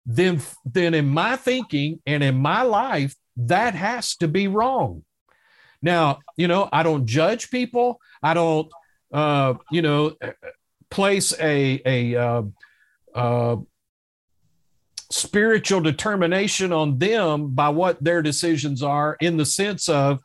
then, 0.10 0.42
then 0.66 0.94
in 0.94 1.08
my 1.08 1.36
thinking 1.36 2.02
and 2.06 2.24
in 2.24 2.36
my 2.36 2.64
life, 2.64 3.16
that 3.38 3.76
has 3.76 4.16
to 4.18 4.28
be 4.28 4.48
wrong. 4.48 5.04
Now, 5.82 6.20
you 6.36 6.48
know, 6.48 6.68
I 6.74 6.84
don't 6.84 7.06
judge 7.06 7.50
people. 7.52 8.02
I 8.22 8.34
don't 8.34 8.70
uh, 9.12 9.56
you 9.72 9.82
know, 9.82 10.16
place 10.90 11.34
a 11.40 11.82
a 11.86 12.16
uh, 12.16 12.44
uh, 13.16 13.56
spiritual 15.12 15.82
determination 15.82 16.72
on 16.72 16.98
them 16.98 17.50
by 17.56 17.70
what 17.70 18.04
their 18.04 18.22
decisions 18.22 18.84
are, 18.84 19.18
in 19.20 19.38
the 19.38 19.46
sense 19.46 19.90
of, 19.90 20.22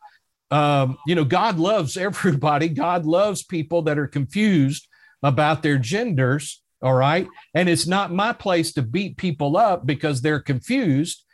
um, 0.51 0.97
you 1.07 1.15
know, 1.15 1.25
God 1.25 1.57
loves 1.57 1.97
everybody. 1.97 2.69
God 2.69 3.05
loves 3.05 3.43
people 3.43 3.81
that 3.83 3.97
are 3.97 4.07
confused 4.07 4.87
about 5.23 5.63
their 5.63 5.77
genders. 5.77 6.61
All 6.85 6.93
right, 6.93 7.27
and 7.55 7.67
it's 7.67 7.87
not 7.87 8.13
my 8.13 8.31
place 8.31 8.71
to 8.73 8.83
beat 8.83 9.17
people 9.17 9.57
up 9.57 9.87
because 9.87 10.21
they're 10.21 10.39
confused. 10.39 11.25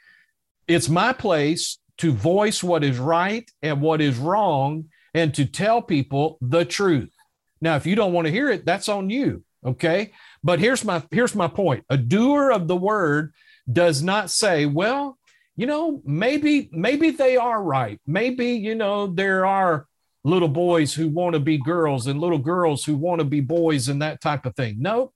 It's 0.66 0.88
my 0.88 1.12
place 1.12 1.78
to 1.98 2.14
voice 2.14 2.64
what 2.64 2.86
is 2.86 2.98
right 2.98 3.52
and 3.62 3.82
what 3.82 4.00
is 4.00 4.18
wrong 4.18 4.86
and 5.14 5.34
to 5.34 5.44
tell 5.44 5.82
people 5.82 6.38
the 6.40 6.64
truth. 6.64 7.14
Now, 7.60 7.76
if 7.76 7.86
you 7.86 7.98
don't 7.98 8.14
want 8.14 8.28
to 8.28 8.32
hear 8.32 8.50
it, 8.50 8.66
that's 8.66 8.88
on 8.88 9.10
you. 9.10 9.44
Okay. 9.66 10.14
But 10.42 10.60
here's 10.60 10.86
my 10.86 11.04
here's 11.12 11.36
my 11.36 11.50
point. 11.50 11.84
A 11.90 11.98
doer 11.98 12.52
of 12.52 12.70
the 12.70 12.78
word 12.78 13.34
does 13.70 14.02
not 14.02 14.30
say, 14.30 14.66
well, 14.66 15.18
you 15.58 15.68
know, 15.68 16.02
maybe 16.06 16.70
maybe 16.72 17.12
they 17.12 17.36
are 17.36 17.62
right. 17.62 18.00
Maybe, 18.08 18.54
you 18.54 18.76
know, 18.76 19.08
there 19.08 19.46
are 19.46 19.86
little 20.24 20.48
boys 20.48 20.94
who 20.94 21.10
want 21.10 21.34
to 21.34 21.42
be 21.42 21.58
girls 21.58 22.08
and 22.08 22.22
little 22.22 22.40
girls 22.40 22.86
who 22.86 22.96
want 22.96 23.20
to 23.20 23.26
be 23.26 23.42
boys 23.42 23.90
and 23.90 24.02
that 24.02 24.22
type 24.22 24.46
of 24.46 24.56
thing. 24.56 24.78
No, 24.80 25.12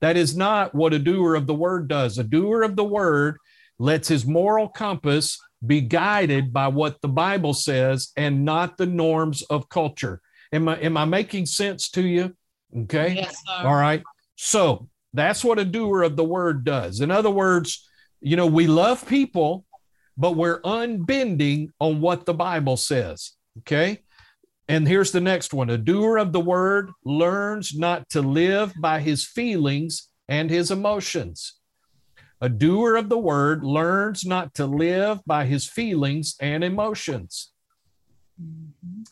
that 0.00 0.16
is 0.16 0.36
not 0.36 0.74
what 0.74 0.94
a 0.94 0.98
doer 0.98 1.34
of 1.34 1.46
the 1.46 1.54
word 1.54 1.88
does. 1.88 2.18
A 2.18 2.24
doer 2.24 2.62
of 2.62 2.76
the 2.76 2.84
word 2.84 3.36
lets 3.78 4.08
his 4.08 4.26
moral 4.26 4.68
compass 4.68 5.38
be 5.66 5.80
guided 5.80 6.52
by 6.52 6.68
what 6.68 7.00
the 7.00 7.08
Bible 7.08 7.54
says 7.54 8.12
and 8.16 8.44
not 8.44 8.76
the 8.76 8.86
norms 8.86 9.42
of 9.42 9.68
culture. 9.68 10.20
Am 10.52 10.68
I 10.68 10.78
am 10.78 10.96
I 10.96 11.04
making 11.04 11.46
sense 11.46 11.90
to 11.90 12.02
you? 12.02 12.34
Okay. 12.76 13.14
Yes, 13.14 13.36
sir. 13.46 13.66
All 13.66 13.74
right. 13.74 14.02
So 14.36 14.88
that's 15.12 15.44
what 15.44 15.58
a 15.58 15.64
doer 15.64 16.02
of 16.02 16.16
the 16.16 16.24
word 16.24 16.64
does. 16.64 17.00
In 17.00 17.10
other 17.10 17.30
words, 17.30 17.86
you 18.20 18.36
know, 18.36 18.46
we 18.46 18.66
love 18.66 19.06
people, 19.06 19.64
but 20.16 20.32
we're 20.32 20.60
unbending 20.62 21.68
on 21.78 22.00
what 22.00 22.26
the 22.26 22.34
Bible 22.34 22.76
says. 22.76 23.32
Okay. 23.58 24.02
And 24.70 24.86
here's 24.86 25.10
the 25.10 25.20
next 25.20 25.52
one 25.52 25.68
a 25.68 25.76
doer 25.76 26.16
of 26.16 26.32
the 26.32 26.38
word 26.38 26.92
learns 27.04 27.76
not 27.76 28.08
to 28.10 28.22
live 28.22 28.72
by 28.78 29.00
his 29.00 29.26
feelings 29.26 30.08
and 30.28 30.48
his 30.48 30.70
emotions. 30.70 31.54
A 32.40 32.48
doer 32.48 32.94
of 32.94 33.08
the 33.08 33.18
word 33.18 33.64
learns 33.64 34.24
not 34.24 34.54
to 34.54 34.66
live 34.66 35.18
by 35.26 35.44
his 35.44 35.66
feelings 35.66 36.36
and 36.40 36.62
emotions. 36.62 37.50
Mm-hmm. 38.40 39.02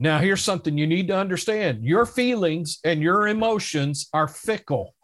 Now, 0.00 0.18
here's 0.18 0.42
something 0.42 0.76
you 0.76 0.88
need 0.88 1.06
to 1.06 1.16
understand 1.16 1.84
your 1.84 2.04
feelings 2.04 2.80
and 2.82 3.00
your 3.00 3.28
emotions 3.28 4.08
are 4.12 4.26
fickle, 4.26 4.96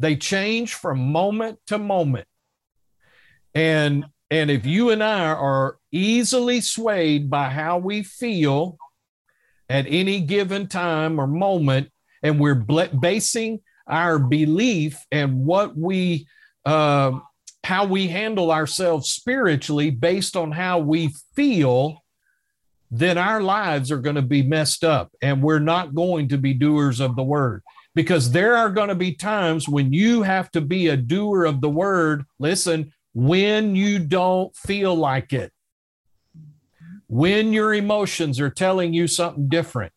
they 0.00 0.16
change 0.16 0.74
from 0.74 1.12
moment 1.12 1.60
to 1.68 1.78
moment. 1.78 2.26
And, 3.54 4.06
and 4.28 4.50
if 4.50 4.66
you 4.66 4.90
and 4.90 5.04
I 5.04 5.26
are 5.28 5.78
easily 5.92 6.60
swayed 6.60 7.30
by 7.30 7.48
how 7.50 7.78
we 7.78 8.02
feel 8.02 8.76
at 9.68 9.86
any 9.88 10.20
given 10.20 10.68
time 10.68 11.18
or 11.18 11.26
moment, 11.26 11.90
and 12.22 12.38
we're 12.40 12.54
basing 12.54 13.60
our 13.86 14.18
belief 14.18 14.98
and 15.10 15.44
what 15.44 15.76
we, 15.76 16.26
uh, 16.64 17.18
how 17.64 17.84
we 17.86 18.08
handle 18.08 18.50
ourselves 18.50 19.10
spiritually 19.10 19.90
based 19.90 20.36
on 20.36 20.52
how 20.52 20.78
we 20.78 21.14
feel, 21.34 22.02
then 22.90 23.18
our 23.18 23.42
lives 23.42 23.90
are 23.90 23.98
going 23.98 24.16
to 24.16 24.22
be 24.22 24.42
messed 24.42 24.84
up 24.84 25.10
and 25.20 25.42
we're 25.42 25.58
not 25.58 25.94
going 25.94 26.28
to 26.28 26.38
be 26.38 26.54
doers 26.54 27.00
of 27.00 27.16
the 27.16 27.22
word 27.22 27.62
because 27.94 28.30
there 28.30 28.56
are 28.56 28.70
going 28.70 28.88
to 28.88 28.94
be 28.94 29.12
times 29.12 29.68
when 29.68 29.92
you 29.92 30.22
have 30.22 30.50
to 30.50 30.60
be 30.60 30.88
a 30.88 30.96
doer 30.96 31.44
of 31.44 31.60
the 31.60 31.68
word. 31.68 32.24
Listen, 32.38 32.92
when 33.14 33.76
you 33.76 33.98
don't 33.98 34.54
feel 34.56 34.94
like 34.94 35.32
it, 35.32 35.52
when 37.14 37.52
your 37.52 37.72
emotions 37.72 38.40
are 38.40 38.50
telling 38.50 38.92
you 38.92 39.06
something 39.06 39.48
different, 39.48 39.92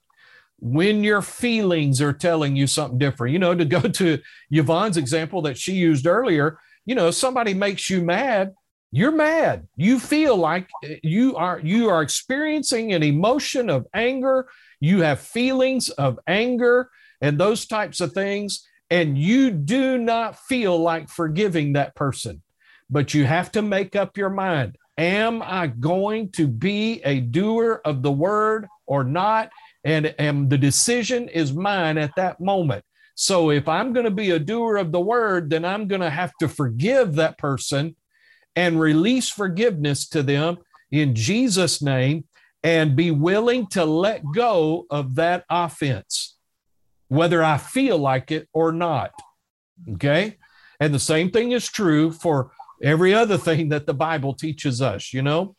when 0.59 1.03
your 1.03 1.23
feelings 1.23 1.99
are 1.99 2.13
telling 2.13 2.55
you 2.55 2.67
something 2.67 2.99
different. 2.99 3.33
You 3.33 3.39
know, 3.39 3.55
to 3.55 3.65
go 3.65 3.81
to 3.81 4.19
Yvonne's 4.51 4.97
example 4.97 5.41
that 5.41 5.57
she 5.57 5.73
used 5.73 6.05
earlier, 6.05 6.59
you 6.85 6.93
know, 6.93 7.09
somebody 7.09 7.55
makes 7.55 7.89
you 7.89 8.03
mad 8.03 8.53
you're 8.91 9.11
mad. 9.11 9.67
You 9.75 9.99
feel 9.99 10.37
like 10.37 10.69
eh, 10.81 10.95
you 11.03 11.35
are 11.35 11.59
you 11.61 11.89
are 11.89 12.01
experiencing 12.01 12.93
an 12.93 13.03
emotion 13.03 13.69
of 13.69 13.85
anger. 13.93 14.47
You 14.79 15.01
have 15.01 15.19
feelings 15.19 15.89
of 15.89 16.19
anger 16.25 16.89
and 17.19 17.37
those 17.37 17.65
types 17.67 17.99
of 17.99 18.13
things 18.13 18.65
and 18.89 19.17
you 19.17 19.51
do 19.51 19.97
not 19.97 20.39
feel 20.39 20.79
like 20.79 21.09
forgiving 21.09 21.73
that 21.73 21.95
person. 21.95 22.41
But 22.89 23.13
you 23.13 23.25
have 23.25 23.51
to 23.51 23.61
make 23.61 23.97
up 23.97 24.17
your 24.17 24.29
mind 24.29 24.77
am 24.97 25.41
i 25.43 25.67
going 25.67 26.29
to 26.29 26.47
be 26.47 27.01
a 27.03 27.19
doer 27.19 27.81
of 27.85 28.01
the 28.01 28.11
word 28.11 28.67
or 28.85 29.03
not 29.03 29.49
and, 29.87 30.13
and 30.19 30.49
the 30.49 30.57
decision 30.57 31.29
is 31.29 31.53
mine 31.53 31.97
at 31.97 32.11
that 32.17 32.41
moment. 32.41 32.83
So 33.15 33.51
if 33.51 33.69
I'm 33.69 33.93
going 33.93 34.03
to 34.03 34.11
be 34.11 34.31
a 34.31 34.39
doer 34.39 34.75
of 34.75 34.91
the 34.91 34.99
word, 34.99 35.49
then 35.49 35.63
I'm 35.63 35.87
going 35.87 36.01
to 36.01 36.09
have 36.09 36.33
to 36.41 36.49
forgive 36.49 37.15
that 37.15 37.37
person 37.37 37.95
and 38.57 38.81
release 38.81 39.29
forgiveness 39.29 40.07
to 40.09 40.23
them 40.23 40.57
in 40.91 41.15
Jesus' 41.15 41.81
name 41.81 42.25
and 42.63 42.97
be 42.97 43.11
willing 43.11 43.67
to 43.67 43.85
let 43.85 44.23
go 44.35 44.85
of 44.89 45.15
that 45.15 45.45
offense, 45.49 46.35
whether 47.07 47.41
I 47.41 47.57
feel 47.57 47.97
like 47.97 48.29
it 48.29 48.49
or 48.51 48.73
not. 48.73 49.11
Okay. 49.93 50.37
And 50.81 50.93
the 50.93 50.99
same 50.99 51.31
thing 51.31 51.53
is 51.53 51.69
true 51.69 52.11
for 52.11 52.51
every 52.81 53.13
other 53.13 53.37
thing 53.37 53.69
that 53.69 53.85
the 53.85 53.93
Bible 53.93 54.33
teaches 54.33 54.81
us, 54.81 55.13
you 55.13 55.21
know? 55.21 55.55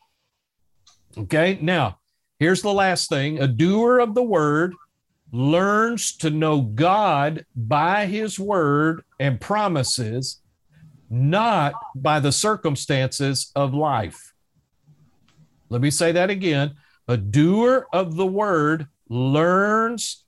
Okay. 1.17 1.59
Now, 1.61 1.99
here's 2.39 2.63
the 2.63 2.73
last 2.73 3.09
thing 3.09 3.41
a 3.41 3.47
doer 3.47 3.99
of 3.99 4.15
the 4.15 4.23
word 4.23 4.75
learns 5.33 6.17
to 6.17 6.31
know 6.31 6.61
God 6.61 7.45
by 7.55 8.07
his 8.07 8.39
word 8.39 9.03
and 9.21 9.41
promises, 9.41 10.41
not 11.11 11.75
by 11.95 12.21
the 12.21 12.33
circumstances 12.33 13.53
of 13.55 13.75
life. 13.75 14.33
Let 15.69 15.81
me 15.81 15.91
say 15.91 16.13
that 16.13 16.31
again. 16.31 16.77
A 17.09 17.17
doer 17.17 17.87
of 17.93 18.17
the 18.17 18.27
word 18.27 18.87
learns 19.09 20.25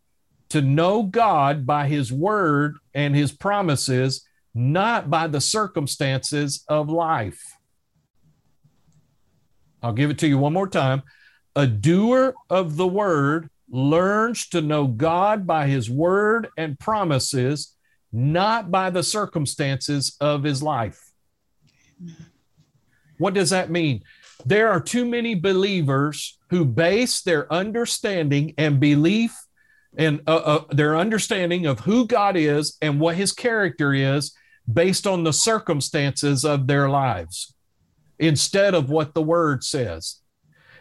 to 0.51 0.61
know 0.61 1.03
God 1.05 1.65
by 1.65 1.87
his 1.87 2.13
word 2.13 2.77
and 2.95 3.15
his 3.15 3.33
promises, 3.33 4.27
not 4.55 5.11
by 5.11 5.27
the 5.27 5.41
circumstances 5.41 6.65
of 6.69 6.89
life. 6.89 7.57
I'll 9.83 9.93
give 9.93 10.11
it 10.11 10.19
to 10.19 10.29
you 10.29 10.39
one 10.39 10.53
more 10.53 10.69
time. 10.69 11.03
A 11.57 11.67
doer 11.67 12.35
of 12.49 12.77
the 12.77 12.87
word 12.87 13.51
learns 13.71 14.49
to 14.49 14.61
know 14.61 14.87
God 14.87 15.47
by 15.47 15.67
his 15.67 15.89
word 15.89 16.49
and 16.57 16.79
promises, 16.79 17.77
not 18.13 18.71
by 18.71 18.91
the 18.91 19.03
circumstances 19.03 20.17
of 20.21 20.43
his 20.43 20.63
life. 20.63 21.13
What 23.19 23.35
does 23.35 23.51
that 23.51 23.71
mean? 23.71 24.03
There 24.45 24.71
are 24.71 24.81
too 24.81 25.05
many 25.05 25.35
believers 25.35 26.39
who 26.51 26.65
base 26.65 27.21
their 27.23 27.53
understanding 27.53 28.55
and 28.59 28.81
belief 28.81 29.37
and 29.97 30.21
uh, 30.27 30.37
uh, 30.37 30.65
their 30.71 30.97
understanding 30.97 31.67
of 31.67 31.81
who 31.81 32.07
God 32.07 32.37
is 32.37 32.77
and 32.81 33.01
what 33.01 33.17
his 33.17 33.33
character 33.33 33.93
is 33.93 34.33
based 34.73 35.07
on 35.07 35.25
the 35.25 35.33
circumstances 35.33 36.45
of 36.45 36.67
their 36.67 36.89
lives 36.89 37.55
instead 38.19 38.75
of 38.75 38.91
what 38.91 39.15
the 39.15 39.23
word 39.23 39.65
says. 39.65 40.21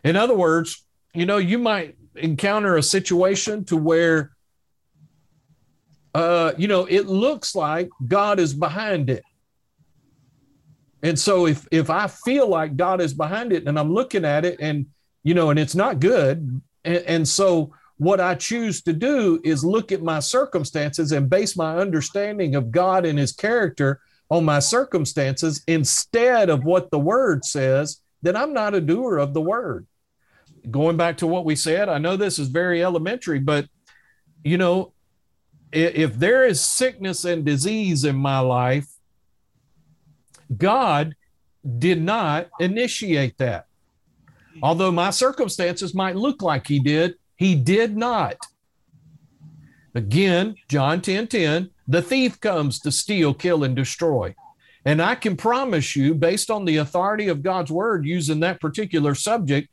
In 0.03 0.15
other 0.15 0.35
words, 0.35 0.85
you 1.13 1.25
know, 1.25 1.37
you 1.37 1.57
might 1.57 1.95
encounter 2.15 2.77
a 2.77 2.83
situation 2.83 3.65
to 3.65 3.77
where 3.77 4.31
uh, 6.15 6.53
you 6.57 6.67
know, 6.67 6.85
it 6.85 7.05
looks 7.05 7.55
like 7.55 7.89
God 8.07 8.39
is 8.39 8.53
behind 8.53 9.09
it. 9.09 9.23
And 11.03 11.17
so 11.17 11.47
if 11.47 11.67
if 11.71 11.89
I 11.89 12.07
feel 12.07 12.47
like 12.47 12.75
God 12.75 12.99
is 12.99 13.13
behind 13.13 13.53
it 13.53 13.67
and 13.67 13.79
I'm 13.79 13.93
looking 13.93 14.25
at 14.25 14.43
it 14.43 14.59
and 14.59 14.87
you 15.23 15.33
know, 15.33 15.49
and 15.49 15.59
it's 15.59 15.75
not 15.75 15.99
good, 15.99 16.61
and, 16.83 16.97
and 16.97 17.27
so 17.27 17.73
what 17.99 18.21
I 18.21 18.33
choose 18.33 18.81
to 18.83 18.93
do 18.93 19.41
is 19.43 19.63
look 19.63 19.91
at 19.91 20.01
my 20.01 20.19
circumstances 20.19 21.11
and 21.11 21.29
base 21.29 21.57
my 21.57 21.77
understanding 21.77 22.55
of 22.55 22.71
God 22.71 23.05
and 23.05 23.19
his 23.19 23.33
character 23.33 23.99
on 24.29 24.45
my 24.45 24.59
circumstances 24.59 25.61
instead 25.67 26.49
of 26.49 26.63
what 26.63 26.91
the 26.91 26.99
word 26.99 27.43
says, 27.43 28.01
then 28.21 28.37
I'm 28.37 28.53
not 28.53 28.73
a 28.73 28.79
doer 28.79 29.17
of 29.17 29.33
the 29.33 29.41
word. 29.41 29.85
Going 30.71 30.95
back 30.95 31.17
to 31.17 31.27
what 31.27 31.43
we 31.43 31.57
said, 31.57 31.89
I 31.89 31.97
know 31.97 32.15
this 32.15 32.39
is 32.39 32.47
very 32.47 32.81
elementary, 32.81 33.39
but 33.39 33.67
you 34.45 34.57
know, 34.57 34.93
if, 35.73 36.15
there 36.15 36.45
is 36.45 36.61
sickness 36.61 37.25
and 37.25 37.43
disease 37.43 38.05
in 38.05 38.15
my 38.15 38.39
life, 38.39 38.87
God 40.55 41.15
did 41.77 42.01
not 42.01 42.47
initiate 42.61 43.37
that. 43.39 43.65
Although 44.63 44.91
my 44.91 45.09
circumstances 45.09 45.93
might 45.93 46.15
look 46.15 46.41
like 46.41 46.65
he 46.65 46.79
did, 46.79 47.15
he 47.39 47.55
did 47.55 47.95
not. 47.95 48.35
Again, 49.95 50.55
John 50.67 51.01
10 51.01 51.27
10, 51.27 51.69
the 51.87 52.01
thief 52.01 52.39
comes 52.41 52.79
to 52.81 52.91
steal, 52.91 53.33
kill, 53.33 53.63
and 53.63 53.75
destroy. 53.75 54.35
And 54.83 55.01
I 55.01 55.15
can 55.15 55.37
promise 55.37 55.95
you, 55.95 56.13
based 56.13 56.51
on 56.51 56.65
the 56.65 56.77
authority 56.77 57.29
of 57.29 57.41
God's 57.41 57.71
word 57.71 58.05
using 58.05 58.41
that 58.41 58.59
particular 58.59 59.15
subject, 59.15 59.69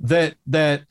that 0.00 0.36
that 0.46 0.82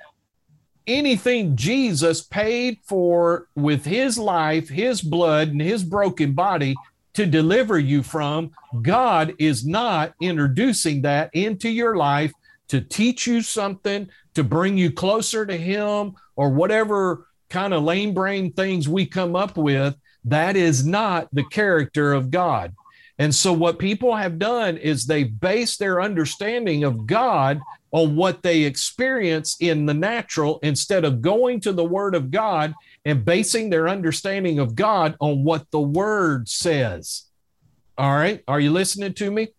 anything 0.85 1.55
Jesus 1.55 2.21
paid 2.21 2.79
for 2.85 3.47
with 3.55 3.85
his 3.85 4.17
life, 4.17 4.67
his 4.67 5.01
blood, 5.01 5.49
and 5.49 5.61
his 5.61 5.85
broken 5.85 6.33
body 6.33 6.75
to 7.13 7.25
deliver 7.25 7.79
you 7.79 8.03
from, 8.03 8.51
God 8.81 9.35
is 9.39 9.65
not 9.65 10.15
introducing 10.21 11.03
that 11.03 11.29
into 11.33 11.69
your 11.69 11.95
life 11.95 12.33
to 12.67 12.81
teach 12.81 13.27
you 13.27 13.41
something, 13.41 14.09
to 14.35 14.43
bring 14.43 14.77
you 14.77 14.91
closer 14.91 15.45
to 15.45 15.57
Him, 15.57 16.13
or 16.35 16.49
whatever 16.49 17.27
kind 17.49 17.73
of 17.73 17.83
lame 17.83 18.13
brain 18.13 18.51
things 18.51 18.89
we 18.89 19.05
come 19.05 19.35
up 19.35 19.57
with. 19.57 19.95
That 20.25 20.55
is 20.55 20.85
not 20.85 21.27
the 21.33 21.43
character 21.43 22.13
of 22.13 22.31
God. 22.31 22.73
And 23.19 23.33
so, 23.33 23.53
what 23.53 23.77
people 23.77 24.15
have 24.15 24.39
done 24.39 24.77
is 24.77 25.05
they 25.05 25.23
base 25.23 25.77
their 25.77 26.01
understanding 26.01 26.83
of 26.83 27.05
God 27.05 27.61
on 27.91 28.15
what 28.15 28.41
they 28.41 28.63
experience 28.63 29.55
in 29.59 29.85
the 29.85 29.93
natural 29.93 30.59
instead 30.63 31.05
of 31.05 31.21
going 31.21 31.59
to 31.61 31.71
the 31.71 31.83
Word 31.83 32.15
of 32.15 32.31
God 32.31 32.73
and 33.05 33.23
basing 33.23 33.69
their 33.69 33.87
understanding 33.87 34.57
of 34.57 34.75
God 34.75 35.15
on 35.19 35.43
what 35.43 35.69
the 35.69 35.79
Word 35.79 36.49
says. 36.49 37.25
All 37.97 38.15
right. 38.15 38.41
Are 38.47 38.59
you 38.59 38.71
listening 38.71 39.13
to 39.13 39.29
me? 39.29 39.49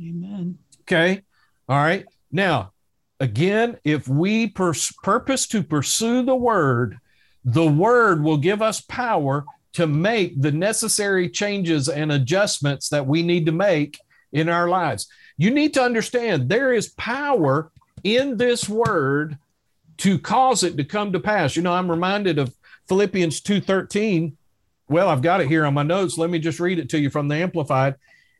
Amen. 0.00 0.58
Okay. 0.82 1.22
All 1.68 1.78
right. 1.78 2.06
Now, 2.30 2.73
again, 3.20 3.78
if 3.84 4.08
we 4.08 4.48
pers- 4.48 4.92
purpose 5.02 5.46
to 5.48 5.62
pursue 5.62 6.22
the 6.22 6.36
Word, 6.36 6.98
the 7.44 7.66
Word 7.66 8.22
will 8.22 8.38
give 8.38 8.62
us 8.62 8.80
power 8.80 9.44
to 9.74 9.86
make 9.86 10.40
the 10.40 10.52
necessary 10.52 11.28
changes 11.28 11.88
and 11.88 12.12
adjustments 12.12 12.88
that 12.88 13.06
we 13.06 13.22
need 13.22 13.46
to 13.46 13.52
make 13.52 13.98
in 14.32 14.48
our 14.48 14.68
lives. 14.68 15.08
You 15.36 15.50
need 15.50 15.74
to 15.74 15.82
understand 15.82 16.48
there 16.48 16.72
is 16.72 16.90
power 16.90 17.72
in 18.04 18.36
this 18.36 18.68
word 18.68 19.38
to 19.98 20.18
cause 20.18 20.62
it 20.62 20.76
to 20.76 20.84
come 20.84 21.12
to 21.12 21.20
pass. 21.20 21.56
You 21.56 21.62
know, 21.62 21.72
I'm 21.72 21.90
reminded 21.90 22.38
of 22.38 22.54
Philippians 22.88 23.40
2:13. 23.40 24.36
Well, 24.88 25.08
I've 25.08 25.22
got 25.22 25.40
it 25.40 25.48
here 25.48 25.64
on 25.64 25.74
my 25.74 25.82
notes. 25.82 26.18
Let 26.18 26.30
me 26.30 26.38
just 26.38 26.60
read 26.60 26.78
it 26.78 26.90
to 26.90 26.98
you 26.98 27.10
from 27.10 27.28
the 27.28 27.36
amplified. 27.36 27.94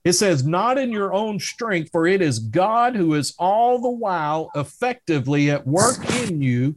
It 0.04 0.12
says, 0.12 0.44
"Not 0.44 0.76
in 0.76 0.92
your 0.92 1.14
own 1.14 1.40
strength, 1.40 1.90
for 1.90 2.06
it 2.06 2.20
is 2.20 2.38
God 2.38 2.94
who 2.94 3.14
is 3.14 3.34
all 3.38 3.80
the 3.80 3.88
while 3.88 4.50
effectively 4.54 5.50
at 5.50 5.66
work 5.66 5.98
in 6.22 6.42
you, 6.42 6.76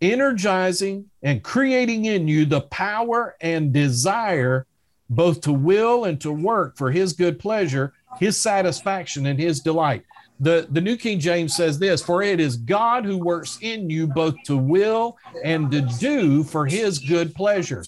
energizing 0.00 1.06
and 1.22 1.42
creating 1.42 2.04
in 2.04 2.28
you 2.28 2.44
the 2.44 2.60
power 2.62 3.34
and 3.40 3.72
desire 3.72 4.66
both 5.08 5.40
to 5.40 5.52
will 5.52 6.04
and 6.04 6.20
to 6.20 6.30
work 6.32 6.76
for 6.76 6.92
his 6.92 7.12
good 7.12 7.40
pleasure, 7.40 7.92
his 8.20 8.40
satisfaction 8.40 9.26
and 9.26 9.38
his 9.38 9.60
delight." 9.60 10.04
The, 10.38 10.66
the 10.70 10.80
New 10.80 10.96
King 10.96 11.20
James 11.20 11.54
says 11.54 11.78
this 11.78 12.00
For 12.02 12.22
it 12.22 12.40
is 12.40 12.56
God 12.56 13.04
who 13.04 13.18
works 13.18 13.58
in 13.60 13.90
you 13.90 14.06
both 14.06 14.36
to 14.44 14.56
will 14.56 15.18
and 15.44 15.70
to 15.70 15.82
do 15.82 16.44
for 16.44 16.66
his 16.66 16.98
good 16.98 17.34
pleasure. 17.34 17.84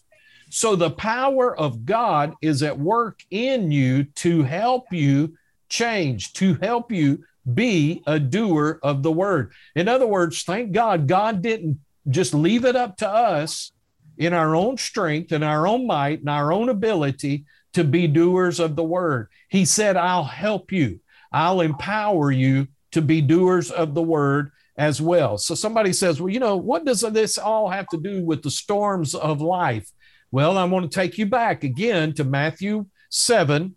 So 0.55 0.76
the 0.76 0.90
power 0.90 1.57
of 1.59 1.86
God 1.86 2.34
is 2.42 2.62
at 2.62 2.78
work 2.78 3.22
in 3.30 3.72
you 3.72 4.05
to 4.16 4.42
help 4.42 4.92
you 4.92 5.34
change, 5.70 6.34
to 6.34 6.57
help 6.61 6.92
you 6.92 7.24
be 7.55 8.03
a 8.07 8.20
doer 8.20 8.78
of 8.82 9.03
the 9.03 9.11
word. 9.11 9.53
In 9.74 9.88
other 9.88 10.07
words, 10.07 10.42
thank 10.42 10.72
God, 10.72 11.09
God 11.09 11.40
didn't 11.40 11.80
just 12.07 12.34
leave 12.34 12.66
it 12.66 12.76
up 12.76 12.98
to 12.98 13.09
us 13.09 13.72
in 14.18 14.34
our 14.34 14.55
own 14.55 14.76
strength 14.76 15.32
and 15.32 15.42
our 15.42 15.66
own 15.66 15.86
might 15.86 16.20
and 16.20 16.28
our 16.28 16.53
own 16.53 16.68
ability 16.68 17.46
to 17.72 17.82
be 17.82 18.07
doers 18.07 18.61
of 18.61 18.76
the 18.76 18.84
word. 18.84 19.28
He 19.48 19.64
said, 19.64 19.96
I'll 19.96 20.22
help 20.22 20.70
you. 20.70 21.00
I'll 21.32 21.62
empower 21.62 22.30
you 22.30 22.68
to 22.90 23.00
be 23.00 23.22
doers 23.22 23.70
of 23.70 23.94
the 23.94 24.03
word 24.03 24.53
as 24.76 25.00
well. 25.00 25.38
So 25.38 25.55
somebody 25.55 25.94
says, 25.94 26.20
well, 26.20 26.28
you 26.28 26.40
know, 26.40 26.59
what 26.59 26.84
does 26.84 27.00
this 27.00 27.38
all 27.38 27.70
have 27.70 27.88
to 27.88 27.96
do 27.96 28.22
with 28.22 28.42
the 28.42 28.50
storms 28.50 29.14
of 29.14 29.40
life? 29.40 29.90
Well, 30.33 30.57
I 30.57 30.64
want 30.64 30.91
to 30.91 30.95
take 30.95 31.18
you 31.18 31.26
back 31.26 31.62
again 31.62 32.14
to 32.14 32.24
Matthew 32.24 32.87
7 33.11 33.76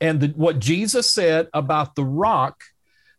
and 0.00 0.20
the, 0.20 0.28
what 0.28 0.58
Jesus 0.58 1.08
said 1.08 1.46
about 1.54 1.94
the 1.94 2.04
rock 2.04 2.60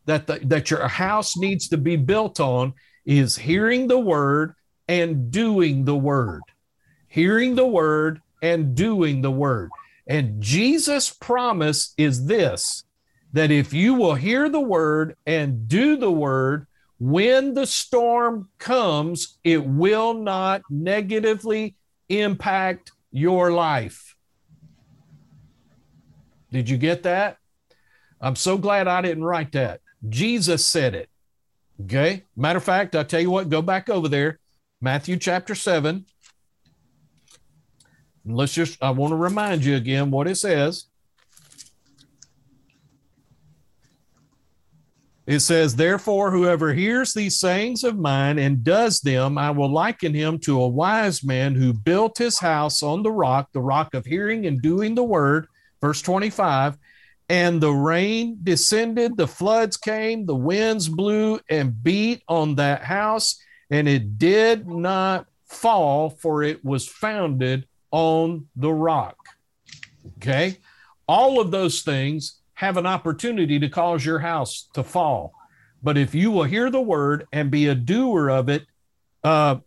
that, 0.06 0.28
the, 0.28 0.39
that 0.43 0.70
your 0.70 0.86
house 0.89 1.38
needs 1.38 1.70
to 1.70 1.78
be 1.78 1.95
built 1.95 2.41
on 2.41 2.74
is 3.06 3.38
hearing 3.38 3.88
the 3.88 3.99
word 3.99 4.54
and 4.89 5.32
doing 5.32 5.86
the 5.86 5.95
word. 5.95 6.41
Hearing 7.08 7.56
the 7.56 7.68
word 7.68 8.22
and 8.41 8.76
doing 8.76 9.22
the 9.22 9.32
word. 9.32 9.70
And 10.06 10.41
Jesus' 10.41 11.10
promise 11.10 11.93
is 11.97 12.26
this 12.26 12.84
that 13.32 13.49
if 13.49 13.74
you 13.74 13.93
will 13.93 14.14
hear 14.14 14.49
the 14.49 14.60
word 14.60 15.16
and 15.26 15.70
do 15.70 15.95
the 15.95 16.12
word, 16.12 16.68
when 16.99 17.54
the 17.54 17.66
storm 17.66 18.49
comes, 18.60 19.39
it 19.43 19.66
will 19.66 20.14
not 20.14 20.62
negatively 20.70 21.76
impact 22.20 22.91
your 23.11 23.51
life. 23.51 24.16
Did 26.51 26.70
you 26.70 26.78
get 26.78 27.03
that? 27.03 27.38
I'm 28.22 28.36
so 28.36 28.57
glad 28.57 28.88
I 28.88 29.01
didn't 29.01 29.24
write 29.24 29.51
that. 29.53 29.82
Jesus 30.07 30.66
said 30.66 30.95
it. 30.95 31.09
Okay. 31.84 32.24
Matter 32.36 32.57
of 32.57 32.64
fact, 32.64 32.95
I'll 32.95 33.05
tell 33.05 33.20
you 33.20 33.32
what, 33.32 33.49
go 33.49 33.61
back 33.61 33.89
over 33.89 34.07
there, 34.07 34.39
Matthew 34.80 35.18
chapter 35.18 35.55
7. 35.55 36.05
Let's 38.26 38.53
just, 38.53 38.82
I 38.82 38.91
want 38.91 39.11
to 39.11 39.18
remind 39.18 39.66
you 39.66 39.76
again 39.76 40.11
what 40.11 40.28
it 40.28 40.36
says. 40.36 40.86
It 45.26 45.39
says, 45.39 45.76
Therefore, 45.76 46.32
whoever 46.32 46.74
hears 46.74 47.13
these 47.13 47.39
sayings 47.39 47.84
of 47.84 47.97
mine 47.97 48.38
and 48.39 48.63
does 48.63 48.99
them, 48.99 49.38
I 49.38 49.51
will 49.51 49.71
liken 49.71 50.13
him 50.13 50.38
to 50.39 50.61
a 50.61 50.67
wise 50.67 51.24
man 51.24 51.55
who 51.55 51.71
built 51.71 52.17
his 52.17 52.39
house 52.39 52.84
on 52.84 53.03
the 53.03 53.11
rock, 53.11 53.49
the 53.53 53.61
rock 53.61 53.93
of 53.93 54.05
hearing 54.05 54.45
and 54.45 54.61
doing 54.61 54.95
the 54.95 55.03
word. 55.03 55.47
Verse 55.80 56.01
25. 56.01 56.78
And 57.30 57.61
the 57.61 57.71
rain 57.71 58.38
descended, 58.43 59.15
the 59.15 59.28
floods 59.28 59.78
came, 59.78 60.26
the 60.26 60.36
winds 60.36 60.89
blew 60.89 61.39
and 61.49 61.82
beat 61.82 62.21
on 62.28 62.55
that 62.55 62.84
house, 62.84 63.41
and 63.69 63.88
it 63.88 64.17
did 64.17 64.67
not 64.67 65.28
fall, 65.45 66.09
for 66.09 66.43
it 66.43 66.63
was 66.65 66.86
founded 66.86 67.65
on 67.91 68.47
the 68.57 68.74
rock. 68.74 69.15
Okay. 70.17 70.57
All 71.07 71.39
of 71.39 71.51
those 71.51 71.82
things 71.82 72.41
have 72.64 72.78
an 72.78 72.86
opportunity 72.86 73.59
to 73.59 73.68
cause 73.68 74.05
your 74.05 74.20
house 74.20 74.70
to 74.74 74.84
fall. 74.84 75.34
But 75.82 75.97
if 75.97 76.16
you 76.16 76.32
will 76.32 76.45
hear 76.45 76.70
the 76.70 76.80
word 76.80 77.28
and 77.34 77.51
be 77.51 77.68
a 77.68 77.76
doer 77.76 78.30
of 78.30 78.47
it, 78.47 78.66
uh, 79.22 79.57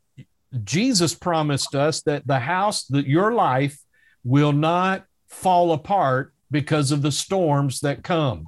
Jesus 0.64 1.14
promised 1.14 1.74
us 1.74 2.00
that 2.02 2.26
the 2.26 2.38
house, 2.38 2.84
that 2.86 3.06
your 3.06 3.34
life 3.34 3.78
will 4.24 4.52
not 4.52 5.04
fall 5.26 5.72
apart 5.72 6.32
because 6.50 6.90
of 6.90 7.02
the 7.02 7.12
storms 7.12 7.80
that 7.80 8.02
come. 8.02 8.46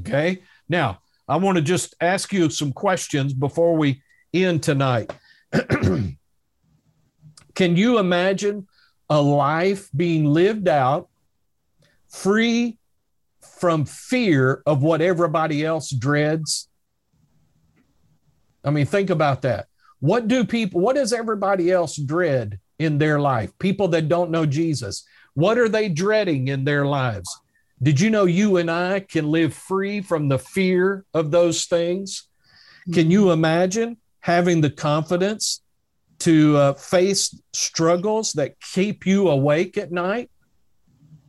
Okay. 0.00 0.42
Now, 0.68 0.98
I 1.26 1.36
want 1.36 1.56
to 1.56 1.62
just 1.62 1.94
ask 1.98 2.34
you 2.34 2.50
some 2.50 2.74
questions 2.74 3.32
before 3.32 3.76
we 3.76 4.02
end 4.34 4.62
tonight. 4.62 5.10
Can 7.54 7.76
you 7.76 7.98
imagine 7.98 8.66
a 9.08 9.22
life 9.22 9.88
being 9.96 10.26
lived 10.26 10.68
out 10.68 11.08
free 12.08 12.78
from 13.66 13.84
fear 13.84 14.62
of 14.64 14.84
what 14.84 15.00
everybody 15.00 15.64
else 15.64 15.90
dreads? 15.90 16.68
I 18.62 18.70
mean, 18.70 18.86
think 18.86 19.10
about 19.10 19.42
that. 19.42 19.66
What 19.98 20.28
do 20.28 20.44
people, 20.44 20.80
what 20.80 20.94
does 20.94 21.12
everybody 21.12 21.72
else 21.72 21.96
dread 21.96 22.60
in 22.78 22.98
their 22.98 23.18
life? 23.18 23.50
People 23.58 23.88
that 23.88 24.08
don't 24.08 24.30
know 24.30 24.46
Jesus. 24.46 25.04
What 25.34 25.58
are 25.58 25.68
they 25.68 25.88
dreading 25.88 26.46
in 26.46 26.62
their 26.62 26.86
lives? 26.86 27.28
Did 27.82 27.98
you 27.98 28.08
know 28.08 28.26
you 28.26 28.58
and 28.58 28.70
I 28.70 29.00
can 29.00 29.32
live 29.32 29.52
free 29.52 30.00
from 30.00 30.28
the 30.28 30.38
fear 30.38 31.04
of 31.12 31.32
those 31.32 31.64
things? 31.64 32.28
Can 32.94 33.10
you 33.10 33.32
imagine 33.32 33.96
having 34.20 34.60
the 34.60 34.70
confidence 34.70 35.60
to 36.20 36.56
uh, 36.56 36.74
face 36.74 37.36
struggles 37.52 38.32
that 38.34 38.60
keep 38.60 39.04
you 39.06 39.28
awake 39.28 39.76
at 39.76 39.90
night? 39.90 40.30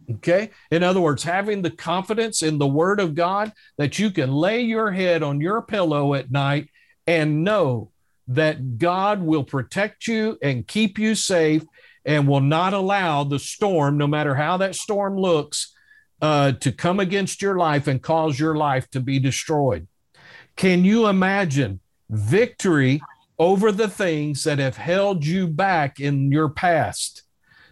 Okay. 0.09 0.51
In 0.71 0.83
other 0.83 1.01
words, 1.01 1.23
having 1.23 1.61
the 1.61 1.71
confidence 1.71 2.41
in 2.41 2.57
the 2.57 2.67
word 2.67 2.99
of 2.99 3.13
God 3.13 3.51
that 3.77 3.99
you 3.99 4.09
can 4.09 4.31
lay 4.31 4.61
your 4.61 4.91
head 4.91 5.21
on 5.21 5.41
your 5.41 5.61
pillow 5.61 6.13
at 6.13 6.31
night 6.31 6.69
and 7.05 7.43
know 7.43 7.91
that 8.29 8.77
God 8.77 9.21
will 9.21 9.43
protect 9.43 10.07
you 10.07 10.37
and 10.41 10.67
keep 10.67 10.97
you 10.97 11.15
safe 11.15 11.63
and 12.05 12.27
will 12.27 12.41
not 12.41 12.73
allow 12.73 13.25
the 13.25 13.39
storm, 13.39 13.97
no 13.97 14.07
matter 14.07 14.33
how 14.35 14.57
that 14.57 14.75
storm 14.75 15.17
looks, 15.17 15.73
uh, 16.21 16.53
to 16.53 16.71
come 16.71 16.99
against 16.99 17.41
your 17.41 17.57
life 17.57 17.87
and 17.87 18.01
cause 18.01 18.39
your 18.39 18.55
life 18.55 18.89
to 18.91 19.01
be 19.01 19.19
destroyed. 19.19 19.87
Can 20.55 20.85
you 20.85 21.07
imagine 21.07 21.81
victory 22.09 23.01
over 23.37 23.71
the 23.71 23.89
things 23.89 24.43
that 24.45 24.57
have 24.57 24.77
held 24.77 25.25
you 25.25 25.47
back 25.47 25.99
in 25.99 26.31
your 26.31 26.49
past? 26.49 27.23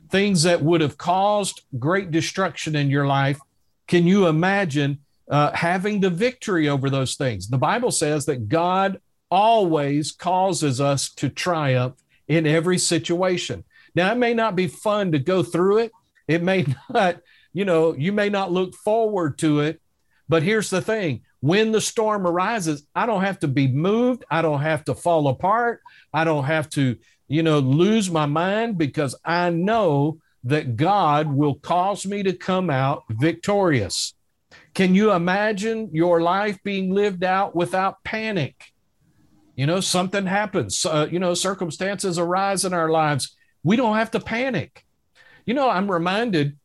Things 0.09 0.43
that 0.43 0.61
would 0.61 0.81
have 0.81 0.97
caused 0.97 1.61
great 1.79 2.11
destruction 2.11 2.75
in 2.75 2.89
your 2.89 3.07
life. 3.07 3.39
Can 3.87 4.07
you 4.07 4.27
imagine 4.27 4.99
uh, 5.29 5.51
having 5.51 5.99
the 5.99 6.09
victory 6.09 6.69
over 6.69 6.89
those 6.89 7.15
things? 7.15 7.47
The 7.47 7.57
Bible 7.57 7.91
says 7.91 8.25
that 8.25 8.49
God 8.49 8.99
always 9.29 10.11
causes 10.11 10.79
us 10.79 11.09
to 11.15 11.29
triumph 11.29 11.95
in 12.27 12.47
every 12.47 12.77
situation. 12.77 13.63
Now, 13.93 14.11
it 14.11 14.17
may 14.17 14.33
not 14.33 14.55
be 14.55 14.67
fun 14.67 15.11
to 15.11 15.19
go 15.19 15.43
through 15.43 15.79
it. 15.79 15.91
It 16.27 16.43
may 16.43 16.65
not, 16.89 17.21
you 17.53 17.65
know, 17.65 17.95
you 17.95 18.11
may 18.11 18.29
not 18.29 18.51
look 18.51 18.75
forward 18.75 19.37
to 19.39 19.61
it. 19.61 19.81
But 20.27 20.43
here's 20.43 20.69
the 20.69 20.81
thing 20.81 21.21
when 21.39 21.71
the 21.71 21.81
storm 21.81 22.25
arises, 22.25 22.87
I 22.95 23.05
don't 23.05 23.21
have 23.21 23.39
to 23.39 23.47
be 23.47 23.67
moved. 23.67 24.25
I 24.31 24.41
don't 24.41 24.61
have 24.61 24.83
to 24.85 24.95
fall 24.95 25.27
apart. 25.27 25.81
I 26.11 26.23
don't 26.23 26.45
have 26.45 26.69
to 26.71 26.97
you 27.27 27.43
know, 27.43 27.59
lose 27.59 28.09
my 28.09 28.25
mind 28.25 28.77
because 28.77 29.15
I 29.23 29.49
know 29.49 30.19
that 30.43 30.75
God 30.75 31.27
will 31.27 31.55
cause 31.55 32.05
me 32.05 32.23
to 32.23 32.33
come 32.33 32.69
out 32.69 33.03
victorious. 33.09 34.13
Can 34.73 34.93
you 34.93 35.11
imagine 35.11 35.89
your 35.91 36.21
life 36.21 36.59
being 36.63 36.93
lived 36.93 37.23
out 37.23 37.55
without 37.55 38.03
panic? 38.03 38.73
You 39.55 39.65
know, 39.65 39.79
something 39.79 40.25
happens, 40.25 40.85
uh, 40.85 41.07
you 41.09 41.17
know, 41.17 41.33
circumstances 41.33 42.19
arise 42.19 42.65
in 42.65 42.73
our 42.73 42.89
lives. 42.89 43.35
We 43.63 43.75
don't 43.75 43.95
have 43.95 44.11
to 44.11 44.19
panic. 44.19 44.85
You 45.45 45.53
know, 45.53 45.69
I'm 45.69 45.89
reminded 45.89 46.57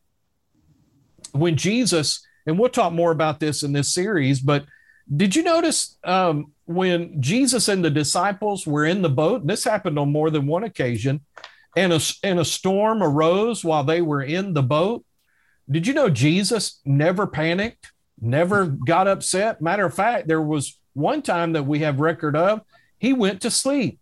when 1.31 1.55
Jesus, 1.55 2.25
and 2.45 2.59
we'll 2.59 2.69
talk 2.69 2.91
more 2.91 3.11
about 3.11 3.39
this 3.39 3.63
in 3.63 3.71
this 3.71 3.93
series, 3.93 4.41
but 4.41 4.65
did 5.13 5.35
you 5.35 5.43
notice 5.43 5.97
um, 6.03 6.51
when 6.75 7.21
Jesus 7.21 7.67
and 7.67 7.83
the 7.83 7.89
disciples 7.89 8.65
were 8.65 8.85
in 8.85 9.01
the 9.01 9.09
boat, 9.09 9.45
this 9.47 9.63
happened 9.63 9.97
on 9.97 10.11
more 10.11 10.29
than 10.29 10.47
one 10.47 10.63
occasion, 10.63 11.21
and 11.75 11.93
a, 11.93 12.01
and 12.23 12.39
a 12.39 12.45
storm 12.45 13.01
arose 13.01 13.63
while 13.63 13.83
they 13.83 14.01
were 14.01 14.21
in 14.21 14.53
the 14.53 14.63
boat? 14.63 15.05
Did 15.69 15.87
you 15.87 15.93
know 15.93 16.09
Jesus 16.09 16.81
never 16.85 17.27
panicked, 17.27 17.91
never 18.19 18.65
got 18.65 19.07
upset? 19.07 19.61
Matter 19.61 19.85
of 19.85 19.93
fact, 19.93 20.27
there 20.27 20.41
was 20.41 20.77
one 20.93 21.21
time 21.21 21.53
that 21.53 21.63
we 21.63 21.79
have 21.79 21.99
record 21.99 22.35
of, 22.35 22.61
he 22.97 23.13
went 23.13 23.41
to 23.41 23.51
sleep 23.51 23.99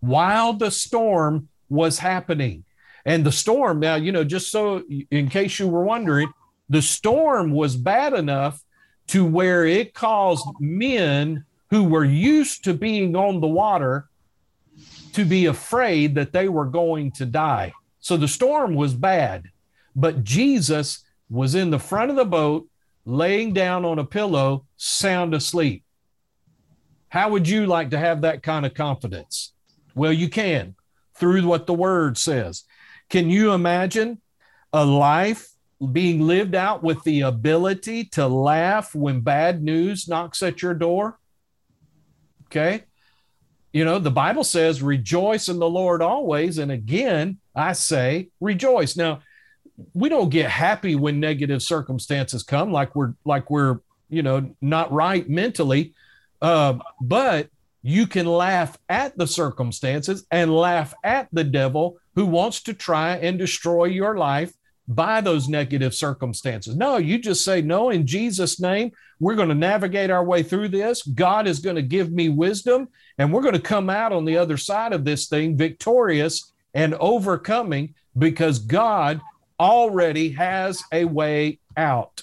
while 0.00 0.52
the 0.52 0.70
storm 0.70 1.48
was 1.68 1.98
happening. 1.98 2.64
And 3.04 3.24
the 3.24 3.32
storm, 3.32 3.80
now, 3.80 3.94
you 3.94 4.12
know, 4.12 4.24
just 4.24 4.50
so 4.50 4.82
in 5.10 5.28
case 5.28 5.58
you 5.58 5.68
were 5.68 5.84
wondering, 5.84 6.32
the 6.68 6.82
storm 6.82 7.52
was 7.52 7.76
bad 7.76 8.12
enough 8.12 8.60
to 9.08 9.24
where 9.24 9.64
it 9.64 9.94
caused 9.94 10.46
men 10.60 11.44
who 11.72 11.84
were 11.84 12.04
used 12.04 12.62
to 12.62 12.74
being 12.74 13.16
on 13.16 13.40
the 13.40 13.46
water 13.46 14.06
to 15.14 15.24
be 15.24 15.46
afraid 15.46 16.14
that 16.14 16.30
they 16.30 16.46
were 16.46 16.66
going 16.66 17.10
to 17.10 17.24
die. 17.24 17.72
So 17.98 18.18
the 18.18 18.28
storm 18.28 18.74
was 18.74 18.92
bad, 18.92 19.44
but 19.96 20.22
Jesus 20.22 21.02
was 21.30 21.54
in 21.54 21.70
the 21.70 21.78
front 21.78 22.10
of 22.10 22.16
the 22.18 22.26
boat, 22.26 22.68
laying 23.06 23.54
down 23.54 23.86
on 23.86 23.98
a 23.98 24.04
pillow, 24.04 24.66
sound 24.76 25.32
asleep. 25.32 25.82
How 27.08 27.30
would 27.30 27.48
you 27.48 27.66
like 27.66 27.88
to 27.92 27.98
have 27.98 28.20
that 28.20 28.42
kind 28.42 28.66
of 28.66 28.74
confidence? 28.74 29.54
Well, 29.94 30.12
you 30.12 30.28
can 30.28 30.74
through 31.14 31.46
what 31.46 31.66
the 31.66 31.72
word 31.72 32.18
says. 32.18 32.64
Can 33.08 33.30
you 33.30 33.52
imagine 33.52 34.20
a 34.74 34.84
life 34.84 35.48
being 35.90 36.20
lived 36.20 36.54
out 36.54 36.82
with 36.82 37.02
the 37.04 37.22
ability 37.22 38.04
to 38.12 38.26
laugh 38.26 38.94
when 38.94 39.22
bad 39.22 39.62
news 39.62 40.06
knocks 40.06 40.42
at 40.42 40.60
your 40.60 40.74
door? 40.74 41.18
Okay. 42.52 42.84
You 43.72 43.86
know, 43.86 43.98
the 43.98 44.10
Bible 44.10 44.44
says, 44.44 44.82
rejoice 44.82 45.48
in 45.48 45.58
the 45.58 45.68
Lord 45.68 46.02
always. 46.02 46.58
And 46.58 46.70
again, 46.70 47.38
I 47.54 47.72
say, 47.72 48.28
rejoice. 48.40 48.94
Now, 48.94 49.22
we 49.94 50.10
don't 50.10 50.28
get 50.28 50.50
happy 50.50 50.94
when 50.94 51.18
negative 51.18 51.62
circumstances 51.62 52.42
come, 52.42 52.70
like 52.70 52.94
we're, 52.94 53.14
like 53.24 53.48
we're, 53.48 53.80
you 54.10 54.22
know, 54.22 54.54
not 54.60 54.92
right 54.92 55.26
mentally. 55.26 55.94
Uh, 56.42 56.78
but 57.00 57.48
you 57.82 58.06
can 58.06 58.26
laugh 58.26 58.76
at 58.90 59.16
the 59.16 59.26
circumstances 59.26 60.26
and 60.30 60.54
laugh 60.54 60.92
at 61.02 61.28
the 61.32 61.44
devil 61.44 61.96
who 62.14 62.26
wants 62.26 62.62
to 62.64 62.74
try 62.74 63.16
and 63.16 63.38
destroy 63.38 63.86
your 63.86 64.18
life 64.18 64.52
by 64.88 65.20
those 65.20 65.48
negative 65.48 65.94
circumstances. 65.94 66.76
No, 66.76 66.96
you 66.96 67.18
just 67.18 67.44
say, 67.44 67.62
No, 67.62 67.90
in 67.90 68.06
Jesus' 68.06 68.60
name, 68.60 68.92
we're 69.20 69.36
going 69.36 69.48
to 69.48 69.54
navigate 69.54 70.10
our 70.10 70.24
way 70.24 70.42
through 70.42 70.68
this. 70.68 71.02
God 71.02 71.46
is 71.46 71.60
going 71.60 71.76
to 71.76 71.82
give 71.82 72.10
me 72.10 72.28
wisdom, 72.28 72.88
and 73.18 73.32
we're 73.32 73.42
going 73.42 73.54
to 73.54 73.60
come 73.60 73.88
out 73.88 74.12
on 74.12 74.24
the 74.24 74.36
other 74.36 74.56
side 74.56 74.92
of 74.92 75.04
this 75.04 75.28
thing 75.28 75.56
victorious 75.56 76.52
and 76.74 76.94
overcoming 76.94 77.94
because 78.18 78.58
God 78.58 79.20
already 79.60 80.30
has 80.30 80.82
a 80.92 81.04
way 81.04 81.60
out. 81.76 82.22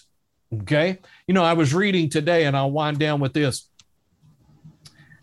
Okay. 0.54 0.98
You 1.28 1.34
know, 1.34 1.44
I 1.44 1.54
was 1.54 1.74
reading 1.74 2.10
today, 2.10 2.46
and 2.46 2.58
I'll 2.58 2.72
wind 2.72 3.00
down 3.00 3.20
with 3.20 3.34
this. 3.34 3.69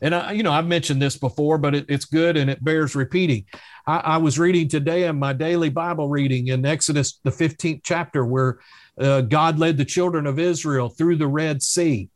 And 0.00 0.14
I, 0.14 0.32
you 0.32 0.42
know, 0.42 0.52
I've 0.52 0.66
mentioned 0.66 1.00
this 1.00 1.16
before, 1.16 1.58
but 1.58 1.74
it, 1.74 1.86
it's 1.88 2.04
good 2.04 2.36
and 2.36 2.50
it 2.50 2.62
bears 2.62 2.94
repeating. 2.94 3.44
I, 3.86 3.98
I, 3.98 4.16
was 4.18 4.38
reading 4.38 4.68
today 4.68 5.04
in 5.04 5.18
my 5.18 5.32
daily 5.32 5.68
Bible 5.68 6.08
reading 6.08 6.48
in 6.48 6.64
Exodus, 6.66 7.20
the 7.22 7.30
15th 7.30 7.80
chapter, 7.82 8.24
where 8.24 8.58
uh, 8.98 9.22
God 9.22 9.58
led 9.58 9.76
the 9.76 9.84
children 9.84 10.26
of 10.26 10.38
Israel 10.38 10.88
through 10.88 11.16
the 11.16 11.28
Red 11.28 11.62
Sea. 11.62 12.10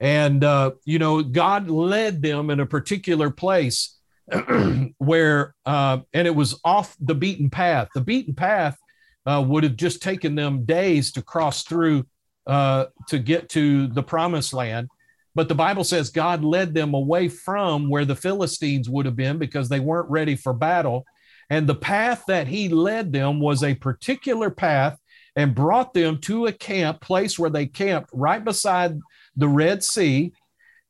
And, 0.00 0.44
uh, 0.44 0.72
you 0.84 0.98
know, 0.98 1.22
God 1.22 1.70
led 1.70 2.22
them 2.22 2.50
in 2.50 2.60
a 2.60 2.66
particular 2.66 3.30
place 3.30 3.96
where, 4.98 5.54
uh, 5.64 5.98
and 6.12 6.26
it 6.26 6.34
was 6.34 6.60
off 6.64 6.96
the 7.00 7.14
beaten 7.14 7.50
path. 7.50 7.88
The 7.94 8.00
beaten 8.00 8.34
path 8.34 8.76
uh, 9.24 9.44
would 9.46 9.64
have 9.64 9.76
just 9.76 10.02
taken 10.02 10.34
them 10.34 10.64
days 10.64 11.12
to 11.12 11.22
cross 11.22 11.64
through 11.64 12.06
uh, 12.46 12.86
to 13.08 13.18
get 13.18 13.48
to 13.50 13.88
the 13.88 14.02
promised 14.02 14.52
land. 14.52 14.88
But 15.36 15.50
the 15.50 15.54
Bible 15.54 15.84
says 15.84 16.08
God 16.08 16.42
led 16.42 16.72
them 16.72 16.94
away 16.94 17.28
from 17.28 17.90
where 17.90 18.06
the 18.06 18.16
Philistines 18.16 18.88
would 18.88 19.04
have 19.04 19.16
been 19.16 19.36
because 19.36 19.68
they 19.68 19.80
weren't 19.80 20.10
ready 20.10 20.34
for 20.34 20.54
battle. 20.54 21.04
And 21.50 21.66
the 21.66 21.74
path 21.74 22.24
that 22.26 22.48
he 22.48 22.70
led 22.70 23.12
them 23.12 23.38
was 23.38 23.62
a 23.62 23.74
particular 23.74 24.48
path 24.48 24.98
and 25.36 25.54
brought 25.54 25.92
them 25.92 26.22
to 26.22 26.46
a 26.46 26.52
camp 26.52 27.02
place 27.02 27.38
where 27.38 27.50
they 27.50 27.66
camped 27.66 28.08
right 28.14 28.42
beside 28.42 28.98
the 29.36 29.46
Red 29.46 29.84
Sea. 29.84 30.32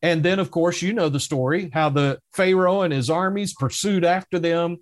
And 0.01 0.22
then, 0.22 0.38
of 0.38 0.53
course, 0.53 0.80
you 0.80 0.92
know 0.92 1.09
the 1.09 1.18
story 1.18 1.68
how 1.74 1.88
the 1.88 2.20
Pharaoh 2.32 2.82
and 2.82 2.92
his 2.92 3.11
armies 3.11 3.53
pursued 3.53 4.05
after 4.05 4.38
them. 4.38 4.76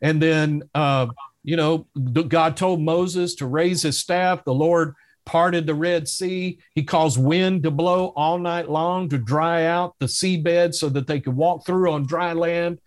And 0.00 0.22
then, 0.22 0.62
uh, 0.76 1.08
you 1.42 1.56
know, 1.56 1.88
God 2.12 2.56
told 2.56 2.80
Moses 2.80 3.34
to 3.36 3.46
raise 3.46 3.82
his 3.82 3.98
staff. 3.98 4.44
The 4.44 4.54
Lord 4.54 4.94
parted 5.28 5.66
the 5.66 5.74
Red 5.74 6.08
Sea. 6.08 6.58
He 6.74 6.82
caused 6.82 7.22
wind 7.22 7.62
to 7.64 7.70
blow 7.70 8.14
all 8.16 8.38
night 8.38 8.70
long 8.70 9.10
to 9.10 9.18
dry 9.18 9.66
out 9.66 9.94
the 9.98 10.06
seabed 10.06 10.74
so 10.74 10.88
that 10.88 11.06
they 11.06 11.20
could 11.20 11.36
walk 11.36 11.66
through 11.66 11.92
on 11.92 12.06
dry 12.06 12.32
land. 12.32 12.80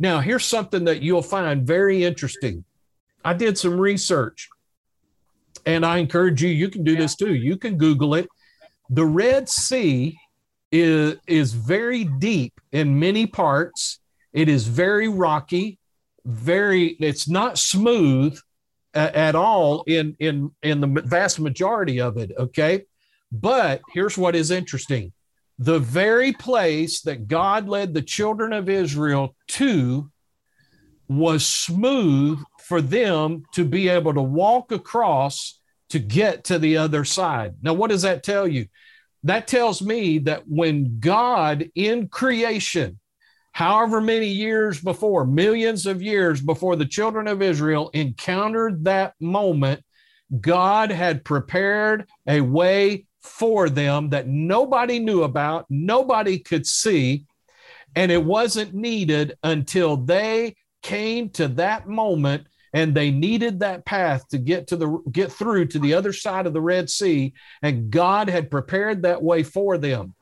Now, 0.00 0.18
here's 0.18 0.44
something 0.44 0.84
that 0.86 1.00
you'll 1.00 1.22
find 1.22 1.64
very 1.64 2.02
interesting. 2.02 2.64
I 3.24 3.34
did 3.34 3.56
some 3.56 3.78
research 3.78 4.48
and 5.64 5.86
I 5.86 5.98
encourage 5.98 6.42
you, 6.42 6.48
you 6.48 6.68
can 6.68 6.82
do 6.82 6.96
this 6.96 7.14
too. 7.14 7.34
You 7.34 7.56
can 7.56 7.78
Google 7.78 8.14
it. 8.14 8.28
The 8.90 9.06
Red 9.06 9.48
Sea 9.48 10.18
is, 10.72 11.16
is 11.28 11.52
very 11.52 12.02
deep 12.02 12.60
in 12.72 12.98
many 12.98 13.28
parts. 13.28 14.00
It 14.32 14.48
is 14.48 14.66
very 14.66 15.06
rocky, 15.06 15.78
very, 16.24 16.96
it's 16.98 17.28
not 17.28 17.58
smooth 17.58 18.36
at 18.96 19.34
all 19.34 19.84
in 19.86 20.16
in 20.18 20.50
in 20.62 20.80
the 20.80 21.02
vast 21.04 21.38
majority 21.38 22.00
of 22.00 22.16
it 22.16 22.32
okay? 22.38 22.84
But 23.32 23.82
here's 23.92 24.16
what 24.16 24.36
is 24.36 24.50
interesting. 24.50 25.12
The 25.58 25.78
very 25.78 26.32
place 26.32 27.00
that 27.02 27.28
god 27.28 27.68
led 27.68 27.94
the 27.94 28.02
children 28.02 28.52
of 28.52 28.68
israel 28.68 29.34
to 29.48 30.10
was 31.08 31.46
smooth 31.46 32.42
for 32.64 32.80
them 32.80 33.44
to 33.54 33.64
be 33.64 33.88
able 33.88 34.14
to 34.14 34.22
walk 34.22 34.72
across 34.72 35.60
to 35.90 35.98
get 36.00 36.44
to 36.44 36.58
the 36.58 36.76
other 36.76 37.04
side. 37.04 37.54
Now 37.62 37.74
what 37.74 37.90
does 37.90 38.02
that 38.02 38.24
tell 38.24 38.46
you? 38.48 38.66
That 39.22 39.46
tells 39.46 39.82
me 39.82 40.18
that 40.20 40.42
when 40.46 40.98
god 41.00 41.70
in 41.74 42.08
creation 42.08 42.98
however 43.56 44.02
many 44.02 44.26
years 44.26 44.82
before, 44.82 45.24
millions 45.24 45.86
of 45.86 46.02
years 46.02 46.42
before 46.42 46.76
the 46.76 46.84
children 46.84 47.26
of 47.26 47.40
Israel 47.40 47.88
encountered 47.94 48.84
that 48.84 49.14
moment, 49.18 49.82
God 50.42 50.90
had 50.90 51.24
prepared 51.24 52.06
a 52.28 52.42
way 52.42 53.06
for 53.22 53.70
them 53.70 54.10
that 54.10 54.28
nobody 54.28 54.98
knew 54.98 55.22
about, 55.22 55.64
nobody 55.70 56.38
could 56.38 56.66
see, 56.66 57.24
and 57.94 58.12
it 58.12 58.22
wasn't 58.22 58.74
needed 58.74 59.38
until 59.42 59.96
they 59.96 60.54
came 60.82 61.30
to 61.30 61.48
that 61.48 61.88
moment 61.88 62.48
and 62.74 62.94
they 62.94 63.10
needed 63.10 63.60
that 63.60 63.86
path 63.86 64.28
to 64.28 64.36
get 64.36 64.66
to 64.66 64.76
the 64.76 64.98
get 65.10 65.32
through 65.32 65.68
to 65.68 65.78
the 65.78 65.94
other 65.94 66.12
side 66.12 66.46
of 66.46 66.52
the 66.52 66.60
Red 66.60 66.90
Sea 66.90 67.32
and 67.62 67.90
God 67.90 68.28
had 68.28 68.50
prepared 68.50 69.04
that 69.04 69.22
way 69.22 69.42
for 69.42 69.78
them. 69.78 70.14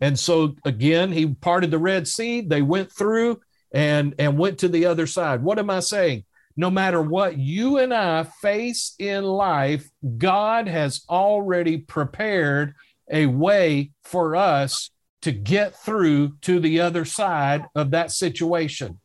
And 0.00 0.18
so 0.18 0.56
again, 0.64 1.12
he 1.12 1.26
parted 1.26 1.70
the 1.70 1.78
Red 1.78 2.06
Sea. 2.06 2.40
They 2.40 2.62
went 2.62 2.92
through 2.92 3.40
and 3.72 4.14
and 4.18 4.38
went 4.38 4.58
to 4.58 4.68
the 4.68 4.86
other 4.86 5.06
side. 5.06 5.42
What 5.42 5.58
am 5.58 5.70
I 5.70 5.80
saying? 5.80 6.24
No 6.56 6.70
matter 6.70 7.00
what 7.00 7.38
you 7.38 7.78
and 7.78 7.94
I 7.94 8.24
face 8.24 8.94
in 8.98 9.24
life, 9.24 9.88
God 10.16 10.66
has 10.66 11.02
already 11.08 11.78
prepared 11.78 12.74
a 13.10 13.26
way 13.26 13.92
for 14.04 14.34
us 14.36 14.90
to 15.22 15.32
get 15.32 15.76
through 15.76 16.36
to 16.42 16.60
the 16.60 16.80
other 16.80 17.04
side 17.04 17.66
of 17.74 17.90
that 17.92 18.10
situation. 18.10 19.00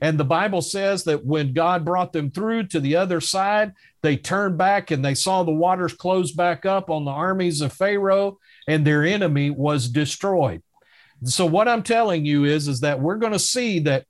And 0.00 0.18
the 0.18 0.24
Bible 0.24 0.62
says 0.62 1.04
that 1.04 1.24
when 1.24 1.52
God 1.52 1.84
brought 1.84 2.12
them 2.12 2.30
through 2.30 2.66
to 2.68 2.80
the 2.80 2.96
other 2.96 3.20
side, 3.20 3.72
they 4.02 4.16
turned 4.16 4.58
back 4.58 4.90
and 4.90 5.04
they 5.04 5.14
saw 5.14 5.44
the 5.44 5.52
waters 5.52 5.94
close 5.94 6.32
back 6.32 6.66
up 6.66 6.90
on 6.90 7.04
the 7.04 7.12
armies 7.12 7.60
of 7.60 7.72
Pharaoh 7.72 8.38
and 8.68 8.86
their 8.86 9.04
enemy 9.04 9.50
was 9.50 9.88
destroyed. 9.88 10.62
So 11.24 11.46
what 11.46 11.68
I'm 11.68 11.82
telling 11.82 12.24
you 12.24 12.44
is 12.44 12.68
is 12.68 12.80
that 12.80 13.00
we're 13.00 13.16
going 13.16 13.32
to 13.32 13.38
see 13.38 13.80
that 13.80 14.06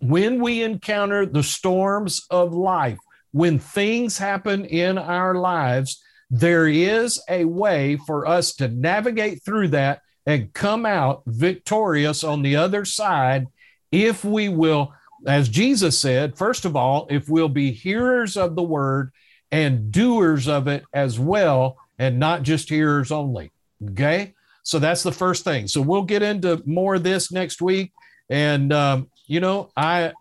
when 0.00 0.40
we 0.40 0.62
encounter 0.62 1.26
the 1.26 1.42
storms 1.42 2.26
of 2.30 2.52
life, 2.52 2.98
when 3.30 3.58
things 3.58 4.18
happen 4.18 4.64
in 4.64 4.98
our 4.98 5.36
lives, 5.36 6.02
there 6.28 6.66
is 6.66 7.22
a 7.28 7.44
way 7.44 7.96
for 8.06 8.26
us 8.26 8.54
to 8.56 8.68
navigate 8.68 9.44
through 9.44 9.68
that 9.68 10.00
and 10.26 10.52
come 10.52 10.86
out 10.86 11.22
victorious 11.26 12.24
on 12.24 12.42
the 12.42 12.56
other 12.56 12.84
side 12.84 13.46
if 13.92 14.24
we 14.24 14.48
will 14.48 14.92
as 15.26 15.48
Jesus 15.48 15.98
said, 15.98 16.36
first 16.36 16.64
of 16.64 16.76
all, 16.76 17.06
if 17.10 17.28
we'll 17.28 17.48
be 17.48 17.70
hearers 17.70 18.36
of 18.36 18.56
the 18.56 18.62
word 18.62 19.12
and 19.50 19.92
doers 19.92 20.48
of 20.48 20.66
it 20.66 20.84
as 20.92 21.18
well, 21.18 21.78
and 22.02 22.18
not 22.18 22.42
just 22.42 22.68
hearers 22.68 23.12
only. 23.12 23.52
Okay. 23.90 24.34
So 24.64 24.80
that's 24.80 25.04
the 25.04 25.12
first 25.12 25.44
thing. 25.44 25.68
So 25.68 25.80
we'll 25.80 26.02
get 26.02 26.20
into 26.20 26.60
more 26.66 26.96
of 26.96 27.04
this 27.04 27.30
next 27.30 27.62
week. 27.62 27.92
And, 28.28 28.72
um, 28.72 29.08
you 29.28 29.38
know, 29.38 29.70
I, 29.76 30.12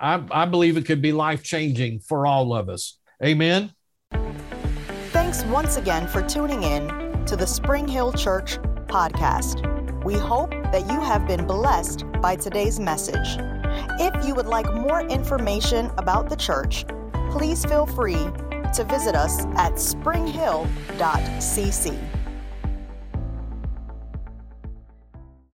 I, 0.00 0.20
I 0.32 0.46
believe 0.46 0.76
it 0.76 0.84
could 0.84 1.00
be 1.00 1.12
life 1.12 1.44
changing 1.44 2.00
for 2.00 2.26
all 2.26 2.52
of 2.52 2.68
us. 2.68 2.98
Amen. 3.24 3.72
Thanks 5.12 5.44
once 5.44 5.76
again 5.76 6.08
for 6.08 6.22
tuning 6.22 6.64
in 6.64 6.88
to 7.26 7.36
the 7.36 7.46
Spring 7.46 7.86
Hill 7.86 8.12
Church 8.12 8.58
podcast. 8.88 9.62
We 10.02 10.14
hope 10.14 10.50
that 10.50 10.90
you 10.90 11.00
have 11.00 11.28
been 11.28 11.46
blessed 11.46 12.04
by 12.20 12.34
today's 12.34 12.80
message. 12.80 13.36
If 14.00 14.26
you 14.26 14.34
would 14.34 14.46
like 14.46 14.72
more 14.74 15.02
information 15.02 15.92
about 15.98 16.30
the 16.30 16.36
church, 16.36 16.84
please 17.30 17.64
feel 17.64 17.86
free 17.86 18.26
to 18.74 18.84
visit 18.84 19.14
us 19.14 19.46
at 19.56 19.78
springhill.cc. 19.78 22.17